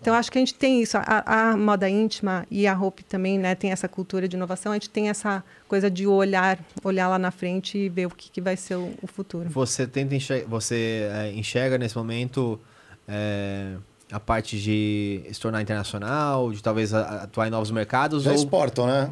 [0.00, 0.96] Então, acho que a gente tem isso.
[0.98, 4.72] A, a moda íntima e a roupa também né, tem essa cultura de inovação.
[4.72, 8.30] A gente tem essa coisa de olhar, olhar lá na frente e ver o que,
[8.30, 9.48] que vai ser o, o futuro.
[9.50, 12.60] Você tenta enxerga, você é, enxerga nesse momento
[13.06, 13.74] é,
[14.10, 18.22] a parte de se tornar internacional, de talvez atuar em novos mercados?
[18.22, 18.36] Já ou...
[18.36, 19.10] exportam, né?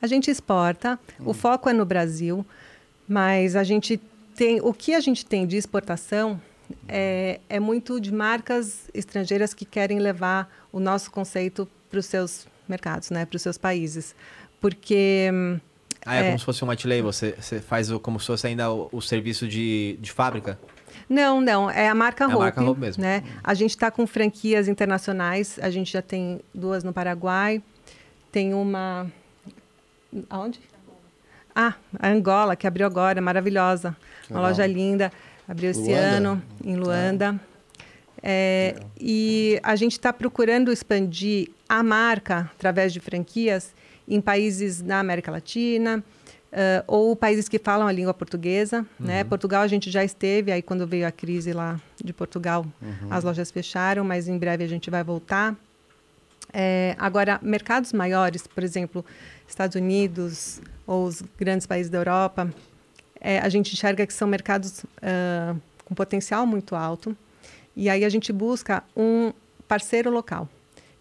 [0.00, 2.44] A gente exporta, o foco é no Brasil,
[3.08, 3.98] mas a gente
[4.36, 4.60] tem.
[4.60, 6.40] O que a gente tem de exportação
[6.88, 12.46] é, é muito de marcas estrangeiras que querem levar o nosso conceito para os seus
[12.68, 14.14] mercados, né, para os seus países.
[14.60, 15.28] Porque.
[16.04, 16.24] Ah, é, É.
[16.26, 19.00] como se fosse um white label, você, você faz como se fosse ainda o, o
[19.02, 20.58] serviço de, de fábrica?
[21.08, 22.38] Não, não, é a marca É a Hope.
[22.38, 23.02] marca Hope mesmo.
[23.02, 23.22] Né?
[23.42, 27.62] A gente está com franquias internacionais, a gente já tem duas no Paraguai,
[28.32, 29.06] tem uma.
[30.30, 30.60] Aonde?
[31.54, 33.96] Ah, a Angola, que abriu agora, maravilhosa.
[34.30, 34.50] Uma legal.
[34.50, 35.12] loja linda,
[35.46, 37.40] abriu esse ano em Luanda.
[38.22, 43.74] É, e a gente está procurando expandir a marca através de franquias
[44.08, 46.02] em países da América Latina
[46.52, 48.86] eh, ou países que falam a língua portuguesa.
[48.98, 49.24] Né?
[49.24, 52.64] Portugal a gente já esteve, aí quando veio a crise lá de Portugal,
[53.10, 55.54] as lojas fecharam, mas em breve a gente vai voltar.
[56.52, 59.04] É, agora, mercados maiores, por exemplo,
[59.46, 62.50] Estados Unidos ou os grandes países da Europa,
[63.26, 67.16] é, a gente enxerga que são mercados ah, com potencial muito alto.
[67.74, 69.32] E aí a gente busca um
[69.66, 70.48] parceiro local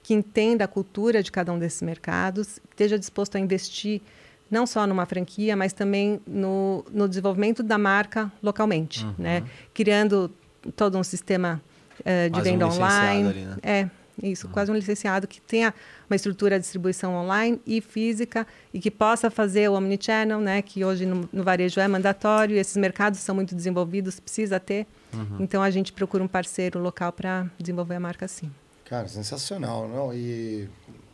[0.02, 4.02] que entenda a cultura de cada um desses mercados, esteja disposto a investir
[4.50, 9.44] não só numa franquia, mas também no, no desenvolvimento da marca localmente, né?
[9.74, 10.32] Criando
[10.76, 11.62] todo um sistema
[12.04, 13.30] eh, de um venda licenciado online.
[13.30, 13.58] ali, né?
[13.64, 13.90] É,
[14.22, 15.74] isso, quase um licenciado que tenha
[16.10, 20.84] uma estrutura de distribuição online e física e que possa fazer o omnichannel, né, que
[20.86, 24.88] hoje no, no varejo é mandatório, esses mercados são muito desenvolvidos, precisa ter.
[25.14, 25.38] Uhum.
[25.40, 28.52] Então a gente procura um parceiro local para desenvolver a marca assim.
[28.86, 30.14] Cara, sensacional, não?
[30.14, 30.70] E,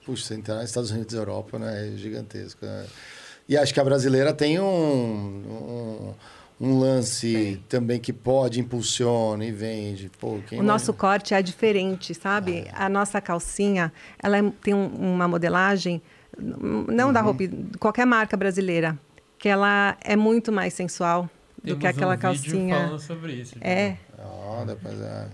[0.05, 1.87] puxa, você entrar nos Estados Unidos e Europa, né?
[1.87, 2.65] É gigantesco.
[2.65, 2.85] né?
[3.47, 6.13] E acho que a brasileira tem um, um,
[6.63, 10.11] um lance também que pode, impulsiona e vende.
[10.19, 12.67] Pô, quem o nosso corte é diferente, sabe?
[12.73, 15.99] A nossa calcinha, ela é- tem um- uma modelagem,
[16.39, 17.13] não Uhum.
[17.13, 18.97] da roupa, de qualquer marca brasileira,
[19.39, 21.23] que ela é muito mais sensual
[21.57, 22.21] do Temos que aquela um vídeo
[22.53, 22.75] calcinha.
[22.75, 23.55] falando sobre isso.
[23.59, 25.27] É, Ah, depois é.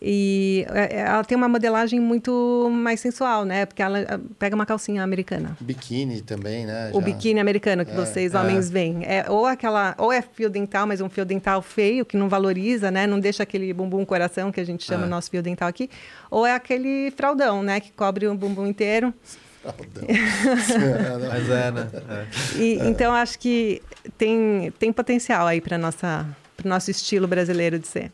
[0.00, 3.64] E é, ela tem uma modelagem muito mais sensual, né?
[3.64, 5.56] Porque ela eh, pega uma calcinha americana.
[5.60, 6.90] Biquíni também, né?
[6.92, 7.06] O já.
[7.06, 9.04] biquíni americano que vocês homens veem.
[9.04, 12.90] É, ou aquela, ou é fio dental, mas um fio dental feio, que não valoriza,
[12.90, 13.06] né?
[13.06, 15.88] Não deixa aquele bumbum coração que a gente chama o nosso fio dental aqui.
[16.30, 17.80] Ou é aquele fraldão, né?
[17.80, 19.14] Que cobre o bumbum inteiro.
[19.62, 20.04] Fraldão.
[21.30, 21.90] Mas é, né?
[22.10, 22.58] É.
[22.60, 23.80] E, Então, acho que
[24.18, 26.26] tem, tem potencial aí para nossa
[26.56, 28.12] para o nosso estilo brasileiro de ser.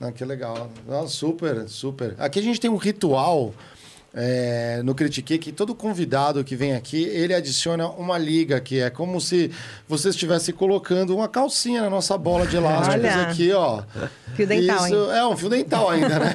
[0.00, 0.70] Não, que legal.
[0.88, 2.14] Não, super, super.
[2.18, 3.52] Aqui a gente tem um ritual
[4.12, 8.90] é, no Critique que todo convidado que vem aqui, ele adiciona uma liga, que é
[8.90, 9.50] como se
[9.86, 13.22] você estivesse colocando uma calcinha na nossa bola de elásticos Olha.
[13.22, 13.82] aqui, ó.
[14.34, 15.18] Fio dental, isso, hein?
[15.18, 16.34] É, um fio dental ainda, né?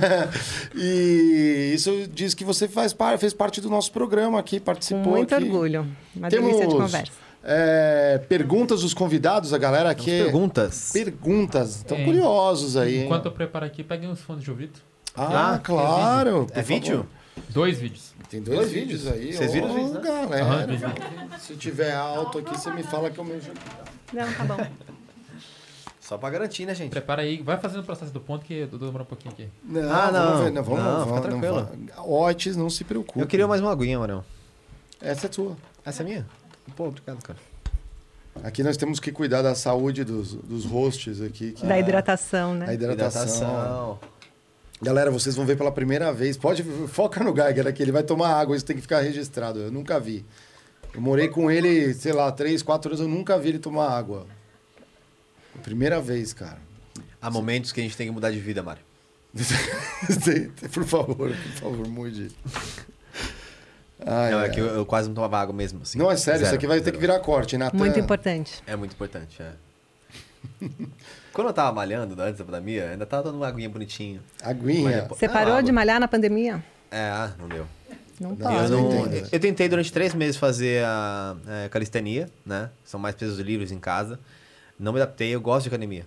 [0.76, 5.34] e isso diz que você faz fez parte do nosso programa aqui, Com participou muito
[5.34, 5.44] aqui.
[5.44, 5.88] orgulho.
[6.16, 7.25] Uma Temos delícia de conversa.
[7.48, 10.06] É, perguntas dos convidados, a galera aqui.
[10.24, 10.90] Perguntas.
[10.92, 11.76] Perguntas.
[11.78, 12.04] Estão É.
[12.04, 12.98] curiosos aí.
[13.00, 13.06] hein?
[13.06, 14.80] Enquanto eu preparo aqui, peguem uns fones de ouvido.
[15.16, 16.48] Ah, Ah, claro.
[16.54, 17.08] É vídeo?
[17.50, 18.14] Dois vídeos.
[18.30, 19.32] Tem dois, vídeos aí.
[19.34, 20.02] Vocês viram os vídeos, né?
[20.02, 20.44] galera.
[20.44, 20.90] Aham, vídeo.
[21.40, 23.52] Se tiver alto aqui, você me fala que eu mexo.
[24.12, 24.68] Não, tá bom.
[26.02, 26.92] Só pra garantir, né, gente?
[26.92, 29.48] Prepara aí, vai fazendo o processo do ponto que eu demoro um pouquinho aqui.
[29.64, 30.26] Não, Ah, não.
[30.28, 31.70] Vamos ver, não, vamos, Não, vamos, tranquilo.
[31.98, 32.30] vamos.
[32.30, 33.20] Otis, não se preocupe.
[33.20, 34.24] Eu queria mais uma aguinha, Marão.
[35.02, 35.58] Essa é tua.
[35.84, 36.26] Essa é minha?
[36.76, 37.40] Pô, obrigado, cara.
[38.44, 41.54] Aqui nós temos que cuidar da saúde dos, dos hosts aqui.
[41.54, 42.74] que- Da hidratação, A né?
[42.74, 44.00] hidratação.
[44.82, 46.36] Galera, vocês vão ver pela primeira vez.
[46.36, 49.60] Pode foca no Geiger aqui, ele vai tomar água, isso tem que ficar registrado.
[49.60, 50.26] Eu nunca vi.
[50.94, 54.28] Eu morei com ele, sei lá, três, quatro anos, eu nunca vi ele tomar água.
[55.64, 56.60] Primeira vez, cara.
[57.22, 58.84] Há momentos que a gente tem que mudar de vida, Mário.
[60.74, 62.32] por favor, por favor, mude.
[64.06, 65.82] Ai, não, ai, é que eu, eu quase não tomava água mesmo.
[65.84, 65.98] Assim.
[65.98, 66.96] Não, é sério, isso Zero, aqui vai ter zero.
[66.98, 67.78] que virar corte, Natan.
[67.78, 68.62] Muito importante.
[68.68, 69.52] É muito importante, é.
[71.34, 74.22] Quando eu tava malhando, antes da pandemia, ainda tava dando uma aguinha bonitinha.
[74.44, 75.02] Aguinha.
[75.02, 75.64] Depois- Você parou água.
[75.64, 76.64] de malhar na pandemia?
[76.92, 77.66] É, ah, não deu.
[78.20, 78.56] Não Não, pode.
[78.56, 81.36] eu, não- eu tentei durante três meses fazer a
[81.66, 82.70] é, calistenia, né?
[82.86, 84.18] São mais pesos livres em casa.
[84.80, 86.06] Não me adaptei, eu gosto de academia.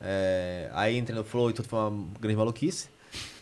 [0.00, 2.88] É, aí entrei no flow e tudo foi uma grande maluquice.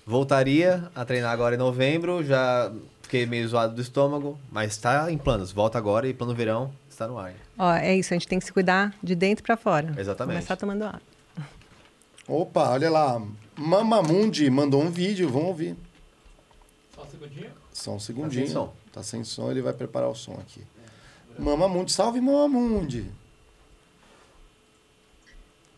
[0.06, 2.72] Voltaria a treinar agora em novembro, já
[3.10, 5.50] fiquei meio zoado do estômago, mas está em planos.
[5.50, 7.34] Volta agora e plano verão está no ar.
[7.58, 9.92] Ó, é isso, a gente tem que se cuidar de dentro pra fora.
[9.98, 10.36] Exatamente.
[10.36, 11.02] Começar tomando água.
[12.28, 13.20] Opa, olha lá.
[13.56, 15.76] Mamamundi mandou um vídeo, vamos ouvir.
[16.94, 17.50] Só um segundinho.
[17.72, 18.46] Só um segundinho.
[18.46, 18.72] sem som.
[18.92, 20.62] Tá sem som, ele vai preparar o som aqui.
[21.36, 23.06] Mamamundi, salve Mamamundi.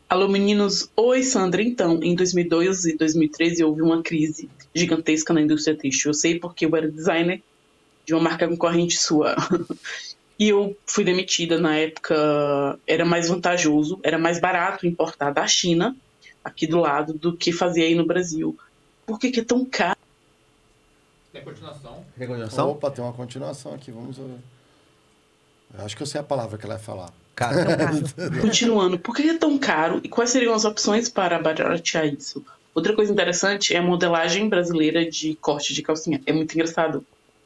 [0.06, 0.90] Alô, meninos.
[0.94, 1.62] Oi, Sandra.
[1.62, 6.10] Então, em 2012 e 2013 houve uma crise gigantesca na indústria têxtil.
[6.10, 7.42] Eu sei porque eu era designer
[8.04, 9.36] de uma marca concorrente sua.
[10.38, 12.78] e eu fui demitida na época.
[12.86, 15.96] Era mais vantajoso, era mais barato importar da China,
[16.44, 18.56] aqui do lado, do que fazer aí no Brasil.
[19.06, 19.98] Por que, que é tão caro?
[21.32, 22.04] Tem continuação.
[22.16, 22.70] Quer continuação?
[22.70, 24.38] Opa, tem uma continuação aqui, vamos ver.
[25.74, 27.12] Eu acho que eu sei a palavra que ela vai falar.
[27.34, 27.64] Cara,
[28.42, 32.44] Continuando, por que é tão caro e quais seriam as opções para baratear isso?
[32.74, 36.20] Outra coisa interessante é a modelagem brasileira de corte de calcinha.
[36.24, 37.04] É muito engraçado.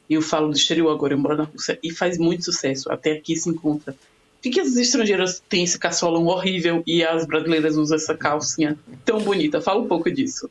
[0.09, 2.89] Eu falo do exterior agora, eu moro na Rússia e faz muito sucesso.
[2.91, 3.93] Até aqui se encontra.
[4.41, 9.19] Por que as estrangeiras têm esse cassolão horrível e as brasileiras usam essa calcinha tão
[9.21, 9.59] bonita?
[9.59, 10.49] Fala um pouco disso.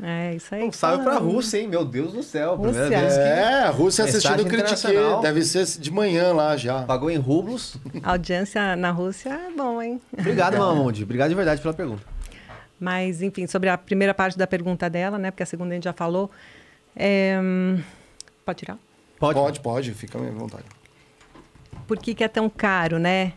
[0.00, 0.62] É, isso aí.
[0.62, 1.66] um salve pra Rússia, hein?
[1.66, 2.56] Meu Deus do céu.
[2.56, 3.00] Primeira Rússia.
[3.00, 5.22] vez que É, a Rússia assistindo o Mensagem Critique.
[5.22, 6.82] Deve ser de manhã lá já.
[6.84, 7.76] pagou em rublos.
[8.02, 10.00] A audiência na Rússia é bom, hein?
[10.16, 11.02] Obrigado, Mamundi.
[11.02, 12.02] Obrigado de verdade pela pergunta.
[12.78, 15.30] Mas, enfim, sobre a primeira parte da pergunta dela, né?
[15.30, 16.30] Porque a segunda a gente já falou.
[16.94, 17.38] É,
[18.44, 18.78] Pode tirar?
[19.18, 19.38] Pode.
[19.38, 20.64] Pode, pode, fica à minha vontade.
[21.86, 23.34] Por que, que é tão caro, né?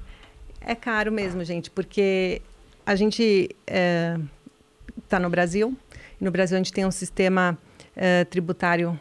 [0.61, 2.41] É caro mesmo, gente, porque
[2.85, 3.49] a gente
[5.03, 5.76] está no Brasil.
[6.19, 7.57] E no Brasil a gente tem um sistema
[7.95, 8.97] eh, tributário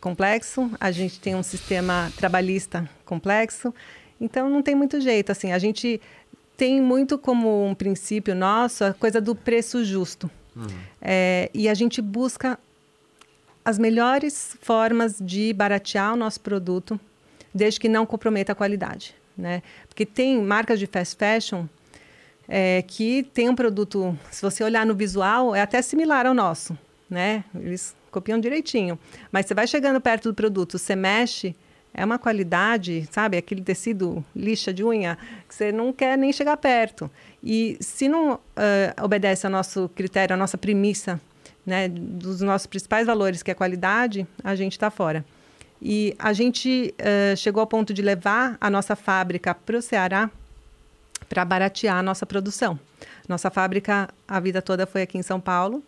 [0.00, 3.74] complexo, a gente tem um sistema trabalhista complexo.
[4.20, 5.32] Então não tem muito jeito.
[5.32, 6.00] Assim, a gente
[6.56, 10.30] tem muito como um princípio nosso a coisa do preço justo.
[11.02, 12.58] Eh, e a gente busca
[13.64, 17.00] as melhores formas de baratear o nosso produto,
[17.52, 19.14] desde que não comprometa a qualidade.
[19.36, 19.62] Né?
[19.88, 21.66] Porque tem marcas de fast fashion
[22.46, 26.76] é, que tem um produto, se você olhar no visual, é até similar ao nosso.
[27.08, 27.42] Né?
[27.54, 28.98] Eles copiam direitinho.
[29.32, 31.56] Mas você vai chegando perto do produto, você mexe,
[31.94, 33.36] é uma qualidade, sabe?
[33.36, 35.16] Aquele tecido lixa de unha,
[35.48, 37.10] que você não quer nem chegar perto.
[37.42, 41.20] E se não ah, obedece ao nosso critério, à nossa premissa,
[41.64, 45.24] né, dos nossos principais valores, que é a qualidade, a gente está fora.
[45.80, 50.30] E a gente eh, chegou ao ponto de levar a nossa fábrica para o Ceará
[51.28, 52.78] para baratear a nossa produção.
[53.28, 55.82] Nossa fábrica, a vida toda foi aqui em São Paulo,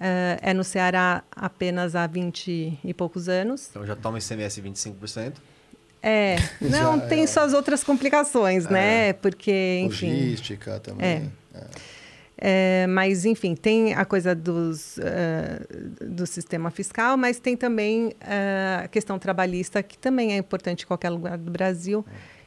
[0.00, 3.68] eh, é no Ceará apenas há 20 e poucos anos.
[3.70, 5.34] Então já toma ICMS 25%.
[6.02, 7.26] É, não, Já tem é.
[7.26, 9.12] suas outras complicações, né?
[9.14, 10.10] Porque, enfim.
[10.10, 11.30] Logística também.
[11.54, 11.90] É.
[12.42, 15.60] É, mas, enfim, tem a coisa dos, eh,
[16.00, 20.86] do sistema fiscal, mas tem também eh, a questão trabalhista, que também é importante em
[20.86, 22.02] qualquer lugar do Brasil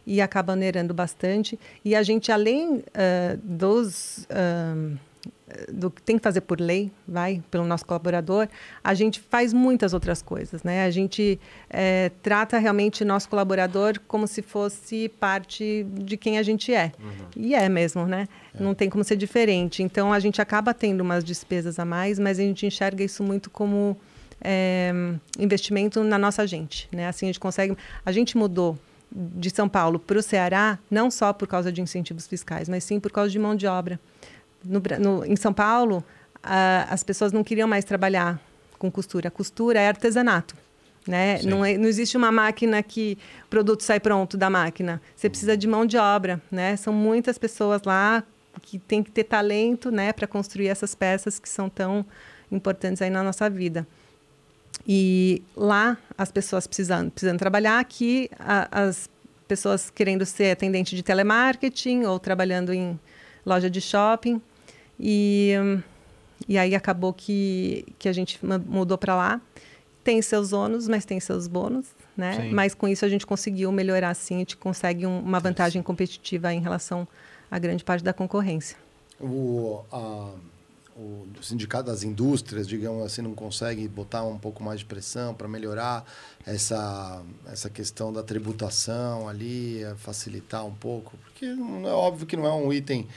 [0.06, 1.60] e acaba onerando bastante.
[1.86, 4.28] E a gente, além eh, dos.
[5.72, 8.48] Do que tem que fazer por lei, vai, pelo nosso colaborador,
[8.84, 10.86] a gente faz muitas outras coisas, né?
[10.86, 11.40] A gente
[11.70, 16.92] eh, trata realmente nosso colaborador como se fosse parte de quem a gente é.
[17.36, 18.28] E é mesmo, né?
[18.60, 19.82] Não tem como ser diferente.
[19.82, 23.50] Então, a gente acaba tendo umas despesas a mais, mas a gente enxerga isso muito
[23.50, 23.98] como
[24.42, 24.92] eh,
[25.40, 27.08] investimento na nossa gente, né?
[27.08, 27.78] Assim, a gente consegue...
[28.06, 28.78] A gente mudou
[29.14, 33.00] de São Paulo para o Ceará, não só por causa de incentivos fiscais, mas sim
[33.00, 34.00] por causa de mão de obra.
[34.64, 36.04] No no- em São Paulo,
[36.42, 38.40] as pessoas não queriam mais trabalhar
[38.80, 39.28] com costura.
[39.28, 40.56] A costura é artesanato.
[41.06, 41.42] Né?
[41.44, 45.02] Não, é- não existe uma máquina que o produto sai pronto da máquina.
[45.16, 46.42] Você precisa de mão de obra.
[46.50, 46.78] Né?
[46.78, 48.24] São muitas pessoas lá
[48.62, 52.06] que têm que ter talento né, para construir essas peças que são tão
[52.52, 53.86] importantes aí na nossa vida.
[54.88, 59.10] E lá, as pessoas precisando, precisando trabalhar, aqui a- as
[59.48, 63.00] pessoas querendo ser atendente de telemarketing ou trabalhando em
[63.46, 64.42] loja de shopping.
[65.06, 65.52] E,
[66.48, 69.42] e aí acabou que, que a gente mudou para lá.
[70.02, 72.36] Tem seus ônus, mas tem seus bônus, né?
[72.42, 72.52] Sim.
[72.54, 74.36] Mas com isso a gente conseguiu melhorar, sim.
[74.36, 77.06] A gente consegue um- uma vantagem competitiva em relação
[77.52, 78.78] à grande parte da concorrência.
[79.20, 80.34] O, a-
[80.96, 85.48] o sindicato das indústrias, digamos assim, não consegue botar um pouco mais de pressão para
[85.48, 86.06] melhorar
[86.46, 92.54] essa, essa questão da tributação ali, facilitar um pouco, porque é óbvio que não é
[92.54, 93.08] um item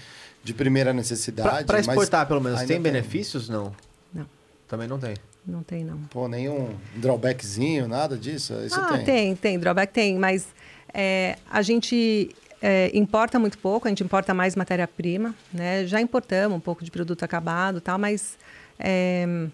[0.47, 1.65] de primeira necessidade.
[1.65, 3.49] Para mas exportar, pelo menos, ainda tem benefícios?
[3.49, 3.75] Não.
[4.15, 4.27] Não.
[4.69, 5.15] Também não tem.
[5.45, 5.99] Não tem, não.
[6.05, 8.55] Pô, nenhum drawbackzinho, nada disso?
[8.65, 9.05] Isso ah, tem.
[9.05, 10.47] tem, tem, drawback tem, mas
[10.95, 15.85] é, a gente é, importa muito pouco, a gente importa mais matéria-prima, né?
[15.85, 18.39] Já importamos um pouco de produto acabado, e tal, mas
[18.79, 19.47] é,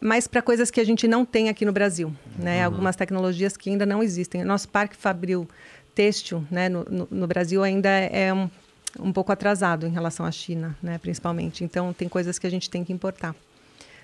[0.00, 2.64] mais para coisas que a gente não tem aqui no Brasil, né?
[2.64, 4.44] Algumas tecnologias que ainda não existem.
[4.44, 5.48] Nosso parque fabril
[5.94, 8.50] têxtil, né, no, no, no Brasil ainda é um,
[9.00, 11.64] um pouco atrasado em relação à China, né, principalmente.
[11.64, 13.34] Então tem coisas que a gente tem que importar.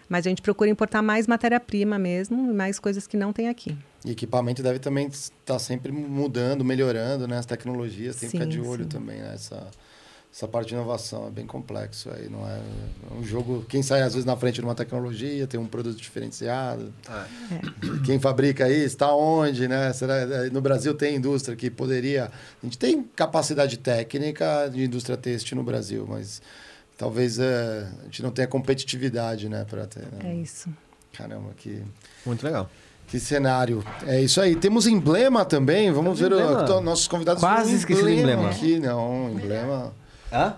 [0.08, 3.76] Mas a gente procura importar mais matéria-prima mesmo, mais coisas que não tem aqui.
[4.04, 7.38] E equipamento deve também estar sempre mudando, melhorando, né?
[7.38, 8.90] As tecnologias, tem que ficar de olho sim.
[8.90, 9.36] também, né?
[10.34, 13.66] Essa, parte de inovação é bem complexo aí, não é, é um jogo...
[13.68, 16.92] Quem sai às vezes na frente de uma tecnologia, tem um produto diferenciado.
[17.06, 17.98] É.
[18.06, 19.92] Quem fabrica isso, está onde, né?
[19.92, 22.32] Será, no Brasil tem indústria que poderia...
[22.62, 26.40] A gente tem capacidade técnica de indústria têxtil no Brasil, mas
[26.96, 29.66] talvez eh, a gente não tenha competitividade, né?
[29.68, 30.32] Para ter, né?
[30.32, 30.70] É isso.
[31.12, 31.82] Caramba, que...
[32.24, 32.70] Muito legal.
[33.06, 33.84] Que cenário.
[34.06, 34.56] É isso aí.
[34.56, 35.92] Temos emblema também.
[35.92, 37.42] Vamos Temos ver o, nossos convidados.
[37.42, 38.48] Quase um esqueci do emblema.
[38.48, 39.92] Aqui, não, emblema.
[40.32, 40.56] Hã?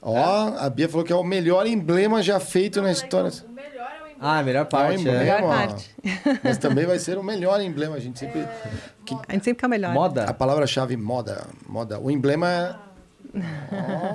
[0.00, 0.16] Ó,
[0.58, 3.30] a Bia falou que é o melhor emblema já feito na história.
[4.20, 5.24] Ah, a melhor É parte, emblema, é.
[5.24, 5.94] Melhor parte.
[6.42, 7.96] Mas também vai ser o melhor emblema.
[7.96, 8.46] A gente sempre.
[9.04, 9.90] que- A gente sempre quer o melhor.
[9.90, 10.34] a Moda?
[10.34, 11.46] palavra-chave moda.
[11.68, 12.00] Moda.
[12.00, 12.74] O emblema é.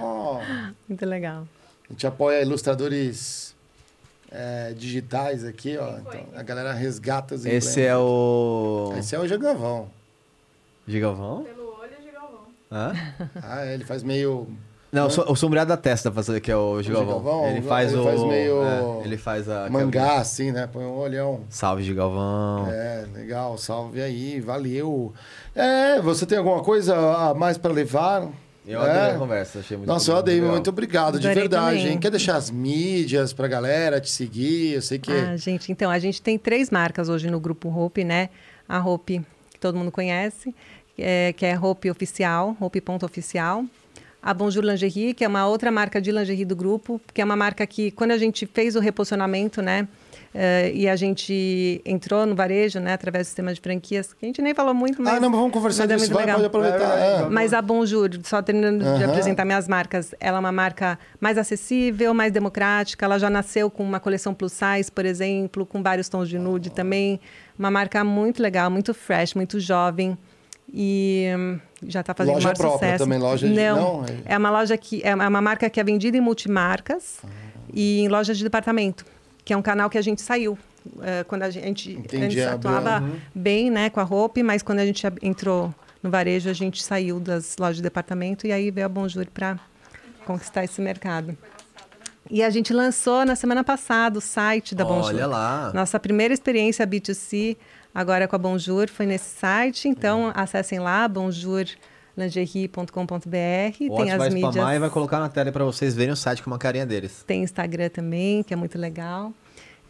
[0.01, 0.41] Ó,
[0.89, 1.47] Muito legal.
[1.89, 3.55] a gente apoia ilustradores
[4.31, 5.97] é, digitais aqui, ó.
[5.99, 7.65] Então, a galera resgata os emblemas.
[7.67, 8.93] Esse é o.
[8.97, 9.89] Esse é o Jagavão.
[10.87, 11.43] Gigalvão?
[11.43, 11.62] Pelo.
[12.73, 12.93] Hã?
[13.41, 14.47] Ah, ele faz meio.
[14.91, 17.17] Não, o so- o sombreado da testa, pra fazer que é o Gigalvão.
[17.19, 18.03] Gigalvão, Ele faz ele o.
[18.03, 19.69] faz meio é, ele faz a.
[19.69, 20.67] mangá, assim, né?
[20.71, 21.41] Põe um olhão.
[21.49, 22.67] Salve, Gigalvão.
[22.71, 25.13] É, legal, salve aí, valeu.
[25.55, 28.27] É, você tem alguma coisa a mais para levar?
[28.65, 28.89] Eu é?
[28.91, 31.91] adorei a conversa, achei muito Nossa, eu adorei, muito obrigado, de Adorei verdade, também.
[31.93, 31.97] hein?
[31.99, 34.73] Quer deixar as mídias pra galera te seguir?
[34.75, 35.11] Eu sei que.
[35.11, 38.29] Ah, gente, então, a gente tem três marcas hoje no grupo Hope, né?
[38.69, 39.21] A Hope,
[39.51, 40.55] que todo mundo conhece,
[40.97, 43.65] é, que é Hope Oficial, Hope.oficial.
[44.21, 47.35] A Bonjour Lingerie, que é uma outra marca de lingerie do grupo, que é uma
[47.35, 49.87] marca que, quando a gente fez o reposicionamento, né?
[50.33, 52.93] eh, e a gente entrou no varejo, né?
[52.93, 55.13] Através do sistema de franquias, que a gente nem falou muito, mas...
[55.13, 56.37] ah, não, mas vamos conversar é disso, vai, legal.
[56.37, 56.87] pode aproveitar.
[56.87, 57.21] Vai, é.
[57.21, 57.29] vai.
[57.29, 59.11] Mas a Bonjour, só terminando de Aham.
[59.11, 63.05] apresentar minhas marcas, ela é uma marca mais acessível, mais democrática.
[63.05, 66.71] Ela já nasceu com uma coleção plus size, por exemplo, com vários tons de nude
[66.71, 67.19] também.
[67.57, 70.17] Uma marca muito legal, muito fresh, muito jovem.
[70.71, 73.03] E hum, já está fazendo Loja maior própria sucesso.
[73.03, 75.83] também, loja de- Não, não, é- é uma loja que é uma marca que é
[75.83, 77.19] vendida em multimarcas
[77.73, 79.05] e em lojas de departamento,
[79.45, 80.57] que é um canal que a gente saiu.
[81.01, 83.15] eh, quando a gente Entendi, antes atuava uhum.
[83.33, 85.73] bem né, com a roupa, mas quando a gente entrou
[86.03, 89.57] no varejo, a gente saiu das lojas de departamento e aí veio a Bonjour para
[90.25, 91.37] conquistar esse mercado.
[92.29, 95.05] E a gente lançou na semana passada o site da Bonjour.
[95.05, 95.71] Olha lá.
[95.73, 97.57] Nossa primeira experiência B2C,
[97.93, 99.87] agora com a Bonjour, foi nesse site.
[99.87, 103.83] Então, acessem lá, bonjourlingerie.com.br.
[103.89, 104.53] O Tem as vai mídias.
[104.53, 107.23] spamar e vai colocar na tela para vocês verem o site com uma carinha deles.
[107.27, 109.33] Tem Instagram também, que é muito legal.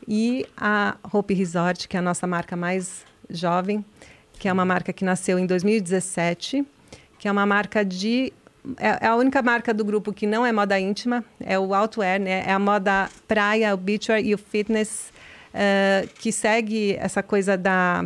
[0.07, 3.85] E a Hope Resort, que é a nossa marca mais jovem,
[4.39, 6.65] que é uma marca que nasceu em 2017,
[7.19, 8.33] que é uma marca de.
[8.77, 12.19] É é a única marca do grupo que não é moda íntima, é o outwear,
[12.19, 12.43] né?
[12.45, 15.11] É a moda praia, o beachwear e o fitness,
[15.53, 18.05] eh, que segue essa coisa da,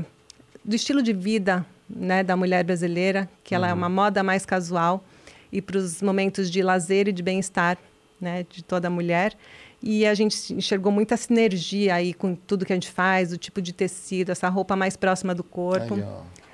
[0.64, 5.04] do estilo de vida né, da mulher brasileira, que ela é uma moda mais casual
[5.52, 7.78] e para os momentos de lazer e de bem-estar
[8.20, 9.34] né, de toda mulher.
[9.82, 13.62] E a gente enxergou muita sinergia aí com tudo que a gente faz, o tipo
[13.62, 15.96] de tecido, essa roupa mais próxima do corpo.
[15.96, 16.04] Aí.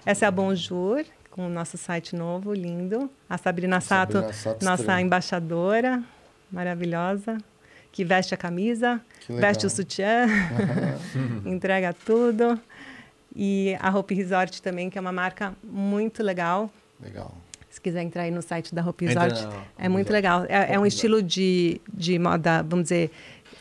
[0.06, 3.10] Essa é a Bonjour, com o nosso site novo, lindo.
[3.28, 5.00] A Sabrina Sato, Sabrina Sato nossa estreou.
[5.00, 6.04] embaixadora,
[6.52, 7.40] maravilhosa,
[7.92, 10.28] que veste a camisa, veste o sutiã,
[11.44, 12.60] entrega tudo.
[13.36, 16.70] E a Hope Resort também, que é uma marca muito legal.
[17.02, 17.36] Legal.
[17.68, 20.46] Se quiser entrar aí no site da Hope Entra Resort, na é muito legal.
[20.48, 23.10] É, é um estilo de, de moda, vamos dizer,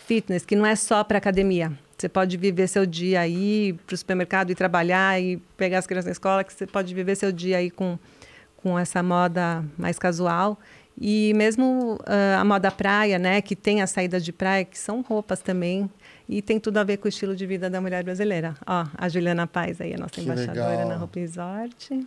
[0.07, 1.73] fitness, que não é só para academia.
[2.02, 6.06] Você pode viver seu dia aí para o supermercado e trabalhar e pegar as crianças
[6.06, 7.96] na escola, que você pode viver seu dia aí com,
[8.56, 10.58] com essa moda mais casual.
[11.00, 15.00] E mesmo ah, a moda praia, né, que tem as saídas de praia, que são
[15.00, 15.88] roupas também.
[16.28, 18.56] E tem tudo a ver com o estilo de vida da mulher brasileira.
[18.66, 20.88] Ó, a Juliana Paz aí, a nossa Que embaixadora legal.
[20.88, 22.04] na Hope Resort.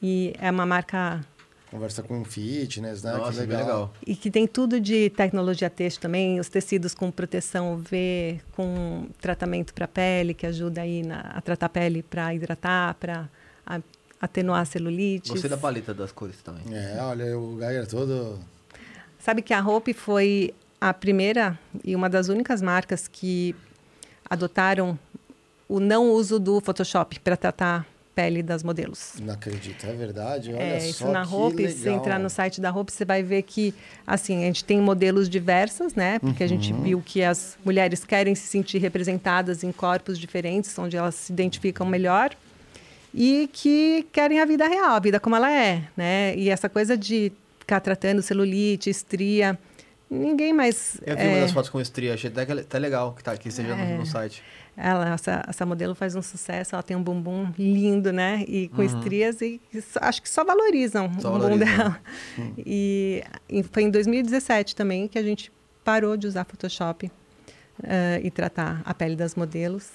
[0.00, 1.26] E é uma marca
[1.70, 3.12] Conversa com fitness, né?
[3.12, 3.62] Nossa, que bem legal.
[3.62, 3.94] legal.
[4.04, 9.72] e que tem tudo de tecnologia têxtil também, os tecidos com proteção UV, com tratamento
[9.72, 13.28] para pele, que ajuda aí na, a tratar a pele para hidratar, para
[14.20, 15.30] atenuar a celulite.
[15.30, 16.62] Gostei da paleta das cores também.
[16.74, 18.40] É, olha, o Geiger todo.
[19.20, 23.54] Sabe que a Hope foi a primeira e uma das únicas marcas que
[24.28, 24.98] adotaram
[25.68, 27.86] o não uso do Photoshop para tratar
[28.20, 29.14] pele das modelos.
[29.22, 30.52] Não acredito, é verdade.
[30.52, 31.72] Olha É, só isso na que Hope, legal.
[31.72, 33.74] se você entrar no site da Hope, você vai ver que,
[34.06, 36.18] assim, a gente tem modelos diversos, né?
[36.18, 36.82] Porque a gente Uhum.
[36.82, 41.86] viu que as mulheres querem se sentir representadas em corpos diferentes, onde elas se identificam
[41.86, 42.30] melhor
[43.14, 46.34] e que querem a vida real, a vida como ela é, né?
[46.36, 49.58] E essa coisa de ficar tratando celulite, estria,
[50.10, 51.00] ninguém mais...
[51.06, 53.32] Eu vi é, uma das fotos com estria, achei até, que- até legal que tá
[53.32, 54.42] aqui, seja no, no site.
[54.82, 58.44] Ela, essa, essa modelo faz um sucesso, ela tem um bumbum lindo, né?
[58.48, 59.60] E com estrias e
[60.00, 61.20] acho que só valorizam Uhum.
[61.20, 62.00] Só o bumbum dela.
[62.58, 65.52] E, e foi em 2017 também que a gente
[65.84, 67.10] parou de usar Photoshop
[67.82, 69.90] eh, e tratar a pele das modelos.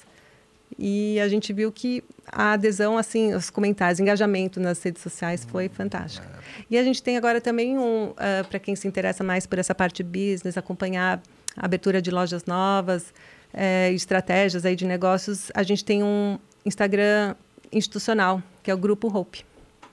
[0.77, 5.69] E a gente viu que a adesão, assim, os comentários, engajamento nas redes sociais foi
[5.69, 6.25] fantástico.
[6.69, 8.13] E a gente tem agora também um,
[8.49, 11.21] para quem se interessa mais por essa parte business, acompanhar
[11.55, 13.13] a abertura de lojas novas,
[13.55, 17.35] eh, estratégias aí de negócios, a gente tem um Instagram
[17.71, 19.43] institucional, que é o Grupo Hope.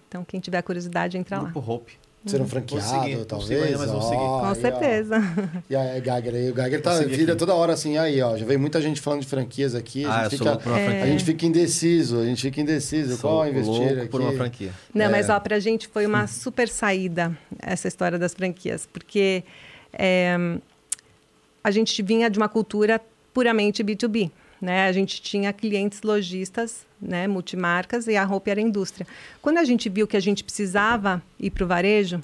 [0.08, 1.44] Então, quem tiver curiosidade, entra lá.
[1.50, 1.92] Grupo Hope.
[2.24, 3.60] Ser um Vou franqueado, seguir, não talvez.
[3.60, 3.74] seguir.
[3.74, 4.54] Com aí, ó.
[4.54, 5.16] certeza.
[5.68, 7.36] E aí, Geiger, aí, o Geiger tá, vira aqui.
[7.36, 8.36] toda hora assim, aí, ó.
[8.36, 10.04] Já veio muita gente falando de franquias aqui.
[10.04, 11.02] Ah, A eu gente, fica, franquia.
[11.02, 13.16] a gente fica indeciso, a gente fica indeciso.
[13.16, 14.08] Sou Qual investir louco aqui?
[14.08, 14.70] por uma franquia.
[14.94, 15.08] Não, É.
[15.08, 19.42] mas ó, pra gente foi uma super saída essa história das franquias, porque
[19.92, 20.36] é,
[21.64, 23.00] a gente vinha de uma cultura
[23.32, 24.30] puramente B2B.
[24.60, 24.86] Né?
[24.86, 29.06] A gente tinha clientes lojistas, né, multimarcas, e a roupa era indústria.
[29.40, 32.22] Quando a gente viu que a gente precisava ir para o varejo,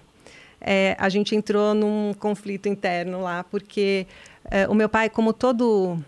[0.60, 4.06] é, a gente entrou num conflito interno lá, porque
[4.44, 5.98] é, o meu pai, como todo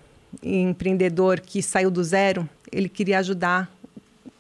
[0.43, 3.69] empreendedor que saiu do zero, ele queria ajudar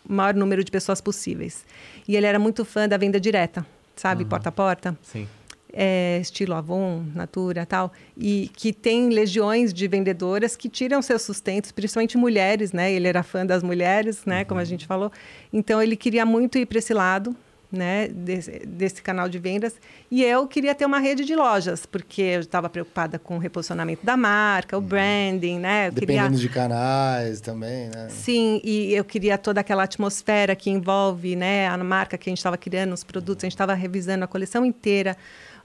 [0.09, 1.65] o maior número de pessoas possíveis.
[2.07, 3.66] E ele era muito fã da venda direta,
[3.97, 5.27] sabe, porta a porta, Sim.
[5.73, 11.73] É, estilo Avon, Natura, tal, e que tem legiões de vendedoras que tiram seus sustentos,
[11.73, 12.93] principalmente mulheres, né?
[12.93, 14.45] Ele era fã das mulheres, né?
[14.45, 15.11] Como a gente falou.
[15.53, 17.35] Então ele queria muito ir para esse lado,
[17.71, 18.09] né?
[18.09, 19.75] Desse, desse canal de vendas.
[20.11, 24.05] E eu queria ter uma rede de lojas, porque eu estava preocupada com o reposicionamento
[24.05, 25.89] da marca, o branding, né?
[25.89, 28.09] Eu queria Dependendo de canais também, né?
[28.11, 32.39] Sim, e eu queria toda aquela atmosfera que envolve né, a marca que a gente
[32.39, 35.17] estava criando, os produtos, a gente estava revisando a coleção inteira,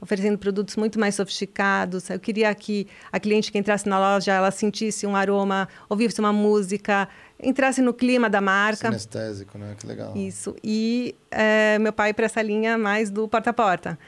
[0.05, 2.09] oferecendo produtos muito mais sofisticados.
[2.09, 6.31] Eu queria que a cliente que entrasse na loja, ela sentisse um aroma, ouvisse uma
[6.31, 7.09] música,
[7.41, 8.87] entrasse no clima da marca.
[8.87, 9.75] Sinestésico, né?
[9.77, 10.15] Que legal.
[10.15, 10.55] Isso.
[10.63, 13.99] E eh, meu pai para essa linha mais do porta a porta.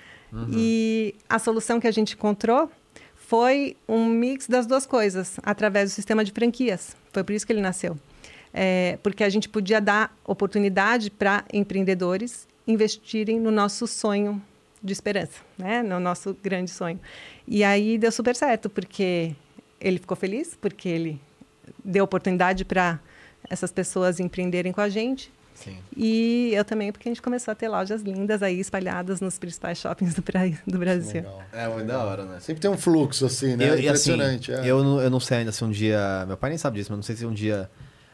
[0.51, 2.69] E a solução que a gente encontrou
[3.15, 6.95] foi um mix das duas coisas, através do sistema de franquias.
[7.11, 7.97] Foi por isso que ele nasceu.
[8.53, 14.41] Eh, porque a gente podia dar oportunidade para empreendedores investirem no nosso sonho
[14.87, 15.83] de esperança, né?
[15.83, 16.99] No nosso grande sonho.
[17.47, 19.35] E aí deu super certo, porque
[19.79, 21.21] ele ficou feliz, porque ele
[21.83, 22.99] deu oportunidade para
[23.49, 25.31] essas pessoas empreenderem com a gente.
[25.53, 25.77] Sim.
[25.95, 29.79] E eu também, porque a gente começou a ter lojas lindas aí espalhadas nos principais
[29.79, 31.21] shoppings do, pra- do Brasil.
[31.21, 31.43] Legal.
[31.51, 32.39] É muito da hora, né?
[32.39, 33.65] Sempre tem um fluxo, assim, né?
[33.69, 34.51] Eu, e assim, Impressionante.
[34.51, 34.61] é.
[34.65, 36.25] eu, não- eu não sei ainda se um dia.
[36.27, 37.69] Meu pai nem sabe disso, mas não sei se um dia.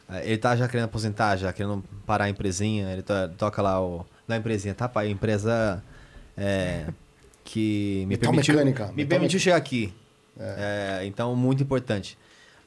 [0.09, 2.91] eh, Ele tá já querendo aposentar, já querendo parar a empresinha.
[2.93, 4.05] Ele to- toca lá o.
[4.29, 5.09] É empresinha, tá, pai?
[5.09, 5.83] Empresa.
[6.37, 6.85] É,
[7.43, 8.53] que me Metal permitiu.
[8.55, 9.39] mecânica, Me metal permitiu mecânica.
[9.39, 9.93] chegar aqui.
[10.39, 12.17] É, então, muito importante.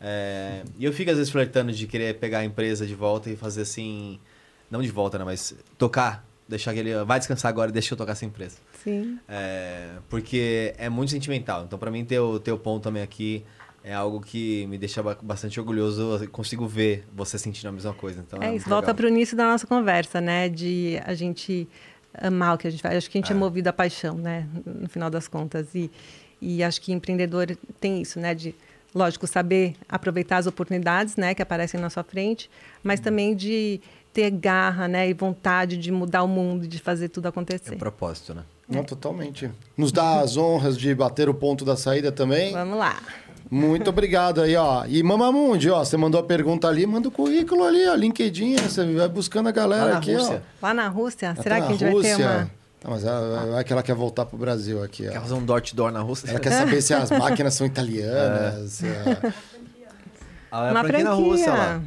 [0.01, 3.37] É, e eu fico às vezes flertando de querer pegar a empresa de volta e
[3.37, 4.19] fazer assim.
[4.71, 5.25] Não de volta, né?
[5.25, 6.25] Mas tocar.
[6.49, 6.95] Deixar aquele.
[7.05, 8.59] Vai descansar agora e deixa eu tocar essa empresa.
[8.85, 9.19] Sim.
[9.29, 11.65] É, porque é muito sentimental.
[11.65, 13.45] Então, pra mim, ter o teu ponto também aqui
[13.83, 16.19] é algo que me deixa ba- bastante orgulhoso.
[16.23, 18.21] Eu consigo ver você sentindo a mesma coisa.
[18.21, 18.95] Então, É muito isso, volta legal.
[18.97, 20.49] para o início da nossa conversa, né?
[20.49, 21.67] De a gente
[22.21, 22.97] amar o que a gente faz.
[22.97, 24.47] Acho que a gente é, movido à paixão, né?
[24.65, 25.75] No final das contas.
[25.75, 25.91] E,
[26.41, 28.35] e acho que empreendedor tem isso, né?
[28.35, 28.55] De,
[28.95, 31.35] lógico, saber aproveitar as oportunidades, né?
[31.35, 32.51] Que aparecem na sua frente,
[32.83, 33.81] mas também de
[34.13, 35.09] ter garra, né?
[35.09, 37.75] E vontade de mudar o mundo, de fazer tudo É acontecer.
[37.75, 38.43] um propósito, né?
[38.69, 39.49] Não, totalmente.
[39.77, 42.53] Nos dá as honras de bater o ponto da saída também.
[42.53, 43.01] Vamos lá.
[43.51, 44.85] Muito obrigado aí, ó.
[44.87, 48.85] E Mamamundi, ó, você mandou a pergunta ali, manda o currículo ali, ó, LinkedIn, você
[48.95, 50.43] vai buscando a galera aqui, Rússia.
[50.61, 51.43] Lá na Rússia, ó.
[51.43, 52.51] será Tá que a gente vai ter uma...
[52.81, 55.21] Tá, mas ela- vai que ela quer voltar pro Brasil aqui, Quer ó.
[55.23, 56.29] fazer um door-to-door na Rússia?
[56.29, 58.83] Ela quer saber se as máquinas são italianas.
[58.85, 59.33] é.
[60.51, 61.81] Ah, é Uma a franquia na Rússia lá.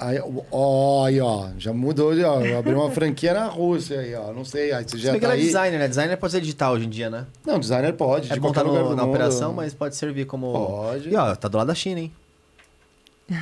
[0.00, 0.18] Aí,
[0.50, 4.44] ó, aí, ó, já mudou, de, ó, abriu uma franquia na Rússia aí, ó, não
[4.46, 5.46] sei, aí você Se já bem que tá ela é aí.
[5.46, 5.88] designer, né?
[5.88, 7.26] Designer pode ser digital hoje em dia, né?
[7.46, 9.14] Não, designer pode, É de qualquer estar lugar no- do na mundo.
[9.14, 10.52] operação, mas pode servir como...
[10.52, 11.10] Pode.
[11.10, 12.12] E ó, tá do lado da China, hein?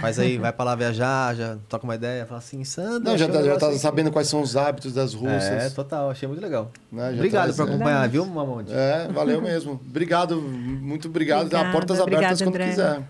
[0.02, 3.10] Faz aí, vai pra lá viajar, já toca uma ideia, fala assim, Sandra...
[3.12, 3.78] Não, já tá, já tá aqui.
[3.78, 5.72] sabendo quais são os hábitos das É, russas.
[5.72, 6.70] total, achei muito legal.
[6.92, 8.70] Né, Obrigado traz, por acompanhar, viu, Mamonde?
[8.70, 9.80] É, valeu mesmo.
[9.88, 11.46] Obrigado, muito obrigado.
[11.46, 12.68] Obrigada, Portas abertas obrigada, quando André.
[12.68, 13.02] quiser.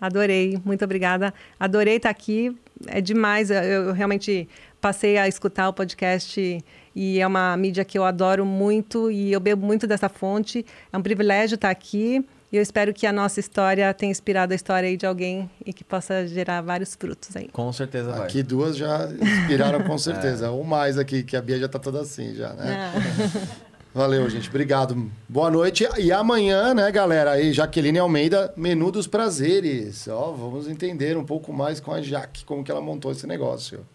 [0.00, 1.34] Adorei, muito obrigada.
[1.60, 3.50] Adorei estar aqui, é demais.
[3.50, 4.48] Eu, eu realmente
[4.80, 9.40] passei a escutar o podcast e é uma mídia que eu adoro muito e eu
[9.40, 10.64] bebo muito dessa fonte.
[10.92, 14.56] É um privilégio estar aqui e eu espero que a nossa história tenha inspirado a
[14.56, 17.48] história aí de alguém e que possa gerar vários frutos aí.
[17.48, 18.22] Com certeza vai.
[18.24, 20.46] Aqui duas já inspiraram com certeza.
[20.46, 20.50] É.
[20.50, 22.92] Ou mais aqui, que a Bia já tá toda assim já, né?
[22.94, 23.71] Ah.
[23.94, 24.48] Valeu, gente.
[24.48, 25.10] Obrigado.
[25.28, 25.86] Boa noite.
[25.98, 27.32] E amanhã, né, galera?
[27.32, 30.08] Aí, Jaqueline Almeida, Menu dos Prazeres.
[30.08, 33.86] Ó, vamos entender um pouco mais com a Jaque, como que ela montou esse negócio.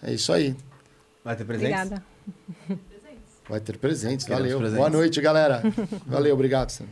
[0.00, 0.54] É isso aí.
[1.24, 1.80] Vai ter presentes?
[1.80, 2.04] Obrigada.
[3.48, 4.26] Vai ter presentes.
[4.26, 4.58] Valeu.
[4.58, 4.78] presentes.
[4.78, 5.62] Boa noite, galera.
[6.06, 6.70] Valeu, obrigado.
[6.70, 6.86] Sam.